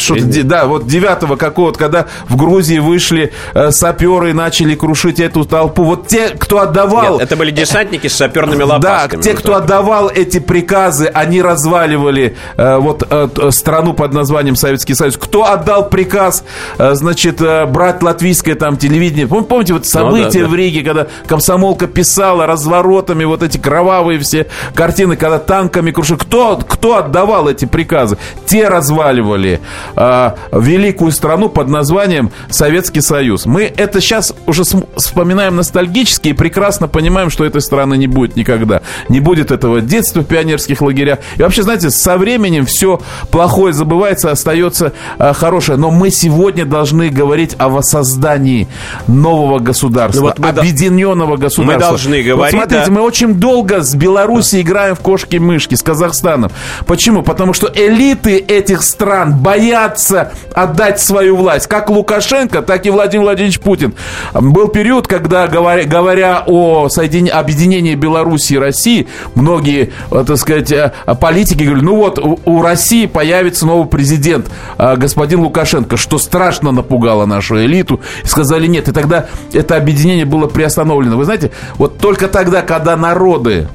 Да, 0.43 0.65
вот 0.65 0.87
9 0.87 1.37
какого-то, 1.37 1.77
когда 1.79 2.07
в 2.27 2.35
Грузии 2.35 2.79
вышли 2.79 3.31
саперы 3.69 4.31
и 4.31 4.33
начали 4.33 4.75
крушить 4.75 5.19
эту 5.19 5.45
толпу. 5.45 5.83
Вот 5.83 6.07
те, 6.07 6.29
кто 6.29 6.56
отдавал... 6.59 7.13
Нет, 7.13 7.23
это 7.23 7.35
были 7.35 7.51
десантники 7.51 8.07
с 8.07 8.15
саперными 8.15 8.63
лопатками. 8.63 9.21
Да, 9.21 9.29
те, 9.29 9.35
кто 9.35 9.55
отдавал 9.55 10.09
эти 10.09 10.39
приказы, 10.39 11.07
они 11.07 11.41
разваливали 11.41 12.35
э, 12.57 12.77
вот 12.77 13.05
э, 13.09 13.51
страну 13.51 13.93
под 13.93 14.13
названием 14.13 14.55
Советский 14.55 14.93
Союз. 14.93 15.17
Кто 15.17 15.45
отдал 15.45 15.89
приказ, 15.89 16.43
э, 16.77 16.93
значит, 16.95 17.41
э, 17.41 17.65
брать 17.65 18.01
латвийское 18.03 18.55
там 18.55 18.77
телевидение? 18.77 19.27
Помните 19.27 19.73
вот 19.73 19.85
события 19.85 20.39
ну, 20.39 20.45
да, 20.45 20.51
в 20.51 20.55
Риге, 20.55 20.83
когда 20.83 21.07
комсомолка 21.27 21.87
писала 21.87 22.45
разворотами 22.45 23.23
вот 23.23 23.43
эти 23.43 23.57
кровавые 23.57 24.19
все 24.19 24.47
картины, 24.73 25.15
когда 25.15 25.39
танками 25.39 25.91
крушили? 25.91 26.17
Кто, 26.17 26.57
кто 26.57 26.97
отдавал 26.97 27.47
эти 27.47 27.65
приказы? 27.65 28.17
Те 28.45 28.67
разваливали 28.67 29.59
э, 29.95 30.31
великую 30.51 31.11
страну 31.11 31.49
под 31.49 31.67
названием 31.69 32.31
Советский 32.49 33.01
Союз. 33.01 33.45
Мы 33.45 33.63
это 33.63 34.01
сейчас 34.01 34.33
уже 34.45 34.63
вспоминаем 34.95 35.55
ностальгически 35.55 36.29
и 36.29 36.33
прекрасно 36.47 36.87
понимаем, 36.87 37.29
что 37.29 37.43
этой 37.43 37.59
страны 37.59 37.97
не 37.97 38.07
будет 38.07 38.37
никогда. 38.37 38.81
Не 39.09 39.19
будет 39.19 39.51
этого 39.51 39.81
детства 39.81 40.21
в 40.21 40.25
пионерских 40.25 40.81
лагерях. 40.81 41.19
И 41.35 41.41
вообще, 41.41 41.61
знаете, 41.61 41.89
со 41.89 42.17
временем 42.17 42.65
все 42.65 43.01
плохое 43.31 43.73
забывается, 43.73 44.31
остается 44.31 44.93
э, 45.19 45.33
хорошее. 45.33 45.77
Но 45.77 45.91
мы 45.91 46.09
сегодня 46.09 46.65
должны 46.65 47.09
говорить 47.09 47.55
о 47.57 47.67
воссоздании 47.67 48.69
нового 49.07 49.59
государства, 49.59 50.33
ну, 50.37 50.45
вот 50.45 50.57
объединенного 50.57 51.35
до... 51.35 51.43
государства. 51.43 51.73
Мы 51.73 51.79
должны 51.79 52.23
говорить. 52.23 52.53
Вот 52.53 52.61
смотрите, 52.61 52.85
да. 52.85 52.91
мы 52.93 53.01
очень 53.01 53.33
долго 53.33 53.81
с 53.81 53.93
Беларуси 53.93 54.61
играем 54.61 54.95
в 54.95 55.01
кошки-мышки, 55.01 55.75
с 55.75 55.83
Казахстаном. 55.83 56.49
Почему? 56.85 57.23
Потому 57.23 57.51
что 57.51 57.69
элиты 57.75 58.37
этих 58.37 58.83
стран 58.83 59.35
боятся 59.37 60.31
отдать 60.53 61.01
свою 61.01 61.35
власть. 61.35 61.67
Как 61.67 61.89
Лукашенко, 61.89 62.61
так 62.61 62.85
и 62.85 62.89
Владимир 62.89 63.25
Владимирович 63.25 63.59
Путин. 63.59 63.93
Был 64.33 64.69
период, 64.69 65.07
когда, 65.07 65.47
говоря, 65.47 65.83
говоря 65.83 66.36
о 66.45 66.89
соединении, 66.89 67.31
объединении 67.31 67.95
Беларуси 67.95 68.53
и 68.53 68.57
России, 68.57 69.07
многие, 69.35 69.91
э, 70.11 70.23
так 70.25 70.37
сказать, 70.37 70.71
э, 70.71 70.91
политики 71.19 71.63
говорили, 71.63 71.85
ну 71.85 71.95
вот, 71.97 72.19
у, 72.19 72.61
России 72.61 73.05
появится 73.05 73.65
новый 73.65 73.87
президент, 73.87 74.47
господин 74.77 75.41
Лукашенко, 75.41 75.95
что 75.95 76.17
страшно 76.17 76.71
напугало 76.71 77.25
нашу 77.25 77.63
элиту. 77.63 78.01
И 78.23 78.27
сказали 78.27 78.67
нет, 78.67 78.89
и 78.89 78.91
тогда 78.91 79.27
это 79.53 79.75
объединение 79.77 80.25
было 80.25 80.47
приостановлено. 80.47 81.17
Вы 81.17 81.25
знаете, 81.25 81.51
вот 81.77 81.97
только 81.99 82.27
тогда, 82.27 82.61
когда 82.61 82.97
народы 82.97 83.67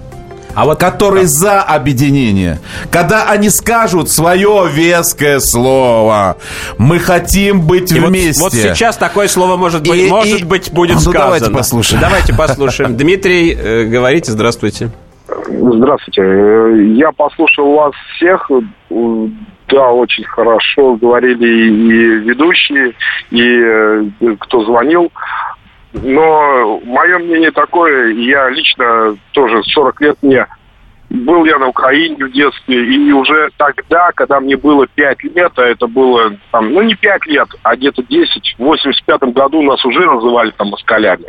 а 0.54 0.64
вот 0.64 0.78
которые 0.78 1.26
за 1.26 1.62
объединение, 1.62 2.58
когда 2.90 3.28
они 3.28 3.50
скажут 3.50 4.10
свое 4.10 4.68
веское 4.70 5.38
слово, 5.40 6.36
мы 6.78 6.98
хотим 6.98 7.66
быть 7.66 7.92
и 7.92 7.98
вместе. 7.98 8.42
Вот, 8.42 8.52
вот 8.52 8.62
сейчас 8.62 8.96
такое 8.96 9.28
слово 9.28 9.56
может 9.56 9.82
быть, 9.82 10.00
и, 10.00 10.08
может 10.08 10.40
и... 10.40 10.44
быть 10.44 10.72
будет 10.72 10.94
ну, 10.94 11.00
сказано. 11.00 11.24
Давайте 11.24 11.50
послушаем. 11.50 12.00
Давайте 12.00 12.34
послушаем. 12.34 12.96
Дмитрий, 12.96 13.52
э, 13.52 13.84
говорите, 13.84 14.32
здравствуйте. 14.32 14.90
Здравствуйте. 15.46 16.22
Я 16.94 17.12
послушал 17.12 17.72
вас 17.72 17.92
всех. 18.16 18.50
Да, 19.68 19.90
очень 19.90 20.24
хорошо 20.24 20.96
говорили 20.96 21.46
и 21.46 22.28
ведущие, 22.28 22.92
и 23.30 23.40
э, 23.40 24.36
кто 24.40 24.64
звонил. 24.64 25.10
Но 25.92 26.80
мое 26.84 27.18
мнение 27.18 27.50
такое, 27.50 28.12
я 28.14 28.48
лично 28.48 29.16
тоже 29.32 29.62
40 29.62 30.00
лет 30.00 30.16
мне 30.22 30.46
был 31.12 31.44
я 31.44 31.58
на 31.58 31.68
Украине 31.68 32.24
в 32.24 32.32
детстве, 32.32 32.94
и 32.94 33.12
уже 33.12 33.50
тогда, 33.58 34.10
когда 34.14 34.40
мне 34.40 34.56
было 34.56 34.86
5 34.86 35.24
лет, 35.24 35.52
а 35.56 35.62
это 35.62 35.86
было, 35.86 36.32
там, 36.50 36.72
ну 36.72 36.82
не 36.82 36.94
5 36.94 37.26
лет, 37.26 37.48
а 37.62 37.76
где-то 37.76 38.02
10, 38.02 38.56
в 38.58 38.62
85 38.62 39.34
году 39.34 39.62
нас 39.62 39.84
уже 39.84 40.06
называли 40.06 40.52
там 40.56 40.68
москалями. 40.68 41.26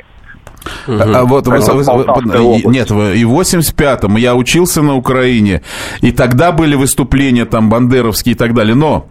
Угу. 0.87 0.97
А 0.97 1.25
вот 1.25 1.47
вы, 1.47 1.59
вы, 1.59 1.83
вы, 1.83 2.71
нет, 2.71 2.89
и 2.91 3.25
в 3.25 3.39
85-м 3.39 4.15
я 4.15 4.35
учился 4.35 4.81
на 4.81 4.95
Украине, 4.95 5.61
и 6.01 6.11
тогда 6.13 6.53
были 6.53 6.75
выступления 6.75 7.45
там 7.45 7.69
бандеровские 7.69 8.35
и 8.35 8.37
так 8.37 8.53
далее, 8.53 8.75
но 8.75 9.07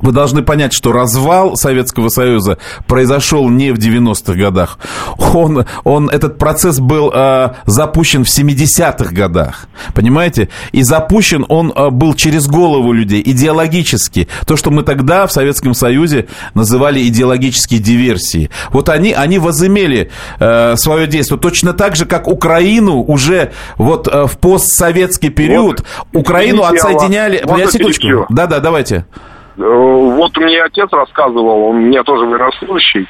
вы 0.00 0.12
должны 0.12 0.42
понять, 0.42 0.72
что 0.72 0.92
развал 0.92 1.56
Советского 1.56 2.08
Союза 2.08 2.58
произошел 2.86 3.48
не 3.48 3.72
в 3.72 3.78
90-х 3.78 4.34
годах. 4.34 4.78
Он, 5.18 5.66
он, 5.84 6.08
этот 6.10 6.38
процесс 6.38 6.78
был 6.78 7.10
э, 7.12 7.50
запущен 7.66 8.24
в 8.24 8.28
70-х 8.28 9.12
годах. 9.12 9.68
Понимаете? 9.94 10.48
И 10.72 10.82
запущен 10.82 11.44
он 11.48 11.72
э, 11.74 11.90
был 11.90 12.14
через 12.14 12.46
голову 12.46 12.92
людей, 12.92 13.22
идеологически. 13.24 14.28
То, 14.46 14.56
что 14.56 14.70
мы 14.70 14.82
тогда 14.82 15.26
в 15.26 15.32
Советском 15.32 15.74
Союзе 15.74 16.26
называли 16.54 17.06
идеологические 17.08 17.80
диверсии. 17.80 18.50
Вот 18.70 18.88
они, 18.88 19.12
они 19.12 19.38
возымели 19.38 20.10
э, 20.38 20.76
свое 20.76 21.06
действие. 21.06 21.38
Точно 21.38 21.72
так 21.72 21.96
же, 21.96 22.06
как 22.06 22.28
Украину 22.28 23.02
уже 23.02 23.52
вот 23.76 24.08
э, 24.08 24.26
в 24.26 24.38
постсоветский 24.38 25.30
период 25.30 25.84
вот, 26.12 26.20
Украину 26.22 26.62
отсоединяли... 26.62 27.42
Я 27.56 27.70
секундочку. 27.70 28.26
Да-да, 28.28 28.60
давайте. 28.60 29.06
Э, 29.58 29.62
вот 29.62 30.36
мне 30.36 30.62
отец 30.62 30.92
рассказывал, 30.92 31.68
он 31.68 31.88
меня 31.88 32.02
тоже 32.02 32.26
военнослужащий, 32.26 33.08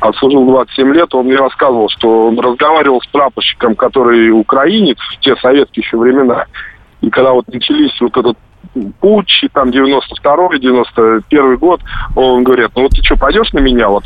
отслужил 0.00 0.46
27 0.46 0.94
лет, 0.94 1.14
он 1.14 1.26
мне 1.26 1.36
рассказывал, 1.36 1.88
что 1.88 2.28
он 2.28 2.38
разговаривал 2.38 3.00
с 3.00 3.06
прапорщиком, 3.06 3.76
который 3.76 4.30
украинец 4.30 4.98
в 4.98 5.20
те 5.20 5.36
советские 5.36 5.84
еще 5.84 5.96
времена. 5.96 6.46
И 7.00 7.10
когда 7.10 7.32
вот 7.32 7.46
начались 7.48 7.98
вот 8.00 8.16
этот 8.16 8.36
путь, 9.00 9.30
там 9.52 9.70
92-й, 9.70 10.60
91 10.60 11.56
год, 11.56 11.80
он 12.16 12.42
говорит, 12.42 12.70
ну 12.74 12.82
вот 12.82 12.92
ты 12.92 13.02
что, 13.02 13.16
пойдешь 13.16 13.52
на 13.52 13.60
меня 13.60 13.88
вот 13.88 14.04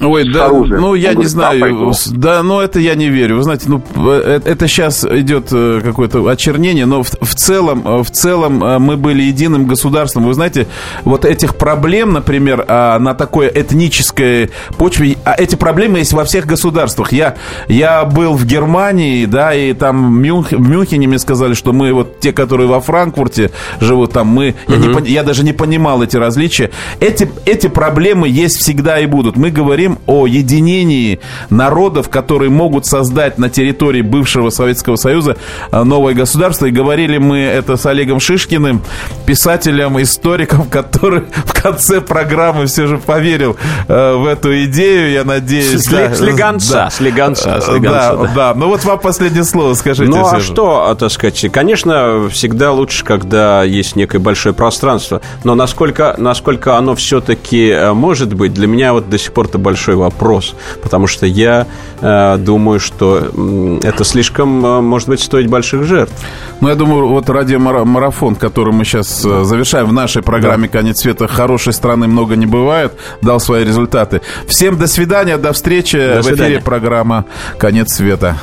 Ой, 0.00 0.30
да, 0.32 0.46
оружием. 0.46 0.80
ну 0.80 0.94
я 0.94 1.10
Он 1.10 1.16
не 1.16 1.26
говорит, 1.26 1.30
знаю, 1.30 1.92
да, 2.12 2.42
ну 2.42 2.60
это 2.60 2.78
я 2.78 2.94
не 2.94 3.08
верю. 3.08 3.36
Вы 3.36 3.42
знаете, 3.42 3.64
ну 3.68 3.82
э, 3.96 4.40
это 4.44 4.68
сейчас 4.68 5.04
идет 5.04 5.48
э, 5.50 5.80
какое-то 5.82 6.26
очернение, 6.28 6.86
но 6.86 7.02
в, 7.02 7.10
в 7.20 7.34
целом, 7.34 7.82
э, 7.84 8.02
в 8.02 8.10
целом 8.10 8.58
мы 8.82 8.96
были 8.96 9.22
единым 9.22 9.66
государством. 9.66 10.24
Вы 10.24 10.34
знаете, 10.34 10.68
вот 11.04 11.24
этих 11.24 11.56
проблем, 11.56 12.12
например, 12.12 12.64
а, 12.68 12.98
на 12.98 13.14
такой 13.14 13.50
этнической 13.52 14.50
почве, 14.76 15.16
а 15.24 15.34
эти 15.36 15.56
проблемы 15.56 15.98
есть 15.98 16.12
во 16.12 16.24
всех 16.24 16.46
государствах. 16.46 17.12
Я 17.12 17.36
я 17.66 18.04
был 18.04 18.34
в 18.34 18.44
Германии, 18.44 19.26
да, 19.26 19.52
и 19.54 19.72
там 19.72 20.14
в, 20.14 20.18
Мюнх, 20.18 20.52
в 20.52 20.68
Мюнхене 20.68 21.08
мне 21.08 21.18
сказали, 21.18 21.54
что 21.54 21.72
мы 21.72 21.92
вот 21.92 22.20
те, 22.20 22.32
которые 22.32 22.68
во 22.68 22.80
Франкфурте 22.80 23.50
живут, 23.80 24.12
там 24.12 24.28
мы, 24.28 24.54
угу. 24.66 24.74
я, 24.74 25.00
не, 25.00 25.10
я 25.10 25.22
даже 25.22 25.44
не 25.44 25.52
понимал 25.52 26.02
эти 26.02 26.16
различия. 26.16 26.70
Эти 27.00 27.28
эти 27.44 27.66
проблемы 27.66 28.28
есть 28.28 28.58
всегда 28.58 29.00
и 29.00 29.06
будут. 29.06 29.36
Мы 29.36 29.50
говорим 29.50 29.87
говорим 29.88 29.98
о 30.06 30.26
единении 30.26 31.20
народов, 31.50 32.08
которые 32.08 32.50
могут 32.50 32.86
создать 32.86 33.38
на 33.38 33.48
территории 33.48 34.02
бывшего 34.02 34.50
Советского 34.50 34.96
Союза 34.96 35.36
э, 35.70 35.82
новое 35.82 36.14
государство. 36.14 36.66
И 36.66 36.70
говорили 36.70 37.18
мы 37.18 37.38
это 37.38 37.76
с 37.76 37.86
Олегом 37.86 38.20
Шишкиным, 38.20 38.82
писателем, 39.26 40.00
историком, 40.00 40.64
который 40.70 41.24
в 41.44 41.60
конце 41.60 42.00
программы 42.00 42.66
все 42.66 42.86
же 42.86 42.98
поверил 42.98 43.56
э, 43.88 44.14
в 44.14 44.26
эту 44.26 44.64
идею, 44.64 45.12
я 45.12 45.24
надеюсь. 45.24 45.84
Сли, 45.84 45.96
да, 45.96 46.14
слегонца, 46.14 46.72
да, 46.72 46.90
слегонца, 46.90 47.60
слегонца. 47.60 47.90
Да, 47.90 48.16
да. 48.16 48.32
да, 48.34 48.54
ну 48.54 48.68
вот 48.68 48.84
вам 48.84 48.98
последнее 48.98 49.44
слово 49.44 49.74
скажите. 49.74 50.10
Ну 50.10 50.26
а 50.26 50.40
что, 50.40 50.96
так 50.98 51.10
сказать, 51.10 51.46
конечно, 51.52 52.28
всегда 52.30 52.72
лучше, 52.72 53.04
когда 53.04 53.62
есть 53.62 53.96
некое 53.96 54.18
большое 54.18 54.54
пространство, 54.54 55.20
но 55.44 55.54
насколько, 55.54 56.14
насколько 56.18 56.76
оно 56.76 56.94
все-таки 56.94 57.68
э, 57.68 57.92
может 57.92 58.34
быть, 58.34 58.52
для 58.54 58.66
меня 58.66 58.92
вот 58.92 59.08
до 59.08 59.18
сих 59.18 59.32
пор 59.32 59.46
это 59.46 59.58
большое 59.58 59.77
большой 59.78 59.94
вопрос, 59.94 60.56
потому 60.82 61.06
что 61.06 61.24
я 61.24 61.66
э, 62.00 62.36
думаю, 62.38 62.80
что 62.80 63.78
это 63.82 64.02
слишком, 64.04 64.64
э, 64.66 64.80
может 64.80 65.08
быть, 65.08 65.20
стоить 65.20 65.46
больших 65.46 65.84
жертв. 65.84 66.12
Ну, 66.60 66.68
я 66.68 66.74
думаю, 66.74 67.08
вот 67.08 67.30
радиомарафон, 67.30 68.34
который 68.34 68.72
мы 68.72 68.84
сейчас 68.84 69.24
э, 69.24 69.44
завершаем 69.44 69.86
в 69.86 69.92
нашей 69.92 70.22
программе 70.22 70.68
да. 70.68 70.78
«Конец 70.78 71.00
света», 71.00 71.28
хорошей 71.28 71.72
страны 71.72 72.08
много 72.08 72.34
не 72.34 72.46
бывает, 72.46 72.92
дал 73.22 73.38
свои 73.38 73.64
результаты. 73.64 74.20
Всем 74.48 74.76
до 74.76 74.88
свидания, 74.88 75.38
до 75.38 75.52
встречи. 75.52 75.96
До 75.96 76.22
в 76.22 76.26
эфире 76.26 76.60
программа 76.60 77.24
«Конец 77.56 77.94
света». 77.94 78.36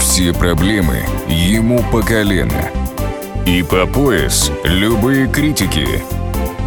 Все 0.00 0.34
проблемы 0.34 0.98
ему 1.28 1.82
по 1.90 2.02
колено. 2.02 2.70
И 3.46 3.62
по 3.62 3.86
пояс 3.86 4.52
любые 4.64 5.28
критики– 5.28 5.86